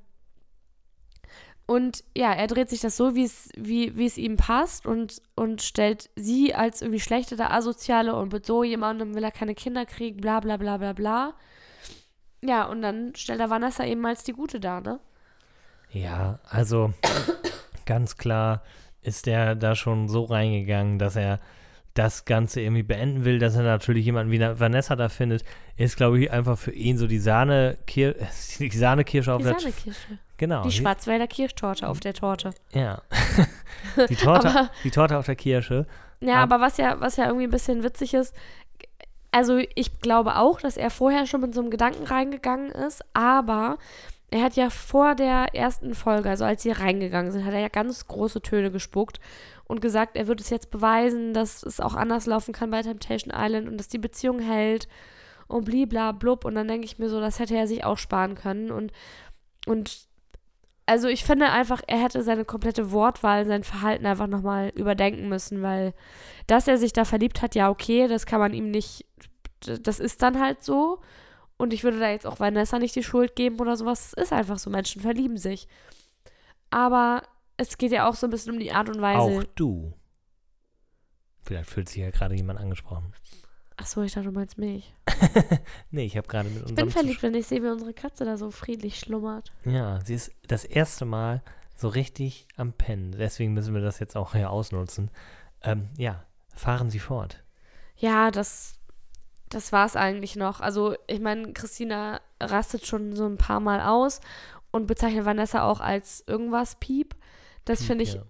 und 1.67 2.05
ja, 2.17 2.33
er 2.33 2.47
dreht 2.47 2.71
sich 2.71 2.81
das 2.81 2.97
so, 2.97 3.15
wie 3.17 3.25
es 3.25 3.49
wie, 3.57 3.97
wie 3.97 4.07
es 4.07 4.17
ihm 4.19 4.37
passt 4.37 4.87
und, 4.87 5.21
und 5.35 5.63
stellt 5.63 6.11
sie 6.15 6.55
als 6.55 6.81
irgendwie 6.81 7.01
schlechte, 7.01 7.37
der 7.37 7.53
Asoziale 7.53 8.15
und 8.15 8.33
mit 8.33 8.47
so 8.47 8.63
jemandem 8.63 9.15
will 9.15 9.25
er 9.25 9.33
keine 9.33 9.55
Kinder 9.55 9.85
kriegen, 9.85 10.21
bla 10.21 10.39
bla 10.41 10.57
bla 10.57 10.77
bla 10.79 10.93
bla. 10.93 11.35
Ja, 12.41 12.65
und 12.67 12.83
dann 12.83 13.15
stellt 13.17 13.41
er 13.41 13.51
Vanessa 13.51 13.85
eben 13.85 14.07
als 14.07 14.23
die 14.23 14.33
Gute 14.33 14.61
dar, 14.61 14.81
ne? 14.81 15.01
Ja, 15.91 16.39
also 16.49 16.93
ganz 17.85 18.17
klar 18.17 18.63
ist 19.03 19.27
er 19.27 19.57
da 19.57 19.75
schon 19.75 20.09
so 20.09 20.25
reingegangen, 20.25 20.99
dass 21.01 21.17
er 21.17 21.41
das 21.95 22.25
Ganze 22.25 22.61
irgendwie 22.61 22.83
beenden 22.83 23.25
will, 23.25 23.39
dass 23.39 23.57
er 23.57 23.63
natürlich 23.63 24.05
jemanden 24.05 24.33
wie 24.33 24.41
Vanessa 24.41 24.97
da 24.97 25.09
findet, 25.09 25.45
ist, 25.77 25.97
glaube 25.97 26.21
ich, 26.21 26.31
einfach 26.31 26.59
für 26.59 26.73
ihn 26.73 26.99
so 26.99 27.07
die 27.07 27.19
Sahne 27.19 27.79
die 27.89 28.71
Sahnekirsche 28.71 29.33
auf 29.33 29.43
die 29.43 29.49
der 29.49 29.59
Sahnekirsche. 29.59 30.19
Genau. 30.37 30.63
Die 30.63 30.73
Schwarzwälder 30.73 31.27
Kirschtorte 31.27 31.89
auf 31.89 32.01
der 32.01 32.15
Torte. 32.15 32.53
Ja. 32.73 33.03
die, 34.09 34.17
Torte, 34.17 34.49
aber, 34.49 34.71
die 34.85 34.91
Torte 34.91 35.19
auf 35.19 35.27
der 35.27 35.37
Kirsche. 35.37 35.87
Ja, 36.21 36.37
aber, 36.37 36.55
aber 36.55 36.65
was 36.65 36.77
ja, 36.79 36.99
was 37.01 37.17
ja 37.17 37.27
irgendwie 37.27 37.45
ein 37.45 37.51
bisschen 37.51 37.83
witzig 37.83 38.15
ist, 38.15 38.35
also 39.33 39.59
ich 39.75 40.01
glaube 40.01 40.37
auch, 40.37 40.61
dass 40.61 40.77
er 40.77 40.91
vorher 40.91 41.27
schon 41.27 41.43
mit 41.43 41.55
so 41.55 41.61
einem 41.61 41.71
Gedanken 41.71 42.05
reingegangen 42.05 42.71
ist, 42.71 43.05
aber 43.13 43.79
er 44.31 44.43
hat 44.43 44.57
ja 44.57 44.71
vor 44.71 45.15
der 45.15 45.55
ersten 45.55 45.95
Folge, 45.95 46.31
also 46.31 46.45
als 46.45 46.63
sie 46.63 46.71
reingegangen 46.71 47.33
sind, 47.33 47.45
hat 47.45 47.53
er 47.53 47.61
ja 47.61 47.69
ganz 47.69 48.07
große 48.07 48.43
Töne 48.43 48.71
gespuckt 48.71 49.21
und 49.71 49.81
gesagt, 49.81 50.17
er 50.17 50.27
würde 50.27 50.43
es 50.43 50.51
jetzt 50.51 50.71
beweisen, 50.71 51.33
dass 51.33 51.63
es 51.63 51.81
auch 51.81 51.95
anders 51.95 52.27
laufen 52.27 52.53
kann 52.53 52.71
bei 52.71 52.83
Temptation 52.83 53.33
Island 53.35 53.69
und 53.69 53.79
dass 53.79 53.89
die 53.89 53.99
Beziehung 53.99 54.41
hält 54.41 54.89
und 55.47 55.65
blibla 55.65 56.13
blub. 56.13 56.45
Und 56.45 56.57
dann 56.57 56.69
denke 56.69 56.85
ich 56.85 56.99
mir 56.99 57.09
so, 57.09 57.21
das 57.21 57.39
hätte 57.39 57.57
er 57.57 57.67
sich 57.67 57.85
auch 57.85 57.97
sparen 57.97 58.35
können. 58.35 58.71
Und, 58.71 58.93
und 59.67 60.09
also 60.87 61.07
ich 61.07 61.25
finde 61.25 61.51
einfach, 61.51 61.83
er 61.87 62.03
hätte 62.03 62.23
seine 62.23 62.45
komplette 62.45 62.91
Wortwahl, 62.91 63.47
sein 63.47 63.63
Verhalten 63.63 64.07
einfach 64.07 64.27
nochmal 64.27 64.73
überdenken 64.75 65.29
müssen, 65.29 65.63
weil 65.63 65.95
dass 66.49 66.67
er 66.67 66.79
sich 66.79 66.93
da 66.93 67.05
verliebt 67.05 67.43
hat, 67.43 67.55
ja, 67.55 67.71
okay, 67.71 68.09
das 68.09 68.27
kann 68.27 68.41
man 68.41 68.53
ihm 68.53 68.73
nicht, 68.73 69.07
das 69.61 70.01
ist 70.01 70.21
dann 70.21 70.41
halt 70.41 70.65
so. 70.65 71.01
Und 71.57 71.73
ich 71.73 71.85
würde 71.85 72.01
da 72.01 72.11
jetzt 72.11 72.27
auch 72.27 72.41
Vanessa 72.41 72.81
nicht 72.81 72.97
die 72.97 73.05
Schuld 73.05 73.37
geben 73.37 73.61
oder 73.61 73.77
sowas. 73.77 74.15
Es 74.17 74.25
ist 74.25 74.33
einfach 74.33 74.59
so, 74.59 74.69
Menschen 74.71 75.03
verlieben 75.03 75.37
sich. 75.37 75.69
Aber 76.71 77.23
es 77.61 77.77
geht 77.77 77.93
ja 77.93 78.09
auch 78.09 78.15
so 78.15 78.27
ein 78.27 78.31
bisschen 78.31 78.55
um 78.55 78.59
die 78.59 78.73
Art 78.73 78.89
und 78.89 79.03
Weise. 79.03 79.21
Auch 79.21 79.45
du. 79.55 79.93
Vielleicht 81.43 81.69
fühlt 81.69 81.89
sich 81.89 81.99
ja 81.99 82.11
gerade 82.11 82.35
jemand 82.35 82.59
angesprochen. 82.59 83.13
Ach 83.77 83.87
so, 83.87 84.03
ich 84.03 84.13
dachte, 84.13 84.29
du 84.29 84.33
meinst 84.33 84.57
mich. 84.57 84.95
nee, 85.91 86.05
ich 86.05 86.17
habe 86.17 86.27
gerade 86.27 86.49
mit 86.49 86.63
unserem... 86.63 86.77
Ich 86.77 86.85
bin 86.85 86.91
verliebt, 86.91 87.23
wenn 87.23 87.35
ich 87.35 87.47
sehe, 87.47 87.63
wie 87.63 87.69
unsere 87.69 87.93
Katze 87.93 88.25
da 88.25 88.37
so 88.37 88.51
friedlich 88.51 88.99
schlummert. 88.99 89.53
Ja, 89.65 90.01
sie 90.05 90.15
ist 90.15 90.33
das 90.47 90.65
erste 90.65 91.05
Mal 91.05 91.43
so 91.77 91.89
richtig 91.89 92.47
am 92.57 92.73
Pennen. 92.73 93.13
Deswegen 93.13 93.53
müssen 93.53 93.75
wir 93.75 93.83
das 93.83 93.99
jetzt 93.99 94.17
auch 94.17 94.33
hier 94.33 94.51
ausnutzen. 94.51 95.11
Ähm, 95.63 95.89
ja, 95.99 96.25
fahren 96.55 96.91
Sie 96.91 96.99
fort. 96.99 97.43
Ja, 97.97 98.31
das, 98.31 98.79
das 99.51 99.73
war 99.73 99.85
es 99.85 99.97
eigentlich 99.97 100.37
noch. 100.37 100.61
Also, 100.61 100.95
ich 101.07 101.21
meine, 101.21 101.53
Christina 101.53 102.21
rastet 102.41 102.87
schon 102.87 103.15
so 103.15 103.27
ein 103.27 103.37
paar 103.37 103.61
Mal 103.61 103.81
aus 103.83 104.21
und 104.71 104.87
bezeichnet 104.87 105.25
Vanessa 105.27 105.63
auch 105.63 105.81
als 105.81 106.25
irgendwas 106.27 106.77
Piep. 106.77 107.15
Das 107.65 107.83
finde 107.83 108.05
ich, 108.05 108.15
ja. 108.15 108.23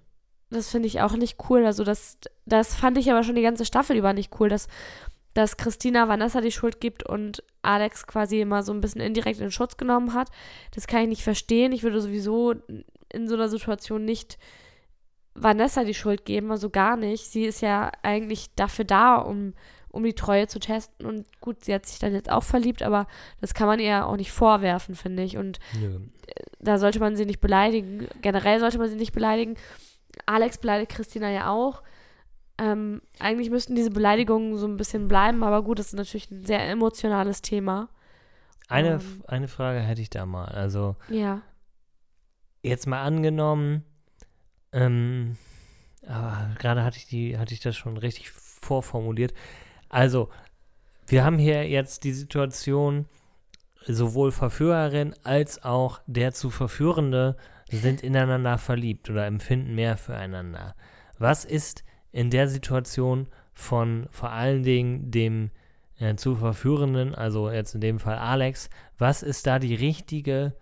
das 0.51 0.69
finde 0.69 0.89
ich 0.89 1.01
auch 1.01 1.17
nicht 1.17 1.39
cool. 1.49 1.65
Also 1.65 1.85
das, 1.85 2.19
das 2.47 2.75
fand 2.75 2.99
ich 2.99 3.11
aber 3.11 3.23
schon 3.23 3.37
die 3.37 3.43
ganze 3.43 3.65
Staffel 3.65 3.97
über 3.97 4.13
nicht 4.13 4.39
cool, 4.41 4.49
dass, 4.49 4.69
dass 5.35 5.57
Christina 5.57 6.09
Vanessa 6.09 6.41
die 6.41 6.53
Schuld 6.53 6.81
gibt 6.81 7.03
und 7.03 7.43
Alex 7.63 8.07
quasi 8.07 8.41
immer 8.41 8.63
so 8.63 8.73
ein 8.73 8.81
bisschen 8.81 9.01
indirekt 9.01 9.41
in 9.41 9.51
Schutz 9.51 9.77
genommen 9.77 10.15
hat. 10.15 10.29
Das 10.75 10.87
kann 10.87 11.03
ich 11.03 11.09
nicht 11.09 11.23
verstehen. 11.23 11.73
Ich 11.73 11.83
würde 11.83 12.01
sowieso 12.01 12.55
in 13.13 13.29
so 13.29 13.35
einer 13.35 13.49
Situation 13.49 14.05
nicht 14.05 14.39
Vanessa 15.35 15.85
die 15.85 15.95
Schuld 15.95 16.25
geben, 16.25 16.51
also 16.51 16.71
gar 16.71 16.97
nicht. 16.97 17.27
Sie 17.27 17.45
ist 17.45 17.61
ja 17.61 17.91
eigentlich 18.03 18.55
dafür 18.55 18.85
da, 18.85 19.17
um, 19.17 19.55
um 19.91 20.05
die 20.05 20.15
Treue 20.15 20.47
zu 20.47 20.59
testen. 20.59 21.07
Und 21.07 21.27
gut, 21.41 21.65
sie 21.65 21.75
hat 21.75 21.87
sich 21.87 21.99
dann 21.99 22.13
jetzt 22.13 22.31
auch 22.31 22.45
verliebt, 22.45 22.83
aber 22.83 23.07
das 23.41 23.55
kann 23.55 23.67
man 23.67 23.81
ihr 23.81 24.07
auch 24.07 24.17
nicht 24.17 24.33
vorwerfen, 24.33 24.95
finde 24.95 25.23
ich. 25.23 25.37
Und 25.37 25.59
ja 25.81 25.91
da 26.61 26.79
sollte 26.79 27.01
man 27.01 27.17
sie 27.17 27.27
nicht 27.27 27.41
beleidigen. 27.41 28.07
Generell 28.23 28.61
sollte 28.61 28.79
man 28.79 28.89
sie 28.89 28.97
nicht 28.97 29.13
beleidigen. 29.13 29.57
Alex 30.27 30.59
beleidigt 30.59 30.93
Christina 30.93 31.31
ja 31.31 31.51
auch. 31.51 31.83
Ähm, 32.59 33.01
eigentlich 33.19 33.51
müssten 33.51 33.75
diese 33.75 33.91
Beleidigungen 33.91 34.57
so 34.59 34.67
ein 34.67 34.77
bisschen 34.77 35.09
bleiben, 35.09 35.43
aber 35.43 35.63
gut, 35.63 35.79
das 35.79 35.87
ist 35.87 35.95
natürlich 35.95 36.31
ein 36.31 36.45
sehr 36.45 36.69
emotionales 36.69 37.41
Thema. 37.41 37.89
Eine, 38.69 38.95
ähm, 38.95 39.25
eine 39.27 39.49
Frage 39.49 39.81
hätte 39.81 40.03
ich 40.03 40.11
da 40.11 40.27
mal. 40.27 40.47
Also, 40.47 40.97
ja. 41.09 41.41
jetzt 42.63 42.87
mal 42.87 43.03
angenommen, 43.03 43.85
ähm, 44.73 45.39
aber 46.07 46.51
gerade 46.59 46.85
hatte 46.85 46.99
ich 46.99 47.07
die, 47.07 47.39
hatte 47.39 47.55
ich 47.55 47.61
das 47.61 47.77
schon 47.77 47.97
richtig 47.97 48.31
vorformuliert. 48.31 49.33
Also, 49.91 50.31
wir 51.07 51.25
haben 51.25 51.39
hier 51.39 51.69
jetzt 51.69 52.05
die 52.05 52.13
Situation, 52.13 53.07
sowohl 53.87 54.31
Verführerin 54.31 55.15
als 55.25 55.63
auch 55.65 56.01
der 56.07 56.33
zu 56.33 56.51
Verführende 56.51 57.37
sind 57.71 58.03
ineinander 58.03 58.59
verliebt 58.59 59.11
oder 59.11 59.27
empfinden 59.27 59.75
mehr 59.75 59.97
füreinander. 59.97 60.75
Was 61.19 61.45
ist 61.45 61.85
in 62.13 62.31
der 62.31 62.49
Situation 62.49 63.27
von 63.53 64.07
vor 64.11 64.31
allen 64.31 64.63
Dingen 64.63 65.11
dem 65.11 65.51
äh, 65.99 66.15
zu 66.15 66.37
Verführenden, 66.37 67.15
also 67.15 67.51
jetzt 67.51 67.75
in 67.75 67.81
dem 67.81 67.99
Fall 67.99 68.17
Alex, 68.17 68.71
was 68.99 69.23
ist 69.23 69.47
da 69.47 69.59
die 69.59 69.75
richtige 69.75 70.55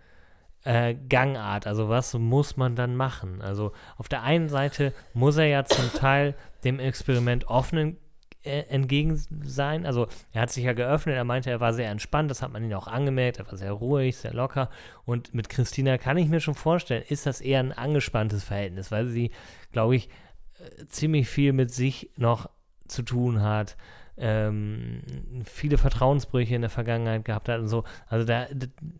äh, 0.63 0.95
Gangart? 0.95 1.67
Also 1.67 1.89
was 1.89 2.13
muss 2.15 2.57
man 2.57 2.75
dann 2.75 2.95
machen? 2.95 3.41
Also 3.41 3.71
auf 3.97 4.09
der 4.09 4.23
einen 4.23 4.49
Seite 4.49 4.93
muss 5.13 5.37
er 5.37 5.45
ja 5.45 5.63
zum 5.65 5.91
Teil 5.93 6.35
dem 6.63 6.79
Experiment 6.79 7.47
offenen 7.47 7.97
äh, 8.43 8.61
entgegen 8.69 9.21
sein. 9.43 9.85
Also 9.85 10.07
er 10.31 10.43
hat 10.43 10.49
sich 10.49 10.63
ja 10.63 10.73
geöffnet, 10.73 11.15
er 11.15 11.23
meinte, 11.23 11.49
er 11.49 11.59
war 11.59 11.73
sehr 11.73 11.89
entspannt, 11.89 12.31
das 12.31 12.41
hat 12.41 12.53
man 12.53 12.63
ihn 12.63 12.73
auch 12.73 12.87
angemerkt, 12.87 13.39
er 13.39 13.47
war 13.47 13.57
sehr 13.57 13.71
ruhig, 13.71 14.15
sehr 14.17 14.33
locker. 14.33 14.69
Und 15.05 15.33
mit 15.33 15.49
Christina 15.49 15.97
kann 15.97 16.17
ich 16.17 16.29
mir 16.29 16.39
schon 16.39 16.55
vorstellen, 16.55 17.03
ist 17.09 17.25
das 17.25 17.41
eher 17.41 17.59
ein 17.59 17.73
angespanntes 17.73 18.43
Verhältnis, 18.43 18.91
weil 18.91 19.07
sie, 19.07 19.31
glaube 19.71 19.95
ich, 19.95 20.07
äh, 20.59 20.87
ziemlich 20.87 21.27
viel 21.27 21.53
mit 21.53 21.73
sich 21.73 22.11
noch 22.15 22.49
zu 22.87 23.03
tun 23.03 23.41
hat. 23.41 23.75
Ähm, 24.21 25.01
viele 25.45 25.77
Vertrauensbrüche 25.77 26.55
in 26.55 26.61
der 26.61 26.69
Vergangenheit 26.69 27.23
gehabt 27.23 27.47
hat 27.47 27.59
und 27.59 27.69
so. 27.69 27.85
Also 28.07 28.25
da, 28.25 28.47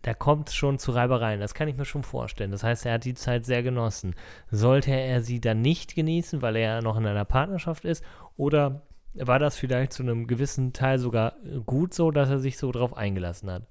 da 0.02 0.14
kommt 0.14 0.48
es 0.48 0.54
schon 0.54 0.78
zu 0.78 0.92
Reibereien. 0.92 1.40
Das 1.40 1.52
kann 1.52 1.68
ich 1.68 1.76
mir 1.76 1.84
schon 1.84 2.02
vorstellen. 2.02 2.50
Das 2.50 2.62
heißt, 2.62 2.86
er 2.86 2.94
hat 2.94 3.04
die 3.04 3.14
Zeit 3.14 3.44
sehr 3.44 3.62
genossen. 3.62 4.14
Sollte 4.50 4.92
er 4.92 5.20
sie 5.20 5.40
dann 5.40 5.60
nicht 5.60 5.94
genießen, 5.94 6.40
weil 6.40 6.56
er 6.56 6.76
ja 6.76 6.80
noch 6.80 6.96
in 6.96 7.06
einer 7.06 7.26
Partnerschaft 7.26 7.84
ist? 7.84 8.02
Oder 8.38 8.82
war 9.14 9.38
das 9.38 9.56
vielleicht 9.56 9.92
zu 9.92 10.02
einem 10.02 10.26
gewissen 10.26 10.72
Teil 10.72 10.98
sogar 10.98 11.36
gut 11.66 11.94
so, 11.94 12.10
dass 12.10 12.30
er 12.30 12.38
sich 12.38 12.58
so 12.58 12.70
drauf 12.72 12.96
eingelassen 12.96 13.50
hat? 13.50 13.62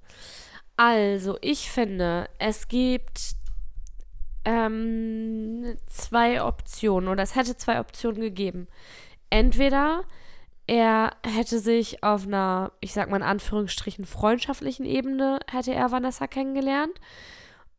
Also, 0.77 1.37
ich 1.41 1.69
finde, 1.69 2.29
es 2.37 2.67
gibt 2.67 3.35
ähm, 4.45 5.77
zwei 5.87 6.43
Optionen 6.43 7.09
oder 7.09 7.23
es 7.23 7.35
hätte 7.35 7.57
zwei 7.57 7.79
Optionen 7.79 8.21
gegeben. 8.21 8.67
Entweder 9.29 10.03
er 10.67 11.11
hätte 11.25 11.59
sich 11.59 12.03
auf 12.03 12.27
einer, 12.27 12.71
ich 12.79 12.93
sag 12.93 13.09
mal 13.09 13.17
in 13.17 13.23
Anführungsstrichen, 13.23 14.05
freundschaftlichen 14.05 14.85
Ebene, 14.85 15.39
hätte 15.51 15.73
er 15.73 15.91
Vanessa 15.91 16.27
kennengelernt 16.27 16.99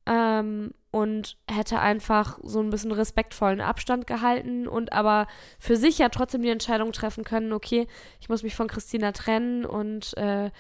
ähm, 0.07 0.72
und 0.90 1.36
hätte 1.48 1.78
einfach 1.78 2.38
so 2.42 2.61
ein 2.61 2.70
bisschen 2.70 2.92
respektvollen 2.92 3.61
Abstand 3.61 4.07
gehalten 4.07 4.66
und 4.66 4.92
aber 4.92 5.26
für 5.59 5.76
sich 5.76 5.98
ja 5.98 6.09
trotzdem 6.09 6.42
die 6.42 6.48
Entscheidung 6.48 6.92
treffen 6.92 7.24
können, 7.24 7.53
okay, 7.53 7.86
ich 8.20 8.28
muss 8.28 8.42
mich 8.42 8.57
von 8.57 8.66
Christina 8.68 9.12
trennen 9.12 9.64
und 9.64 10.16
äh, 10.16 10.51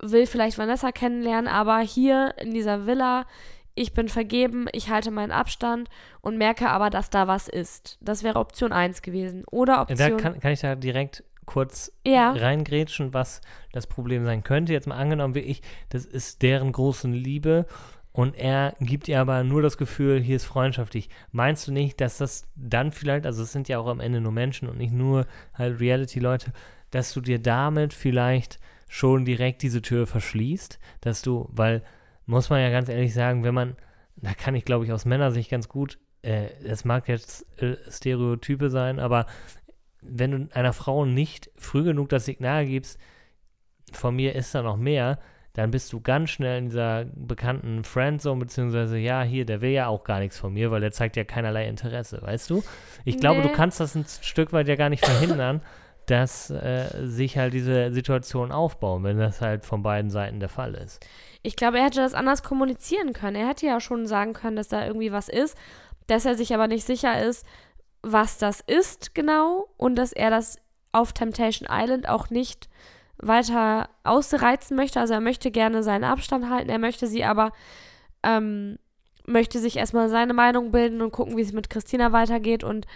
will 0.00 0.26
vielleicht 0.26 0.58
Vanessa 0.58 0.92
kennenlernen, 0.92 1.48
aber 1.48 1.78
hier 1.80 2.34
in 2.38 2.52
dieser 2.52 2.86
Villa, 2.86 3.26
ich 3.74 3.92
bin 3.92 4.08
vergeben, 4.08 4.66
ich 4.72 4.90
halte 4.90 5.10
meinen 5.10 5.32
Abstand 5.32 5.88
und 6.20 6.36
merke 6.36 6.68
aber, 6.70 6.90
dass 6.90 7.10
da 7.10 7.26
was 7.26 7.48
ist. 7.48 7.98
Das 8.00 8.22
wäre 8.22 8.38
Option 8.38 8.72
1 8.72 9.02
gewesen. 9.02 9.44
Oder 9.50 9.82
Option. 9.82 9.98
Da 9.98 10.10
kann, 10.16 10.40
kann 10.40 10.52
ich 10.52 10.60
da 10.60 10.74
direkt 10.74 11.24
kurz 11.46 11.92
ja. 12.06 12.32
reingrätschen, 12.32 13.14
was 13.14 13.40
das 13.72 13.86
Problem 13.86 14.24
sein 14.24 14.42
könnte. 14.42 14.72
Jetzt 14.72 14.86
mal 14.86 14.96
angenommen, 14.96 15.34
wie 15.34 15.40
ich, 15.40 15.62
das 15.88 16.04
ist 16.04 16.42
deren 16.42 16.72
großen 16.72 17.12
Liebe 17.12 17.66
und 18.12 18.36
er 18.36 18.74
gibt 18.80 19.08
ihr 19.08 19.20
aber 19.20 19.44
nur 19.44 19.62
das 19.62 19.76
Gefühl, 19.76 20.20
hier 20.20 20.36
ist 20.36 20.44
freundschaftlich. 20.44 21.08
Meinst 21.30 21.68
du 21.68 21.72
nicht, 21.72 22.00
dass 22.00 22.18
das 22.18 22.48
dann 22.56 22.90
vielleicht, 22.90 23.24
also 23.24 23.42
es 23.42 23.52
sind 23.52 23.68
ja 23.68 23.78
auch 23.78 23.86
am 23.86 24.00
Ende 24.00 24.20
nur 24.20 24.32
Menschen 24.32 24.68
und 24.68 24.78
nicht 24.78 24.92
nur 24.92 25.26
halt 25.54 25.80
Reality-Leute, 25.80 26.52
dass 26.90 27.12
du 27.12 27.20
dir 27.20 27.38
damit 27.38 27.94
vielleicht 27.94 28.58
schon 28.88 29.24
direkt 29.24 29.62
diese 29.62 29.80
Tür 29.80 30.08
verschließt, 30.08 30.80
dass 31.00 31.22
du, 31.22 31.48
weil, 31.52 31.84
muss 32.26 32.50
man 32.50 32.60
ja 32.60 32.70
ganz 32.70 32.88
ehrlich 32.88 33.14
sagen, 33.14 33.44
wenn 33.44 33.54
man, 33.54 33.76
da 34.16 34.34
kann 34.34 34.56
ich 34.56 34.64
glaube 34.64 34.84
ich 34.84 34.92
aus 34.92 35.04
Männersicht 35.04 35.48
ganz 35.48 35.68
gut, 35.68 35.98
äh, 36.22 36.48
es 36.64 36.84
mag 36.84 37.08
jetzt 37.08 37.46
äh, 37.62 37.76
Stereotype 37.88 38.70
sein, 38.70 38.98
aber 38.98 39.26
wenn 40.02 40.30
du 40.32 40.54
einer 40.54 40.72
Frau 40.72 41.04
nicht 41.04 41.50
früh 41.56 41.84
genug 41.84 42.08
das 42.08 42.24
Signal 42.24 42.66
gibst, 42.66 42.98
von 43.92 44.16
mir 44.16 44.34
ist 44.34 44.54
da 44.54 44.62
noch 44.62 44.76
mehr, 44.76 45.20
dann 45.60 45.70
bist 45.70 45.92
du 45.92 46.00
ganz 46.00 46.30
schnell 46.30 46.58
in 46.58 46.64
dieser 46.66 47.04
bekannten 47.14 47.84
Friendzone, 47.84 48.40
beziehungsweise, 48.40 48.96
ja, 48.98 49.22
hier, 49.22 49.44
der 49.44 49.60
will 49.60 49.70
ja 49.70 49.88
auch 49.88 50.04
gar 50.04 50.18
nichts 50.20 50.38
von 50.38 50.52
mir, 50.52 50.70
weil 50.70 50.80
der 50.80 50.92
zeigt 50.92 51.16
ja 51.16 51.24
keinerlei 51.24 51.66
Interesse, 51.68 52.20
weißt 52.22 52.48
du? 52.50 52.62
Ich 53.04 53.18
glaube, 53.18 53.42
du 53.42 53.48
Nee. 53.48 53.54
kannst 53.54 53.78
das 53.80 53.94
ein 53.94 54.04
Stück 54.22 54.52
weit 54.52 54.68
ja 54.68 54.76
gar 54.76 54.88
nicht 54.88 55.04
verhindern, 55.04 55.60
dass 56.06 56.50
äh, 56.50 56.86
sich 57.06 57.36
halt 57.38 57.52
diese 57.54 57.92
Situation 57.92 58.50
aufbauen, 58.52 59.04
wenn 59.04 59.18
das 59.18 59.40
halt 59.40 59.64
von 59.64 59.82
beiden 59.82 60.10
Seiten 60.10 60.40
der 60.40 60.48
Fall 60.48 60.74
ist. 60.74 61.04
Ich 61.42 61.56
glaube, 61.56 61.78
er 61.78 61.84
hätte 61.84 62.00
das 62.00 62.14
anders 62.14 62.42
kommunizieren 62.42 63.12
können. 63.12 63.36
Er 63.36 63.48
hätte 63.48 63.66
ja 63.66 63.80
schon 63.80 64.06
sagen 64.06 64.32
können, 64.32 64.56
dass 64.56 64.68
da 64.68 64.84
irgendwie 64.86 65.12
was 65.12 65.28
ist, 65.28 65.56
dass 66.06 66.24
er 66.24 66.34
sich 66.34 66.52
aber 66.54 66.66
nicht 66.68 66.84
sicher 66.84 67.22
ist, 67.22 67.46
was 68.02 68.38
das 68.38 68.60
ist 68.60 69.14
genau 69.14 69.68
und 69.76 69.94
dass 69.96 70.12
er 70.12 70.30
das 70.30 70.56
auf 70.92 71.12
Temptation 71.12 71.68
Island 71.70 72.08
auch 72.08 72.30
nicht 72.30 72.68
weiter 73.22 73.88
ausreizen 74.04 74.76
möchte. 74.76 75.00
Also 75.00 75.14
er 75.14 75.20
möchte 75.20 75.50
gerne 75.50 75.82
seinen 75.82 76.04
Abstand 76.04 76.48
halten, 76.50 76.70
er 76.70 76.78
möchte 76.78 77.06
sie 77.06 77.24
aber, 77.24 77.52
ähm, 78.22 78.78
möchte 79.26 79.58
sich 79.58 79.76
erstmal 79.76 80.08
seine 80.08 80.32
Meinung 80.34 80.70
bilden 80.70 81.02
und 81.02 81.12
gucken, 81.12 81.36
wie 81.36 81.42
es 81.42 81.52
mit 81.52 81.70
Christina 81.70 82.12
weitergeht 82.12 82.64
und 82.64 82.86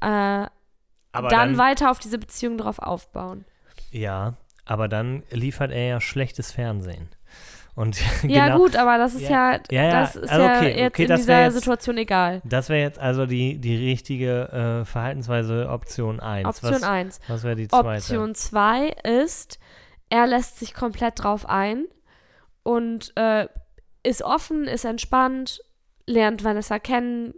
äh, 0.00 0.06
Aber 1.12 1.28
dann, 1.28 1.58
weiter 1.58 1.90
auf 1.90 1.98
diese 1.98 2.18
Beziehung 2.18 2.58
drauf 2.58 2.78
aufbauen. 2.78 3.44
Ja, 3.90 4.34
aber 4.64 4.88
dann 4.88 5.22
liefert 5.30 5.70
er 5.72 5.86
ja 5.86 6.00
schlechtes 6.00 6.52
Fernsehen. 6.52 7.08
Und 7.76 7.96
Ja, 8.22 8.46
genau, 8.46 8.58
gut, 8.58 8.76
aber 8.76 8.98
das 8.98 9.14
ist 9.14 9.28
ja, 9.28 9.58
Ja, 9.70 9.82
ja, 9.84 9.90
das 10.00 10.14
ist 10.16 10.30
also 10.30 10.44
ja 10.44 10.56
okay, 10.58 10.78
jetzt 10.78 10.94
okay, 10.94 11.04
in 11.06 11.16
dieser 11.16 11.40
jetzt- 11.42 11.54
Situation 11.54 11.98
egal. 11.98 12.40
Das 12.44 12.68
wäre 12.68 12.80
jetzt 12.80 12.98
also 13.00 13.26
die, 13.26 13.58
die 13.58 13.76
richtige 13.76 14.48
äh, 14.82 14.84
Verhaltensweise 14.84 15.68
Option 15.68 16.20
1. 16.20 16.46
Option 16.48 16.72
was, 16.74 16.82
1. 16.84 17.20
Was 17.28 17.42
wäre 17.42 17.56
die 17.56 17.66
zweite? 17.68 17.88
Option 17.88 18.34
2 18.34 18.88
ist, 19.22 19.58
er 20.10 20.26
lässt 20.26 20.58
sich 20.58 20.74
komplett 20.74 21.22
drauf 21.22 21.48
ein 21.48 21.86
und 22.62 23.16
äh, 23.16 23.48
ist 24.02 24.22
offen, 24.22 24.64
ist 24.64 24.84
entspannt, 24.84 25.60
lernt 26.06 26.44
Vanessa 26.44 26.78
kennen, 26.78 27.34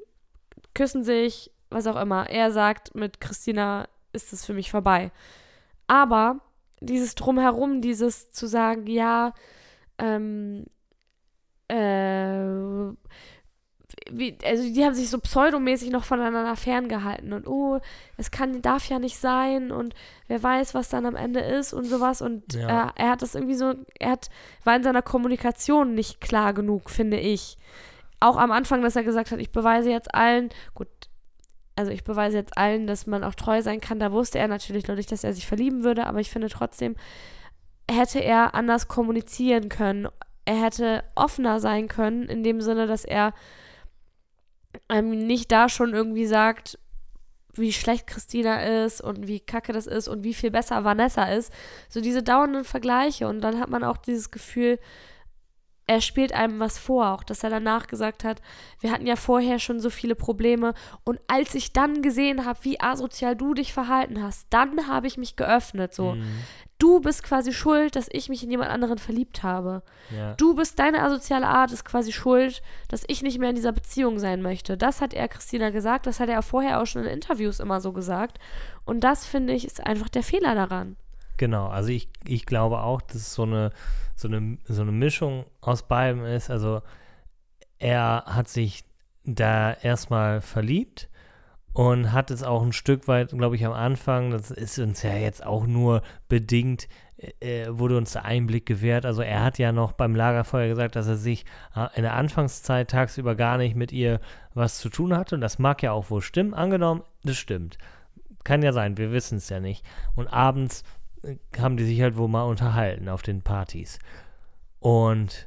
küssen 0.75 1.05
sich, 1.05 1.51
was 1.71 1.87
auch 1.87 2.01
immer. 2.01 2.29
Er 2.31 2.51
sagt, 2.51 2.95
mit 2.95 3.21
Christina 3.21 3.89
ist 4.13 4.33
es 4.33 4.45
für 4.45 4.55
mich 4.55 4.71
vorbei. 4.71 5.11
Aber 5.87 6.41
dieses 6.81 7.15
Drumherum, 7.15 7.81
dieses 7.81 8.33
zu 8.33 8.47
sagen, 8.47 8.87
ja, 8.87 9.33
ähm, 9.99 10.65
äh, 11.69 12.93
wie, 14.11 14.37
also 14.45 14.63
die 14.63 14.85
haben 14.85 14.95
sich 14.95 15.11
so 15.11 15.19
pseudomäßig 15.19 15.91
noch 15.91 16.05
voneinander 16.05 16.55
ferngehalten 16.57 17.33
und 17.33 17.47
oh, 17.47 17.81
es 18.17 18.31
kann, 18.31 18.63
darf 18.63 18.89
ja 18.89 18.99
nicht 18.99 19.19
sein 19.19 19.73
und 19.73 19.95
wer 20.29 20.43
weiß, 20.43 20.75
was 20.75 20.89
dann 20.89 21.07
am 21.07 21.17
Ende 21.17 21.41
ist 21.41 21.73
und 21.73 21.85
sowas 21.85 22.23
und 22.23 22.55
Ja. 22.55 22.89
äh, 22.89 22.93
er 22.97 23.11
hat 23.11 23.23
das 23.23 23.35
irgendwie 23.35 23.55
so, 23.57 23.75
er 23.99 24.11
hat, 24.13 24.29
war 24.65 24.77
in 24.77 24.83
seiner 24.83 25.03
Kommunikation 25.03 25.95
nicht 25.95 26.21
klar 26.21 26.55
genug, 26.55 26.91
finde 26.91 27.19
ich. 27.19 27.59
Auch 28.21 28.37
am 28.37 28.53
Anfang, 28.53 28.83
dass 28.83 28.97
er 28.97 29.03
gesagt 29.05 29.31
hat, 29.31 29.41
ich 29.41 29.51
beweise 29.51 29.91
jetzt 29.91 30.15
allen, 30.15 30.51
gut, 30.75 30.89
also 31.75 31.91
ich 31.91 32.05
beweise 32.05 32.37
jetzt 32.39 32.57
allen, 32.57 32.87
dass 32.87 33.07
man 33.07 33.25
auch 33.25 33.35
treu 33.35 33.61
sein 33.61 33.81
kann, 33.81 33.99
da 33.99 34.13
wusste 34.13 34.39
er 34.39 34.49
natürlich 34.49 34.87
noch 34.89 34.97
nicht, 34.97 35.11
dass 35.11 35.25
er 35.25 35.33
sich 35.33 35.47
verlieben 35.47 35.85
würde, 35.85 36.07
aber 36.07 36.21
ich 36.21 36.31
finde 36.31 36.49
trotzdem, 36.49 36.97
hätte 37.91 38.21
er 38.21 38.55
anders 38.55 38.89
kommunizieren 38.89 39.69
können. 39.69 40.09
Er 40.45 40.63
hätte 40.63 41.03
offener 41.15 41.61
sein 41.61 41.89
können, 41.89 42.25
in 42.25 42.43
dem 42.45 42.61
Sinne, 42.61 42.87
dass 42.87 43.05
er 43.05 43.35
ähm, 44.89 45.27
nicht 45.27 45.53
da 45.53 45.69
schon 45.69 45.95
irgendwie 45.95 46.27
sagt, 46.27 46.79
wie 47.55 47.73
schlecht 47.73 48.07
Christina 48.07 48.85
ist 48.85 49.01
und 49.01 49.27
wie 49.27 49.41
kacke 49.41 49.73
das 49.73 49.87
ist 49.87 50.09
und 50.09 50.25
wie 50.25 50.35
viel 50.35 50.51
besser 50.51 50.85
Vanessa 50.85 51.25
ist. 51.25 51.53
So 51.89 52.01
diese 52.01 52.23
dauernden 52.23 52.65
Vergleiche 52.65 53.29
und 53.29 53.41
dann 53.41 53.61
hat 53.61 53.71
man 53.71 53.85
auch 53.85 53.97
dieses 53.97 54.31
Gefühl, 54.31 54.79
er 55.89 56.01
spielt 56.01 56.33
einem 56.33 56.59
was 56.59 56.79
vor, 56.79 57.13
auch 57.13 57.23
dass 57.23 57.45
er 57.45 57.51
danach 57.51 57.87
gesagt 57.87 58.25
hat, 58.25 58.43
wir 58.81 58.91
hatten 58.91 59.07
ja 59.07 59.15
vorher 59.15 59.61
schon 59.61 59.79
so 59.79 59.89
viele 59.89 60.17
Probleme 60.17 60.75
und 61.05 61.21
als 61.29 61.55
ich 61.55 61.73
dann 61.73 62.03
gesehen 62.03 62.45
habe, 62.45 62.59
wie 62.63 62.81
asozial 62.81 63.37
du 63.37 63.55
dich 63.55 63.73
verhalten 63.73 64.23
hast, 64.23 64.49
dann 64.51 64.89
habe 64.89 65.07
ich 65.07 65.17
mich 65.17 65.37
geöffnet, 65.37 65.95
so. 65.95 66.15
Mhm. 66.15 66.25
Du 66.79 67.01
bist 67.01 67.23
quasi 67.23 67.53
schuld, 67.53 67.97
dass 67.97 68.09
ich 68.13 68.29
mich 68.29 68.43
in 68.43 68.51
jemand 68.51 68.71
anderen 68.71 68.99
verliebt 68.99 69.43
habe. 69.43 69.83
Ja. 70.15 70.35
Du 70.35 70.55
bist, 70.55 70.79
deine 70.79 71.03
asoziale 71.03 71.49
Art 71.49 71.73
ist 71.73 71.85
quasi 71.85 72.13
schuld, 72.13 72.63
dass 72.89 73.05
ich 73.07 73.23
nicht 73.23 73.39
mehr 73.39 73.49
in 73.49 73.55
dieser 73.55 73.73
Beziehung 73.73 74.19
sein 74.19 74.43
möchte. 74.43 74.77
Das 74.77 75.01
hat 75.01 75.15
er 75.15 75.29
Christina 75.29 75.71
gesagt, 75.71 76.07
das 76.07 76.21
hat 76.21 76.29
er 76.29 76.43
vorher 76.43 76.81
auch 76.81 76.87
schon 76.87 77.05
in 77.05 77.09
Interviews 77.09 77.61
immer 77.61 77.81
so 77.81 77.93
gesagt. 77.93 78.39
Und 78.85 79.01
das, 79.01 79.25
finde 79.25 79.55
ich, 79.55 79.65
ist 79.65 79.87
einfach 79.87 80.11
der 80.11 80.23
Fehler 80.23 80.55
daran. 80.55 80.97
Genau, 81.39 81.69
also 81.69 81.91
ich, 81.91 82.09
ich 82.27 82.47
glaube 82.47 82.81
auch, 82.81 83.01
dass 83.01 83.17
es 83.17 83.35
so 83.35 83.43
eine, 83.43 83.71
so, 84.15 84.29
eine, 84.29 84.59
so 84.67 84.83
eine 84.83 84.93
Mischung 84.93 85.47
aus 85.61 85.87
beidem 85.87 86.25
ist. 86.25 86.51
Also 86.51 86.83
er 87.79 88.25
hat 88.27 88.49
sich 88.49 88.85
da 89.25 89.73
erstmal 89.73 90.41
verliebt 90.41 91.09
und 91.77 92.13
hat 92.15 92.31
es 92.31 92.43
auch 92.43 92.63
ein 92.63 92.73
Stück 92.73 93.07
weit, 93.07 93.33
glaube 93.33 93.55
ich, 93.55 93.67
am 93.67 93.75
Anfang, 93.75 94.31
das 94.31 94.51
ist 94.51 94.79
uns 94.79 95.03
ja 95.03 95.15
jetzt 95.15 95.45
auch 95.45 95.67
nur 95.67 96.01
bedingt, 96.27 96.89
äh, 97.19 97.67
wurde 97.69 97.99
uns 97.99 98.13
der 98.13 98.25
Einblick 98.25 98.65
gewährt. 98.65 99.05
Also 99.05 99.21
er 99.21 99.45
hat 99.45 99.59
ja 99.59 99.73
noch 99.73 99.93
beim 99.93 100.15
Lagerfeuer 100.15 100.69
gesagt, 100.69 100.97
dass 100.97 101.07
er 101.07 101.17
sich 101.17 101.45
äh, 101.75 101.89
in 101.95 102.03
der 102.03 102.15
Anfangszeit 102.15 102.91
tagsüber 102.91 103.35
gar 103.35 103.59
nicht 103.59 103.77
mit 103.77 103.93
ihr 103.93 104.21
was 104.55 104.79
zu 104.79 104.89
tun 104.89 105.15
hatte. 105.15 105.35
Und 105.35 105.43
das 105.43 105.59
mag 105.59 105.83
ja 105.83 105.93
auch 105.93 106.09
wohl 106.09 106.23
stimmen. 106.23 106.55
Angenommen, 106.55 107.03
das 107.25 107.37
stimmt. 107.37 107.77
Kann 108.43 108.63
ja 108.63 108.73
sein, 108.73 108.97
wir 108.97 109.13
wissen 109.13 109.37
es 109.37 109.51
ja 109.51 109.61
nicht. 109.61 109.85
Und 110.15 110.29
abends 110.29 110.83
äh, 111.25 111.37
haben 111.59 111.77
die 111.77 111.85
sich 111.85 112.01
halt 112.01 112.17
wohl 112.17 112.29
mal 112.29 112.45
unterhalten 112.45 113.11
auf 113.11 113.21
den 113.21 113.43
Partys. 113.43 113.99
Und 114.81 115.45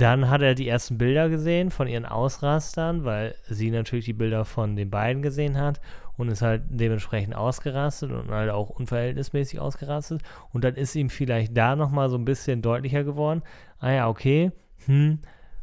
dann 0.00 0.30
hat 0.30 0.42
er 0.42 0.54
die 0.54 0.68
ersten 0.68 0.96
Bilder 0.96 1.28
gesehen 1.28 1.70
von 1.70 1.88
ihren 1.88 2.06
Ausrastern, 2.06 3.04
weil 3.04 3.34
sie 3.48 3.70
natürlich 3.70 4.04
die 4.04 4.12
Bilder 4.12 4.44
von 4.44 4.76
den 4.76 4.90
beiden 4.90 5.22
gesehen 5.22 5.58
hat 5.58 5.80
und 6.16 6.28
ist 6.28 6.42
halt 6.42 6.62
dementsprechend 6.68 7.34
ausgerastet 7.34 8.12
und 8.12 8.30
halt 8.30 8.50
auch 8.50 8.70
unverhältnismäßig 8.70 9.60
ausgerastet. 9.60 10.22
Und 10.52 10.62
dann 10.62 10.74
ist 10.74 10.94
ihm 10.94 11.10
vielleicht 11.10 11.56
da 11.56 11.74
nochmal 11.74 12.10
so 12.10 12.16
ein 12.16 12.24
bisschen 12.24 12.62
deutlicher 12.62 13.02
geworden, 13.02 13.42
ah 13.80 13.90
ja, 13.90 14.08
okay, 14.08 14.52
hm, 14.86 15.18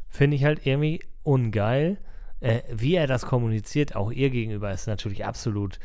finde 0.08 0.36
ich 0.36 0.44
halt 0.44 0.66
irgendwie 0.66 1.00
ungeil. 1.22 1.96
Äh, 2.40 2.60
wie 2.70 2.94
er 2.94 3.06
das 3.06 3.24
kommuniziert, 3.24 3.96
auch 3.96 4.12
ihr 4.12 4.28
gegenüber, 4.28 4.70
ist 4.70 4.86
natürlich 4.86 5.24
absolut 5.24 5.78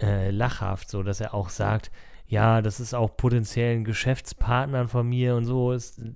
äh, 0.00 0.30
lachhaft, 0.30 0.88
so 0.88 1.02
dass 1.02 1.20
er 1.20 1.34
auch 1.34 1.50
sagt, 1.50 1.90
ja, 2.28 2.60
das 2.60 2.78
ist 2.78 2.94
auch 2.94 3.16
potenziellen 3.16 3.84
Geschäftspartnern 3.84 4.88
von 4.88 5.08
mir 5.08 5.34
und 5.34 5.46
so, 5.46 5.72
ist 5.72 5.98
äh, 5.98 6.12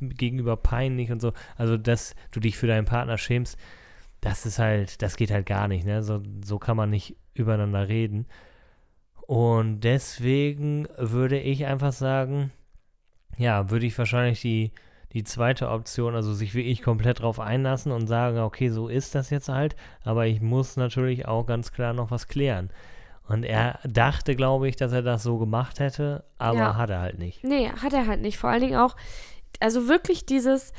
gegenüber 0.00 0.56
peinlich 0.56 1.10
und 1.10 1.20
so. 1.20 1.32
Also, 1.56 1.78
dass 1.78 2.14
du 2.32 2.40
dich 2.40 2.58
für 2.58 2.66
deinen 2.66 2.84
Partner 2.84 3.16
schämst, 3.16 3.58
das 4.20 4.46
ist 4.46 4.58
halt, 4.58 5.00
das 5.02 5.16
geht 5.16 5.30
halt 5.30 5.46
gar 5.46 5.68
nicht, 5.68 5.86
ne? 5.86 6.02
So, 6.02 6.22
so 6.44 6.58
kann 6.58 6.76
man 6.76 6.90
nicht 6.90 7.16
übereinander 7.34 7.88
reden. 7.88 8.26
Und 9.26 9.80
deswegen 9.80 10.86
würde 10.98 11.40
ich 11.40 11.64
einfach 11.64 11.92
sagen, 11.92 12.52
ja, 13.38 13.70
würde 13.70 13.86
ich 13.86 13.96
wahrscheinlich 13.98 14.42
die, 14.42 14.72
die 15.12 15.24
zweite 15.24 15.70
Option, 15.70 16.14
also 16.14 16.34
sich 16.34 16.54
wirklich 16.54 16.82
komplett 16.82 17.20
drauf 17.20 17.40
einlassen 17.40 17.90
und 17.90 18.06
sagen, 18.06 18.38
okay, 18.38 18.68
so 18.68 18.88
ist 18.88 19.14
das 19.14 19.30
jetzt 19.30 19.48
halt, 19.48 19.76
aber 20.04 20.26
ich 20.26 20.42
muss 20.42 20.76
natürlich 20.76 21.26
auch 21.26 21.46
ganz 21.46 21.72
klar 21.72 21.94
noch 21.94 22.10
was 22.10 22.28
klären. 22.28 22.70
Und 23.26 23.44
er 23.44 23.78
dachte, 23.84 24.36
glaube 24.36 24.68
ich, 24.68 24.76
dass 24.76 24.92
er 24.92 25.02
das 25.02 25.22
so 25.22 25.38
gemacht 25.38 25.80
hätte, 25.80 26.24
aber 26.38 26.58
Ja. 26.58 26.76
hat 26.76 26.90
er 26.90 27.00
halt 27.00 27.18
nicht. 27.18 27.42
Nee, 27.42 27.70
hat 27.70 27.92
er 27.94 28.06
halt 28.06 28.20
nicht. 28.20 28.36
Vor 28.38 28.50
allen 28.50 28.60
Dingen 28.60 28.76
auch, 28.76 28.96
also 29.60 29.88
wirklich 29.88 30.26
dieses, 30.26 30.72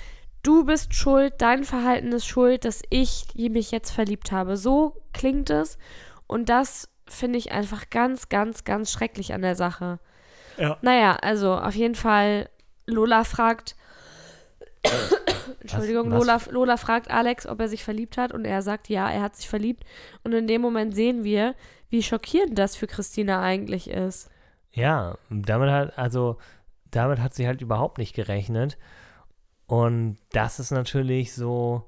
du 0.44 0.64
bist 0.64 0.94
schuld, 0.94 1.34
dein 1.40 1.64
Verhalten 1.64 2.12
ist 2.12 2.28
schuld, 2.28 2.66
dass 2.66 2.84
ich 2.92 3.26
mich 3.36 3.72
jetzt 3.72 3.90
verliebt 3.92 4.32
habe. 4.32 4.58
So 4.58 5.02
klingt 5.12 5.50
es. 5.50 5.78
Und 6.28 6.50
das 6.50 6.88
finde 7.08 7.40
ich 7.40 7.52
einfach 7.52 7.90
ganz, 7.90 8.30
ganz, 8.30 8.64
ganz 8.64 8.92
schrecklich 8.92 9.34
an 9.34 9.42
der 9.42 9.56
Sache. 9.56 10.00
Ja. 10.58 10.78
Naja, 10.82 11.16
also 11.22 11.56
auf 11.56 11.74
jeden 11.76 11.96
Fall, 11.96 12.50
Lola 12.86 13.24
fragt, 13.24 13.76
Entschuldigung, 15.62 16.12
Was- 16.12 16.20
Lola, 16.20 16.42
Lola 16.52 16.78
fragt 16.78 17.10
Alex, 17.12 17.48
ob 17.48 17.60
er 17.60 17.68
sich 17.68 17.84
verliebt 17.84 18.18
hat 18.18 18.32
und 18.34 18.46
er 18.46 18.62
sagt, 18.62 18.90
ja, 18.90 19.10
er 19.10 19.22
hat 19.22 19.36
sich 19.36 19.50
verliebt. 19.50 19.84
Und 20.24 20.34
in 20.34 20.48
dem 20.48 20.62
Moment 20.62 20.94
sehen 20.96 21.24
wir, 21.24 21.56
wie 21.90 22.04
schockierend 22.04 22.58
das 22.58 22.76
für 22.76 22.88
Christina 22.88 23.42
eigentlich 23.42 23.90
ist. 23.90 24.30
Ja, 24.74 25.18
damit 25.30 25.70
hat, 25.70 25.98
also, 25.98 26.38
damit 26.92 27.20
hat 27.20 27.34
sie 27.34 27.48
halt 27.48 27.62
überhaupt 27.62 27.98
nicht 27.98 28.14
gerechnet. 28.16 28.78
Und 29.68 30.18
das 30.32 30.60
ist 30.60 30.72
natürlich 30.72 31.34
so, 31.34 31.84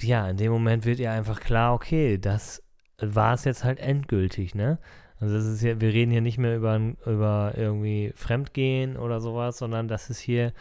ja, 0.00 0.28
in 0.28 0.36
dem 0.36 0.52
Moment 0.52 0.84
wird 0.84 0.98
ihr 0.98 1.10
einfach 1.10 1.40
klar, 1.40 1.72
okay, 1.74 2.18
das 2.18 2.62
war 2.98 3.34
es 3.34 3.44
jetzt 3.44 3.64
halt 3.64 3.78
endgültig, 3.78 4.54
ne? 4.54 4.78
Also 5.18 5.34
das 5.34 5.46
ist 5.46 5.62
ja, 5.62 5.80
wir 5.80 5.94
reden 5.94 6.10
hier 6.10 6.20
nicht 6.20 6.36
mehr 6.36 6.56
über, 6.56 6.78
über 7.06 7.52
irgendwie 7.56 8.12
Fremdgehen 8.14 8.98
oder 8.98 9.20
sowas, 9.20 9.56
sondern 9.56 9.88
das 9.88 10.10
ist 10.10 10.18
hier 10.18 10.52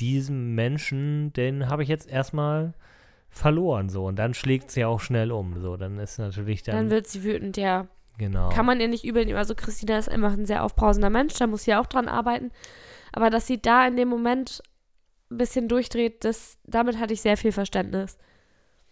diesem 0.00 0.54
Menschen, 0.54 1.32
den 1.32 1.68
habe 1.68 1.82
ich 1.82 1.88
jetzt 1.88 2.08
erstmal 2.08 2.74
verloren, 3.28 3.88
so. 3.88 4.06
Und 4.06 4.16
dann 4.16 4.34
schlägt 4.34 4.70
sie 4.70 4.84
auch 4.84 5.00
schnell 5.00 5.32
um, 5.32 5.60
so. 5.60 5.76
Dann 5.76 5.98
ist 5.98 6.18
natürlich 6.18 6.62
dann, 6.62 6.76
Dann 6.76 6.90
wird 6.90 7.06
sie 7.06 7.24
wütend, 7.24 7.56
ja. 7.56 7.88
Genau. 8.18 8.48
Kann 8.50 8.66
man 8.66 8.80
ihr 8.80 8.88
nicht 8.88 9.04
übel 9.04 9.24
nehmen. 9.24 9.38
Also 9.38 9.54
Christina 9.54 9.98
ist 9.98 10.08
einfach 10.08 10.32
ein 10.32 10.46
sehr 10.46 10.62
aufbrausender 10.62 11.10
Mensch, 11.10 11.34
da 11.34 11.46
muss 11.46 11.64
sie 11.64 11.74
auch 11.74 11.86
dran 11.86 12.08
arbeiten. 12.08 12.52
Aber 13.12 13.30
dass 13.30 13.46
sie 13.46 13.60
da 13.60 13.86
in 13.86 13.96
dem 13.96 14.08
Moment 14.08 14.62
ein 15.30 15.38
bisschen 15.38 15.68
durchdreht, 15.68 16.24
das, 16.24 16.58
damit 16.64 16.98
hatte 16.98 17.12
ich 17.12 17.22
sehr 17.22 17.36
viel 17.36 17.52
Verständnis. 17.52 18.18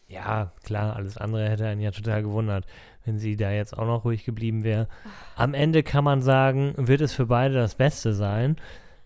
Ja, 0.09 0.53
klar, 0.64 0.96
alles 0.96 1.16
andere 1.16 1.48
hätte 1.48 1.66
einen 1.66 1.80
ja 1.80 1.90
total 1.90 2.22
gewundert, 2.22 2.66
wenn 3.05 3.18
sie 3.18 3.36
da 3.36 3.50
jetzt 3.50 3.78
auch 3.78 3.86
noch 3.86 4.05
ruhig 4.05 4.24
geblieben 4.24 4.62
wäre. 4.64 4.88
Am 5.36 5.55
Ende 5.55 5.82
kann 5.82 6.05
man 6.05 6.20
sagen, 6.20 6.74
wird 6.76 7.00
es 7.00 7.14
für 7.14 7.26
beide 7.26 7.55
das 7.55 7.76
Beste 7.76 8.12
sein. 8.12 8.57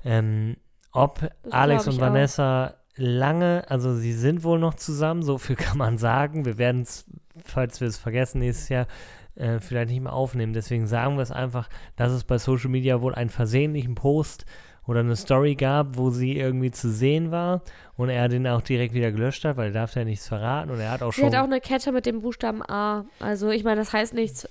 Ähm, 0.05 0.57
ob 0.97 1.20
Das 1.42 1.53
Alex 1.53 1.86
und 1.86 1.94
ich 1.94 1.99
auch. 2.01 2.07
Vanessa 2.07 2.74
lange, 2.97 3.64
also 3.68 3.94
sie 3.94 4.12
sind 4.12 4.42
wohl 4.42 4.59
noch 4.59 4.74
zusammen, 4.74 5.22
so 5.22 5.38
viel 5.38 5.57
kann 5.57 5.78
man 5.78 5.99
sagen. 5.99 6.44
Wir 6.44 6.59
werden 6.59 6.82
es, 6.82 7.05
falls 7.44 7.80
wir 7.80 7.88
es 7.88 7.99
vergessen, 7.99 8.38
nächstes 8.40 8.68
Jahr 8.68 8.86
äh, 9.34 9.61
vielleicht 9.61 9.90
nicht 9.90 10.03
mehr 10.03 10.12
aufnehmen. 10.12 10.53
Deswegen 10.53 10.86
sagen 10.86 11.16
wir 11.16 11.22
es 11.22 11.30
einfach, 11.30 11.68
dass 11.97 12.12
es 12.12 12.24
bei 12.24 12.38
Social 12.38 12.70
Media 12.70 13.01
wohl 13.01 13.14
einen 13.14 13.30
versehentlichen 13.30 13.94
Post 13.94 14.47
oder 14.86 15.01
eine 15.01 15.16
Story 15.16 15.57
gab, 15.57 15.97
wo 15.97 16.11
sie 16.11 16.36
irgendwie 16.36 16.70
zu 16.70 16.90
sehen 16.90 17.30
war 17.30 17.62
und 17.97 18.09
er 18.09 18.28
den 18.28 18.47
auch 18.47 18.62
direkt 18.62 18.94
wieder 18.94 19.11
gelöscht 19.11 19.44
hat, 19.44 19.57
weil 19.57 19.68
er 19.68 19.72
darf 19.72 19.94
ja 19.94 20.05
nichts 20.05 20.28
verraten 20.28 20.70
und 20.70 20.78
er 20.78 20.92
hat 20.92 21.03
auch 21.03 21.12
Sie 21.12 21.22
schon 21.22 21.34
hat 21.34 21.40
auch 21.40 21.44
eine 21.44 21.61
Kette 21.61 21.92
mit 21.92 22.07
dem 22.07 22.20
Buchstaben 22.22 22.62
A. 22.62 23.05
Also 23.18 23.51
ich 23.51 23.64
meine, 23.64 23.80
das 23.80 23.92
heißt 23.92 24.14
nichts. 24.14 24.49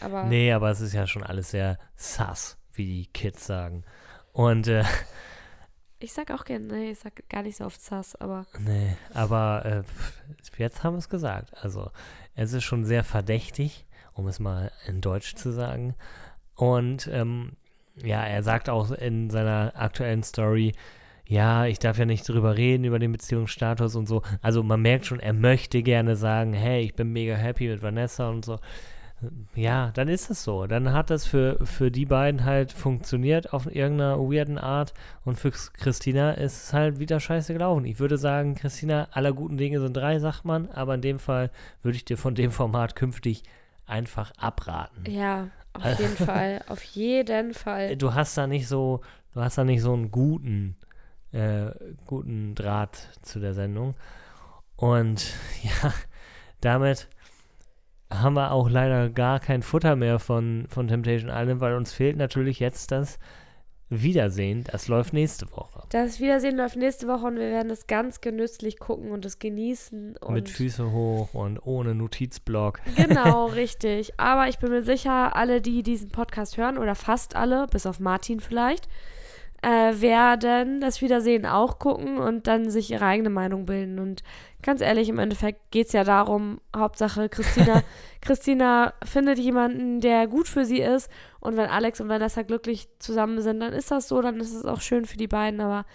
Aber 0.00 0.24
Nee, 0.24 0.52
aber 0.52 0.70
es 0.70 0.80
ist 0.80 0.94
ja 0.94 1.06
schon 1.06 1.22
alles 1.22 1.50
sehr 1.50 1.78
sass, 1.96 2.56
wie 2.72 2.86
die 2.86 3.06
Kids 3.12 3.46
sagen. 3.46 3.84
Und, 4.32 4.68
äh, 4.68 4.84
ich 6.00 6.12
sag 6.12 6.30
auch 6.30 6.44
gerne, 6.44 6.66
nee, 6.66 6.90
ich 6.92 6.98
sag 6.98 7.28
gar 7.28 7.42
nicht 7.42 7.56
so 7.56 7.64
oft 7.64 7.80
Sass, 7.80 8.16
aber 8.16 8.46
nee, 8.58 8.96
aber 9.14 9.64
äh, 9.64 9.82
jetzt 10.60 10.84
haben 10.84 10.94
wir 10.94 10.98
es 10.98 11.08
gesagt. 11.08 11.52
Also, 11.62 11.90
es 12.34 12.52
ist 12.52 12.64
schon 12.64 12.84
sehr 12.84 13.04
verdächtig, 13.04 13.86
um 14.12 14.28
es 14.28 14.38
mal 14.38 14.70
in 14.86 15.00
Deutsch 15.00 15.34
zu 15.34 15.52
sagen. 15.52 15.94
Und, 16.54 17.08
ähm, 17.12 17.52
ja, 18.02 18.24
er 18.24 18.42
sagt 18.42 18.68
auch 18.68 18.90
in 18.92 19.30
seiner 19.30 19.72
aktuellen 19.74 20.22
Story, 20.22 20.72
ja, 21.26 21.66
ich 21.66 21.78
darf 21.78 21.98
ja 21.98 22.06
nicht 22.06 22.26
drüber 22.26 22.56
reden, 22.56 22.84
über 22.84 22.98
den 22.98 23.12
Beziehungsstatus 23.12 23.96
und 23.96 24.08
so. 24.08 24.22
Also 24.40 24.62
man 24.62 24.80
merkt 24.80 25.04
schon, 25.04 25.20
er 25.20 25.34
möchte 25.34 25.82
gerne 25.82 26.16
sagen, 26.16 26.54
hey, 26.54 26.82
ich 26.82 26.94
bin 26.94 27.12
mega 27.12 27.34
happy 27.34 27.68
mit 27.68 27.82
Vanessa 27.82 28.30
und 28.30 28.46
so. 28.46 28.58
Ja, 29.54 29.90
dann 29.94 30.08
ist 30.08 30.30
es 30.30 30.44
so. 30.44 30.66
Dann 30.66 30.92
hat 30.92 31.10
das 31.10 31.26
für, 31.26 31.58
für 31.66 31.90
die 31.90 32.06
beiden 32.06 32.44
halt 32.44 32.72
funktioniert 32.72 33.52
auf 33.52 33.66
irgendeiner 33.66 34.18
weirden 34.18 34.58
Art 34.58 34.94
und 35.24 35.36
für 35.36 35.50
Christina 35.50 36.32
ist 36.32 36.64
es 36.64 36.72
halt 36.72 36.98
wieder 37.00 37.18
scheiße 37.18 37.52
gelaufen. 37.52 37.84
Ich 37.84 37.98
würde 37.98 38.16
sagen, 38.16 38.54
Christina, 38.54 39.08
aller 39.10 39.32
guten 39.32 39.56
Dinge 39.56 39.80
sind 39.80 39.96
drei, 39.96 40.18
sagt 40.18 40.44
man, 40.44 40.70
aber 40.70 40.94
in 40.94 41.02
dem 41.02 41.18
Fall 41.18 41.50
würde 41.82 41.96
ich 41.96 42.04
dir 42.04 42.16
von 42.16 42.34
dem 42.34 42.52
Format 42.52 42.94
künftig 42.94 43.42
einfach 43.86 44.32
abraten. 44.36 45.10
ja, 45.10 45.48
auf 45.72 45.98
jeden 45.98 46.16
Fall. 46.16 46.60
Auf 46.68 46.82
jeden 46.82 47.54
Fall. 47.54 47.96
Du 47.98 48.14
hast 48.14 48.36
da 48.36 48.46
nicht 48.46 48.68
so, 48.68 49.00
du 49.34 49.40
hast 49.40 49.58
da 49.58 49.64
nicht 49.64 49.82
so 49.82 49.92
einen 49.92 50.10
guten, 50.10 50.76
äh, 51.32 51.70
guten 52.06 52.54
Draht 52.54 53.08
zu 53.22 53.40
der 53.40 53.54
Sendung. 53.54 53.94
Und 54.76 55.34
ja, 55.62 55.92
damit 56.60 57.08
haben 58.10 58.34
wir 58.34 58.52
auch 58.52 58.70
leider 58.70 59.10
gar 59.10 59.40
kein 59.40 59.62
Futter 59.62 59.96
mehr 59.96 60.18
von, 60.18 60.66
von 60.68 60.88
Temptation 60.88 61.30
Island, 61.30 61.60
weil 61.60 61.74
uns 61.74 61.92
fehlt 61.92 62.16
natürlich 62.16 62.58
jetzt 62.58 62.90
das 62.90 63.18
Wiedersehen. 63.90 64.64
Das 64.70 64.88
läuft 64.88 65.14
nächste 65.14 65.50
Woche. 65.52 65.82
Das 65.90 66.20
Wiedersehen 66.20 66.56
läuft 66.56 66.76
nächste 66.76 67.08
Woche 67.08 67.26
und 67.26 67.36
wir 67.36 67.50
werden 67.50 67.70
es 67.70 67.86
ganz 67.86 68.20
genüsslich 68.20 68.78
gucken 68.78 69.12
und 69.12 69.24
es 69.24 69.38
genießen. 69.38 70.16
Und 70.18 70.34
Mit 70.34 70.48
Füße 70.50 70.90
hoch 70.90 71.32
und 71.32 71.58
ohne 71.64 71.94
Notizblock. 71.94 72.80
Genau, 72.96 73.46
richtig. 73.54 74.12
Aber 74.18 74.48
ich 74.48 74.58
bin 74.58 74.70
mir 74.70 74.82
sicher, 74.82 75.34
alle, 75.36 75.62
die 75.62 75.82
diesen 75.82 76.10
Podcast 76.10 76.58
hören, 76.58 76.76
oder 76.76 76.94
fast 76.94 77.34
alle, 77.34 77.66
bis 77.66 77.86
auf 77.86 77.98
Martin 77.98 78.40
vielleicht, 78.40 78.88
äh, 79.62 80.00
werden 80.00 80.80
das 80.80 81.02
Wiedersehen 81.02 81.44
auch 81.44 81.78
gucken 81.78 82.18
und 82.18 82.46
dann 82.46 82.70
sich 82.70 82.92
ihre 82.92 83.04
eigene 83.04 83.30
Meinung 83.30 83.66
bilden. 83.66 83.98
Und 83.98 84.22
ganz 84.62 84.80
ehrlich, 84.80 85.08
im 85.08 85.18
Endeffekt 85.18 85.70
geht 85.70 85.88
es 85.88 85.92
ja 85.92 86.04
darum, 86.04 86.60
Hauptsache 86.76 87.28
Christina, 87.28 87.82
Christina 88.20 88.94
findet 89.04 89.38
jemanden, 89.38 90.00
der 90.00 90.28
gut 90.28 90.48
für 90.48 90.64
sie 90.64 90.80
ist. 90.80 91.10
Und 91.40 91.56
wenn 91.56 91.68
Alex 91.68 92.00
und 92.00 92.08
Vanessa 92.08 92.42
glücklich 92.42 92.88
zusammen 92.98 93.40
sind, 93.40 93.60
dann 93.60 93.72
ist 93.72 93.90
das 93.90 94.08
so, 94.08 94.22
dann 94.22 94.38
ist 94.38 94.54
es 94.54 94.64
auch 94.64 94.80
schön 94.80 95.06
für 95.06 95.16
die 95.16 95.28
beiden. 95.28 95.60
Aber 95.60 95.86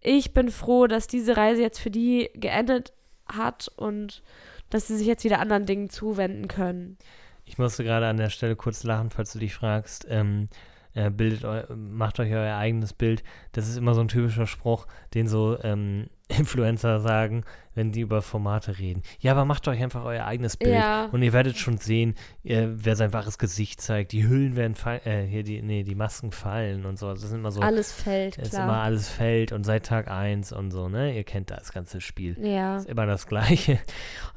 ich 0.00 0.32
bin 0.32 0.50
froh, 0.50 0.86
dass 0.86 1.06
diese 1.06 1.36
Reise 1.36 1.60
jetzt 1.60 1.80
für 1.80 1.90
die 1.90 2.30
geendet 2.34 2.94
hat 3.26 3.70
und 3.76 4.22
dass 4.70 4.88
sie 4.88 4.96
sich 4.96 5.06
jetzt 5.06 5.24
wieder 5.24 5.38
anderen 5.38 5.66
Dingen 5.66 5.90
zuwenden 5.90 6.48
können. 6.48 6.96
Ich 7.44 7.58
musste 7.58 7.84
gerade 7.84 8.06
an 8.06 8.16
der 8.16 8.30
Stelle 8.30 8.56
kurz 8.56 8.84
lachen, 8.84 9.10
falls 9.10 9.32
du 9.32 9.38
dich 9.38 9.54
fragst. 9.54 10.06
Ähm, 10.08 10.48
äh, 10.48 10.71
bildet 11.10 11.44
eu 11.44 11.76
macht 11.76 12.20
euch 12.20 12.32
euer 12.32 12.56
eigenes 12.56 12.92
Bild. 12.92 13.22
Das 13.52 13.68
ist 13.68 13.76
immer 13.76 13.94
so 13.94 14.00
ein 14.00 14.08
typischer 14.08 14.46
Spruch, 14.46 14.86
den 15.14 15.26
so 15.26 15.58
ähm, 15.62 16.08
Influencer 16.28 17.00
sagen, 17.00 17.44
wenn 17.74 17.92
die 17.92 18.00
über 18.00 18.22
Formate 18.22 18.78
reden. 18.78 19.02
Ja, 19.20 19.32
aber 19.32 19.44
macht 19.44 19.66
euch 19.68 19.82
einfach 19.82 20.04
euer 20.04 20.24
eigenes 20.24 20.56
Bild. 20.56 20.74
Ja. 20.74 21.06
Und 21.12 21.22
ihr 21.22 21.32
werdet 21.32 21.56
schon 21.56 21.78
sehen, 21.78 22.14
äh, 22.44 22.66
wer 22.68 22.96
sein 22.96 23.12
wahres 23.12 23.38
Gesicht 23.38 23.80
zeigt. 23.80 24.12
Die 24.12 24.26
Hüllen 24.26 24.56
werden 24.56 24.74
fallen, 24.74 25.00
äh, 25.04 25.26
hier 25.26 25.42
die, 25.42 25.62
nee, 25.62 25.82
die 25.82 25.94
Masken 25.94 26.32
fallen 26.32 26.84
und 26.86 26.98
so. 26.98 27.08
Das 27.10 27.22
ist 27.22 27.32
immer 27.32 27.50
so, 27.50 27.60
Alles 27.60 27.92
fällt, 27.92 28.36
ist 28.38 28.50
klar. 28.50 28.64
immer 28.64 28.82
alles 28.82 29.08
fällt 29.08 29.52
und 29.52 29.64
seit 29.64 29.86
Tag 29.86 30.10
1 30.10 30.52
und 30.52 30.70
so, 30.70 30.88
ne? 30.88 31.16
Ihr 31.16 31.24
kennt 31.24 31.50
das 31.50 31.72
ganze 31.72 32.00
Spiel. 32.00 32.36
ja. 32.40 32.76
Ist 32.78 32.88
immer 32.88 33.06
das 33.06 33.26
Gleiche. 33.26 33.78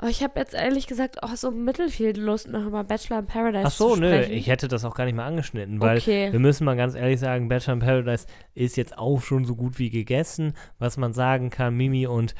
Oh, 0.01 0.07
ich 0.07 0.23
habe 0.23 0.39
jetzt 0.39 0.53
ehrlich 0.53 0.87
gesagt 0.87 1.23
auch 1.23 1.35
so 1.35 1.51
mittelfiel 1.51 2.19
Lust, 2.19 2.47
noch 2.49 2.65
über 2.65 2.83
Bachelor 2.83 3.19
in 3.19 3.25
Paradise 3.27 3.65
Ach 3.67 3.71
so, 3.71 3.93
zu 3.95 4.01
nö, 4.01 4.07
sprechen. 4.07 4.33
ich 4.33 4.47
hätte 4.47 4.67
das 4.67 4.83
auch 4.85 4.95
gar 4.95 5.05
nicht 5.05 5.15
mal 5.15 5.25
angeschnitten, 5.25 5.79
weil 5.81 5.97
Okay. 5.97 6.31
wir 6.31 6.39
müssen 6.39 6.65
mal 6.65 6.75
ganz 6.75 6.95
ehrlich 6.95 7.19
sagen, 7.19 7.47
Bachelor 7.47 7.73
in 7.75 7.79
Paradise 7.79 8.27
ist 8.53 8.77
jetzt 8.77 8.97
auch 8.97 9.21
schon 9.21 9.45
so 9.45 9.55
gut 9.55 9.79
wie 9.79 9.89
gegessen. 9.89 10.53
Was 10.79 10.97
man 10.97 11.13
sagen 11.13 11.49
kann, 11.49 11.75
Mimi 11.75 12.07
und 12.07 12.35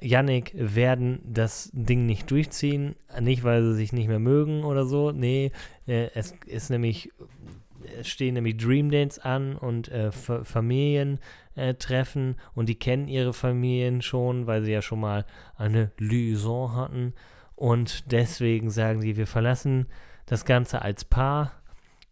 Yannick 0.00 0.52
werden 0.54 1.20
das 1.24 1.70
Ding 1.72 2.06
nicht 2.06 2.30
durchziehen. 2.30 2.96
Nicht, 3.20 3.44
weil 3.44 3.62
sie 3.62 3.74
sich 3.74 3.92
nicht 3.92 4.08
mehr 4.08 4.18
mögen 4.18 4.64
oder 4.64 4.84
so. 4.86 5.12
Nee, 5.12 5.52
äh, 5.86 6.08
es 6.14 6.34
ist 6.46 6.70
nämlich, 6.70 7.12
es 7.98 8.08
stehen 8.08 8.34
nämlich 8.34 8.56
Dream 8.56 8.90
Dates 8.90 9.18
an 9.18 9.56
und 9.56 9.88
äh, 9.88 10.10
Fa- 10.12 10.44
Familientreffen 10.44 12.30
äh, 12.32 12.36
und 12.54 12.68
die 12.68 12.78
kennen 12.78 13.08
ihre 13.08 13.32
Familien 13.32 14.02
schon, 14.02 14.46
weil 14.46 14.62
sie 14.62 14.72
ja 14.72 14.82
schon 14.82 15.00
mal 15.00 15.26
eine 15.56 15.90
Liaison 15.98 16.74
hatten. 16.74 17.14
Und 17.54 18.10
deswegen 18.10 18.70
sagen 18.70 19.00
sie, 19.00 19.16
wir 19.16 19.26
verlassen 19.26 19.86
das 20.26 20.44
Ganze 20.44 20.80
als 20.82 21.04
Paar 21.04 21.52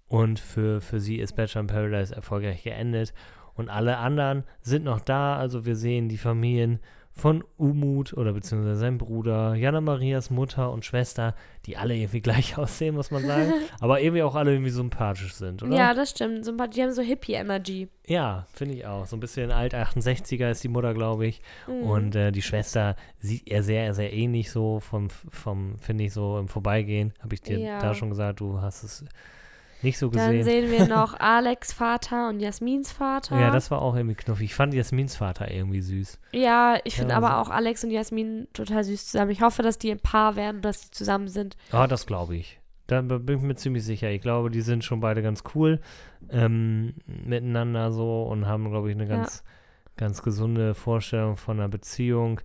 und 0.08 0.40
für, 0.40 0.80
für 0.80 1.00
sie 1.00 1.16
ist 1.16 1.36
Bachelor 1.36 1.62
in 1.62 1.66
Paradise 1.68 2.14
erfolgreich 2.14 2.62
geendet. 2.64 3.14
Und 3.54 3.70
alle 3.70 3.96
anderen 3.96 4.44
sind 4.60 4.84
noch 4.84 5.00
da. 5.00 5.36
Also 5.36 5.66
wir 5.66 5.74
sehen 5.74 6.08
die 6.08 6.18
Familien 6.18 6.80
von 7.18 7.42
Umut 7.56 8.12
oder 8.12 8.32
beziehungsweise 8.32 8.76
sein 8.78 8.96
Bruder, 8.96 9.54
Jana 9.56 9.80
Marias 9.80 10.30
Mutter 10.30 10.70
und 10.70 10.84
Schwester, 10.84 11.34
die 11.66 11.76
alle 11.76 11.96
irgendwie 11.96 12.20
gleich 12.22 12.56
aussehen, 12.56 12.94
muss 12.94 13.10
man 13.10 13.26
sagen. 13.26 13.52
aber 13.80 14.00
irgendwie 14.00 14.22
auch 14.22 14.36
alle 14.36 14.52
irgendwie 14.52 14.70
sympathisch 14.70 15.34
sind, 15.34 15.62
oder? 15.64 15.76
Ja, 15.76 15.94
das 15.94 16.10
stimmt. 16.10 16.56
Paar, 16.56 16.68
die 16.68 16.80
haben 16.80 16.92
so 16.92 17.02
Hippie-Energy. 17.02 17.88
Ja, 18.06 18.46
finde 18.54 18.76
ich 18.76 18.86
auch. 18.86 19.04
So 19.06 19.16
ein 19.16 19.20
bisschen 19.20 19.50
alt 19.50 19.74
68er 19.74 20.50
ist 20.52 20.62
die 20.62 20.68
Mutter, 20.68 20.94
glaube 20.94 21.26
ich. 21.26 21.40
Mhm. 21.66 21.82
Und 21.82 22.14
äh, 22.14 22.30
die 22.30 22.42
Schwester 22.42 22.94
sieht 23.18 23.48
er 23.48 23.64
sehr, 23.64 23.92
sehr 23.94 24.12
ähnlich 24.12 24.52
so 24.52 24.78
vom, 24.78 25.10
vom 25.10 25.76
finde 25.80 26.04
ich, 26.04 26.12
so 26.12 26.38
im 26.38 26.46
Vorbeigehen. 26.46 27.12
Habe 27.20 27.34
ich 27.34 27.42
dir 27.42 27.58
Ja. 27.58 27.80
da 27.80 27.94
schon 27.94 28.10
gesagt, 28.10 28.38
du 28.38 28.60
hast 28.60 28.84
es 28.84 29.04
nicht 29.82 29.98
so 29.98 30.08
Dann 30.08 30.36
gesehen. 30.36 30.68
sehen 30.68 30.70
wir 30.70 30.86
noch 30.88 31.14
Alex 31.20 31.72
Vater 31.72 32.28
und 32.28 32.40
Jasmins 32.40 32.90
Vater. 32.92 33.38
Ja, 33.38 33.50
das 33.50 33.70
war 33.70 33.80
auch 33.82 33.94
irgendwie 33.94 34.16
knuffig. 34.16 34.46
Ich 34.46 34.54
fand 34.54 34.74
Jasmins 34.74 35.16
Vater 35.16 35.50
irgendwie 35.50 35.80
süß. 35.80 36.18
Ja, 36.32 36.76
ich 36.84 36.96
finde 36.96 37.12
Ja, 37.12 37.16
aber 37.18 37.36
also- 37.36 37.50
auch 37.50 37.54
Alex 37.54 37.84
und 37.84 37.90
Jasmin 37.90 38.48
total 38.52 38.84
süß 38.84 39.06
zusammen. 39.06 39.30
Ich 39.30 39.42
hoffe, 39.42 39.62
dass 39.62 39.78
die 39.78 39.90
ein 39.90 40.00
Paar 40.00 40.36
werden 40.36 40.56
und 40.56 40.64
dass 40.64 40.80
die 40.82 40.90
zusammen 40.90 41.28
sind. 41.28 41.56
Ah, 41.72 41.86
das 41.86 42.06
glaube 42.06 42.36
ich. 42.36 42.60
Da 42.86 43.02
bin 43.02 43.36
ich 43.36 43.42
mir 43.42 43.54
ziemlich 43.54 43.84
sicher. 43.84 44.10
Ich 44.10 44.22
glaube, 44.22 44.50
die 44.50 44.62
sind 44.62 44.82
schon 44.82 45.00
beide 45.00 45.20
ganz 45.22 45.42
cool 45.54 45.80
ähm, 46.30 46.94
miteinander 47.06 47.92
so 47.92 48.22
und 48.22 48.46
haben, 48.46 48.70
glaube 48.70 48.90
ich, 48.90 48.96
eine 48.96 49.06
Ja. 49.08 49.16
ganz, 49.16 49.44
ganz 49.96 50.22
gesunde 50.22 50.74
Vorstellung 50.74 51.36
von 51.36 51.58
einer 51.58 51.68
Beziehung. 51.68 52.40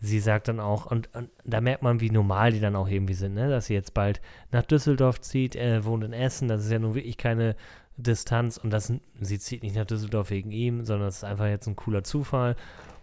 Sie 0.00 0.20
sagt 0.20 0.48
dann 0.48 0.60
auch, 0.60 0.86
und, 0.86 1.14
und 1.14 1.30
da 1.44 1.60
merkt 1.60 1.82
man, 1.82 2.00
wie 2.00 2.10
normal 2.10 2.52
die 2.52 2.60
dann 2.60 2.76
auch 2.76 2.88
irgendwie 2.88 3.14
sind, 3.14 3.34
ne? 3.34 3.48
dass 3.48 3.66
sie 3.66 3.74
jetzt 3.74 3.94
bald 3.94 4.20
nach 4.52 4.62
Düsseldorf 4.62 5.20
zieht, 5.20 5.56
äh, 5.56 5.84
wohnt 5.84 6.04
in 6.04 6.12
Essen, 6.12 6.48
das 6.48 6.64
ist 6.64 6.70
ja 6.70 6.78
nun 6.78 6.94
wirklich 6.94 7.16
keine 7.16 7.56
Distanz 7.96 8.58
und 8.58 8.70
das, 8.70 8.92
sie 9.20 9.38
zieht 9.38 9.62
nicht 9.62 9.74
nach 9.74 9.86
Düsseldorf 9.86 10.30
wegen 10.30 10.50
ihm, 10.52 10.84
sondern 10.84 11.08
es 11.08 11.16
ist 11.18 11.24
einfach 11.24 11.46
jetzt 11.46 11.66
ein 11.66 11.76
cooler 11.76 12.04
Zufall. 12.04 12.56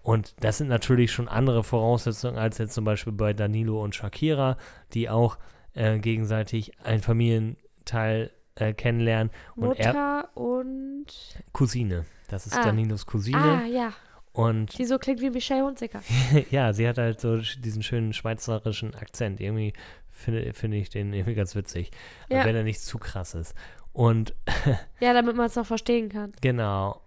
Und 0.04 0.36
das 0.41 0.58
sind 0.58 0.68
natürlich 0.68 1.12
schon 1.12 1.28
andere 1.28 1.64
Voraussetzungen 1.64 2.38
als 2.38 2.58
jetzt 2.58 2.74
zum 2.74 2.86
Beispiel 2.86 3.14
bei 3.14 3.34
Danilo 3.34 3.82
und 3.82 3.96
Shakira, 3.96 4.58
die 4.94 5.10
auch 5.10 5.38
äh, 5.74 5.98
gegenseitig 5.98 6.74
einen 6.84 7.02
Familienteil 7.02 8.32
äh, 8.56 8.74
kennenlernen. 8.74 9.32
Und 9.56 9.80
er, 9.80 9.88
Mutter 9.88 10.30
und. 10.36 11.06
Cousine. 11.54 12.06
Das 12.30 12.46
ist 12.46 12.58
Ah. 12.58 12.64
Danilos 12.66 13.06
Cousine. 13.06 13.38
Ah, 13.64 13.66
ja. 13.66 13.94
Und 14.34 14.77
Die 14.77 14.86
so 14.86 14.97
klingt 14.97 15.21
wie 15.21 15.29
Michelle 15.29 15.63
Hunziker. 15.63 16.01
ja, 16.51 16.73
sie 16.73 16.88
hat 16.88 16.97
halt 16.97 17.21
so 17.21 17.38
diesen 17.38 17.84
schönen 17.84 18.13
schweizerischen 18.13 18.95
Akzent. 18.95 19.39
Irgendwie 19.39 19.73
finde 20.09 20.53
finde 20.53 20.77
ich 20.77 20.89
den 20.89 21.13
irgendwie 21.13 21.36
ganz 21.36 21.55
witzig, 21.55 21.91
Ja. 22.29 22.43
wenn 22.45 22.55
er 22.55 22.63
nicht 22.63 22.81
zu 22.81 22.97
krass 22.97 23.36
ist. 23.36 23.53
Und 23.91 24.34
Ja, 24.99 25.13
damit 25.13 25.36
man 25.36 25.45
es 25.45 25.55
noch 25.55 25.65
verstehen 25.67 26.09
kann. 26.09 26.31
Genau. 26.41 26.99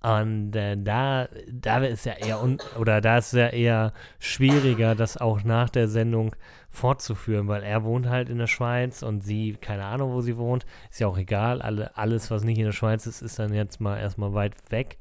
Und 0.00 0.54
äh, 0.54 0.76
da, 0.76 1.28
da 1.50 1.78
ist 1.78 2.04
ja 2.04 2.12
eher 2.14 2.42
un 2.42 2.58
oder 2.78 3.00
da 3.00 3.16
ist 3.18 3.32
ja 3.32 3.48
eher 3.48 3.94
schwieriger, 4.18 4.94
das 4.94 5.16
auch 5.16 5.44
nach 5.44 5.70
der 5.70 5.88
Sendung 5.88 6.36
fortzuführen, 6.68 7.48
weil 7.48 7.62
er 7.62 7.84
wohnt 7.84 8.06
halt 8.08 8.28
in 8.28 8.36
der 8.36 8.46
Schweiz 8.46 9.02
und 9.02 9.22
sie, 9.22 9.56
keine 9.58 9.84
Ahnung, 9.86 10.12
wo 10.12 10.20
sie 10.20 10.36
wohnt, 10.36 10.66
ist 10.90 11.00
ja 11.00 11.06
auch 11.06 11.16
egal. 11.16 11.62
Alle, 11.62 11.96
alles, 11.96 12.30
was 12.30 12.44
nicht 12.44 12.58
in 12.58 12.66
der 12.66 12.72
Schweiz 12.72 13.06
ist, 13.06 13.22
ist 13.22 13.38
dann 13.38 13.54
jetzt 13.54 13.80
mal 13.80 13.98
erstmal 13.98 14.34
weit 14.34 14.54
weg, 14.70 14.98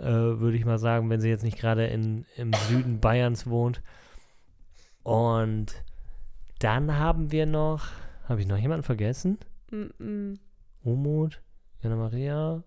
äh, 0.00 0.40
würde 0.40 0.56
ich 0.56 0.64
mal 0.64 0.78
sagen, 0.78 1.10
wenn 1.10 1.20
sie 1.20 1.28
jetzt 1.28 1.44
nicht 1.44 1.58
gerade 1.58 1.86
in, 1.86 2.24
im 2.36 2.52
Süden 2.68 3.00
Bayerns 3.00 3.46
wohnt. 3.46 3.82
Und 5.02 5.74
dann 6.58 6.98
haben 6.98 7.32
wir 7.32 7.46
noch, 7.46 7.86
habe 8.28 8.40
ich 8.40 8.46
noch 8.46 8.56
jemanden 8.56 8.82
vergessen? 8.82 9.38
Mm. 9.70 10.34
Umut, 10.82 11.42
Jana 11.82 11.96
Maria, 11.96 12.62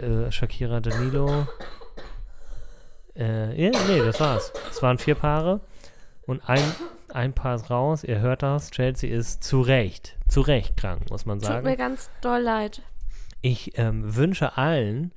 äh, 0.00 0.30
Shakira 0.30 0.80
Danilo. 0.80 1.46
Äh, 3.16 3.62
ja, 3.62 3.70
nee, 3.86 4.00
das 4.00 4.18
war's. 4.18 4.52
Es 4.70 4.82
waren 4.82 4.98
vier 4.98 5.14
Paare 5.14 5.60
und 6.26 6.48
ein, 6.48 6.64
ein 7.12 7.32
Paar 7.32 7.54
ist 7.54 7.70
raus. 7.70 8.02
Ihr 8.02 8.18
hört 8.18 8.42
das. 8.42 8.72
Chelsea 8.72 9.16
ist 9.16 9.44
zu 9.44 9.60
Recht, 9.60 10.16
zu 10.26 10.40
Recht 10.40 10.76
krank, 10.76 11.10
muss 11.10 11.24
man 11.24 11.38
Tut 11.38 11.48
mir 11.48 11.62
sagen. 11.62 11.76
ganz 11.76 12.10
doll 12.20 12.40
leid. 12.40 12.82
Ich 13.40 13.78
ähm, 13.78 14.16
wünsche 14.16 14.56
allen, 14.56 15.12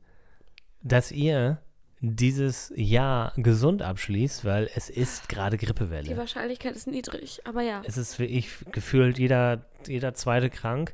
dass 0.81 1.11
ihr 1.11 1.59
dieses 1.99 2.71
Jahr 2.75 3.33
gesund 3.37 3.81
abschließt, 3.81 4.45
weil 4.45 4.69
es 4.75 4.89
ist 4.89 5.29
gerade 5.29 5.57
Die 5.57 5.65
Grippewelle. 5.65 6.15
Wahrscheinlichkeit 6.15 6.75
ist 6.75 6.87
niedrig, 6.87 7.41
aber 7.45 7.61
ja. 7.61 7.81
Es 7.85 7.97
ist 7.97 8.19
wie 8.19 8.25
ich 8.25 8.49
gefühlt 8.71 9.17
jeder, 9.17 9.65
jeder 9.87 10.13
zweite 10.13 10.49
krank. 10.49 10.93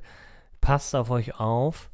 Passt 0.61 0.95
auf 0.95 1.09
euch 1.09 1.39
auf. 1.39 1.89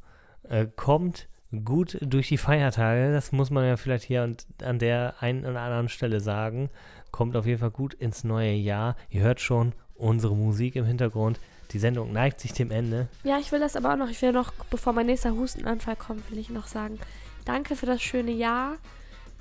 Äh, 0.48 0.66
kommt 0.76 1.28
gut 1.64 1.98
durch 2.00 2.28
die 2.28 2.38
Feiertage. 2.38 3.12
Das 3.12 3.32
muss 3.32 3.50
man 3.50 3.64
ja 3.64 3.76
vielleicht 3.76 4.04
hier 4.04 4.22
und 4.22 4.46
an 4.62 4.78
der 4.78 5.14
einen 5.20 5.44
oder 5.44 5.60
anderen 5.60 5.88
Stelle 5.88 6.20
sagen. 6.20 6.70
Kommt 7.10 7.36
auf 7.36 7.46
jeden 7.46 7.58
Fall 7.58 7.72
gut 7.72 7.94
ins 7.94 8.22
neue 8.22 8.52
Jahr. 8.52 8.96
Ihr 9.10 9.22
hört 9.22 9.40
schon 9.40 9.72
unsere 9.96 10.36
Musik 10.36 10.76
im 10.76 10.84
Hintergrund. 10.84 11.40
Die 11.72 11.78
Sendung 11.78 12.12
neigt 12.12 12.40
sich 12.40 12.52
dem 12.52 12.70
Ende. 12.70 13.08
Ja, 13.24 13.38
ich 13.38 13.50
will 13.52 13.60
das 13.60 13.76
aber 13.76 13.92
auch 13.92 13.96
noch. 13.96 14.08
Ich 14.08 14.22
will 14.22 14.32
noch, 14.32 14.52
bevor 14.70 14.92
mein 14.92 15.06
nächster 15.06 15.32
Hustenanfall 15.32 15.96
kommt, 15.96 16.30
will 16.30 16.38
ich 16.38 16.50
noch 16.50 16.66
sagen, 16.66 16.98
danke 17.44 17.76
für 17.76 17.86
das 17.86 18.02
schöne 18.02 18.32
Jahr. 18.32 18.76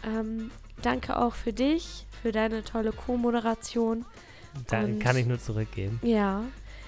Ähm, 0.03 0.51
danke 0.81 1.17
auch 1.17 1.33
für 1.35 1.53
dich, 1.53 2.05
für 2.21 2.31
deine 2.31 2.63
tolle 2.63 2.91
Co-Moderation. 2.91 4.05
Da 4.67 4.81
Und- 4.81 4.99
kann 4.99 5.17
ich 5.17 5.25
nur 5.25 5.39
zurückgeben. 5.39 5.99
Ja, 6.03 6.43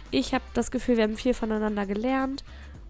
ich 0.09 0.33
habe 0.33 0.43
das 0.53 0.71
Gefühl, 0.71 0.97
wir 0.97 1.03
haben 1.03 1.17
viel 1.17 1.33
voneinander 1.33 1.85
gelernt 1.85 2.43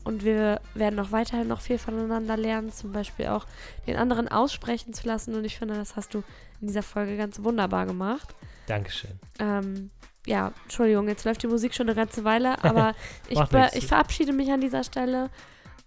und 0.04 0.24
wir 0.24 0.60
werden 0.74 1.00
auch 1.00 1.12
weiterhin 1.12 1.48
noch 1.48 1.62
viel 1.62 1.78
voneinander 1.78 2.38
lernen, 2.38 2.72
zum 2.72 2.92
Beispiel 2.92 3.28
auch 3.28 3.46
den 3.86 3.96
anderen 3.98 4.28
aussprechen 4.28 4.94
zu 4.94 5.06
lassen. 5.08 5.36
Und 5.36 5.44
ich 5.46 5.58
finde, 5.58 5.76
das 5.76 5.96
hast 5.96 6.14
du 6.14 6.24
in 6.62 6.68
dieser 6.68 6.84
Folge 6.84 7.18
ganz 7.18 7.44
wunderbar 7.44 7.86
gemacht. 7.86 8.34
Dankeschön. 8.68 9.20
Ähm, 9.40 9.92
ja, 10.26 10.54
Entschuldigung, 10.64 11.08
jetzt 11.08 11.26
läuft 11.26 11.44
die 11.44 11.48
Musik 11.48 11.74
schon 11.76 11.88
eine 11.88 11.96
ganze 11.96 12.24
Weile, 12.24 12.64
aber 12.64 12.96
ich, 13.28 13.40
ich 13.74 13.88
verabschiede 13.88 14.34
mich 14.34 14.52
an 14.52 14.62
dieser 14.62 14.84
Stelle 14.84 15.30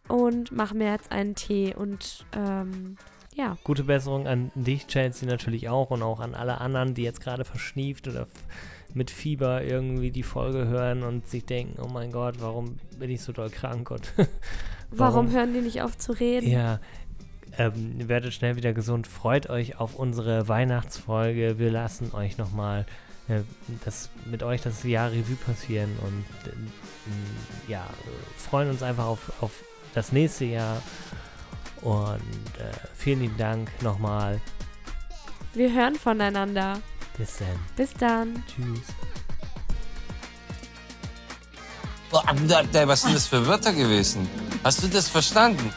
und 0.09 0.53
mache 0.53 0.75
mir 0.75 0.91
jetzt 0.91 1.13
einen 1.13 1.35
Tee 1.35 1.75
und 1.75 2.27
ähm, 2.37 2.97
ja, 3.35 3.57
Gute 3.65 3.85
Besserung 3.85 4.29
an 4.29 4.53
dich, 4.55 4.87
Chelsea, 4.87 5.29
natürlich 5.29 5.69
auch 5.69 5.91
und 5.91 6.03
auch 6.03 6.21
an 6.21 6.35
alle 6.35 6.61
anderen, 6.61 6.95
die 6.95 7.03
jetzt 7.03 7.21
gerade 7.21 7.45
verschnieft 7.45 8.07
oder 8.07 8.29
mit 8.93 9.11
Fieber 9.11 9.63
irgendwie 9.65 10.13
die 10.13 10.23
Folge 10.23 10.69
hören 10.69 11.03
und 11.03 11.27
sich 11.29 11.45
denken, 11.45 11.83
oh 11.83 11.89
mein 11.93 12.13
Gott, 12.13 12.37
warum 12.39 12.79
bin 12.99 13.11
ich 13.11 13.23
so 13.23 13.33
doll 13.33 13.51
krank 13.51 13.91
und 13.91 14.13
warum, 14.91 15.33
hören 15.33 15.53
die 15.53 15.61
nicht 15.61 15.83
auf 15.83 15.99
zu 15.99 16.13
reden? 16.13 16.49
Ja, 16.49 16.79
ähm, 17.59 18.09
werdet 18.09 18.33
schnell 18.35 18.55
wieder 18.55 18.73
gesund. 18.73 19.09
Freut 19.09 19.51
euch 19.51 19.81
auf 19.81 19.97
unsere 19.97 20.47
Weihnachtsfolge. 20.47 21.59
Wir 21.59 21.73
lassen 21.73 22.15
euch 22.15 22.39
nochmal 22.39 22.87
äh, 23.27 23.41
das, 23.85 24.11
mit 24.27 24.45
euch 24.45 24.61
das 24.63 24.85
Jahr 24.85 25.11
Revue 25.11 25.37
passieren 25.37 25.91
und 26.03 26.53
ähm, 26.53 26.71
ja, 27.67 27.83
äh, 27.83 28.39
freuen 28.39 28.71
uns 28.71 28.85
einfach 28.85 29.07
auf, 29.07 29.33
auf 29.41 29.65
das 29.95 30.13
nächste 30.13 30.45
Jahr. 30.45 30.83
Und 31.83 32.19
äh, 32.59 32.73
vielen 32.95 33.21
lieben 33.21 33.37
Dank 33.37 33.71
nochmal. 33.83 34.41
Wir 35.53 35.73
hören 35.73 35.95
voneinander. 35.95 36.81
Bis 37.17 37.37
dann. 37.37 37.59
Bis 37.77 37.93
dann. 37.95 38.45
Tschüss. 38.47 38.87
Was 42.11 43.03
sind 43.03 43.15
das 43.15 43.27
für 43.27 43.47
Wörter 43.47 43.73
gewesen? 43.73 44.29
Hast 44.63 44.83
du 44.83 44.89
das 44.89 45.09
verstanden? 45.09 45.73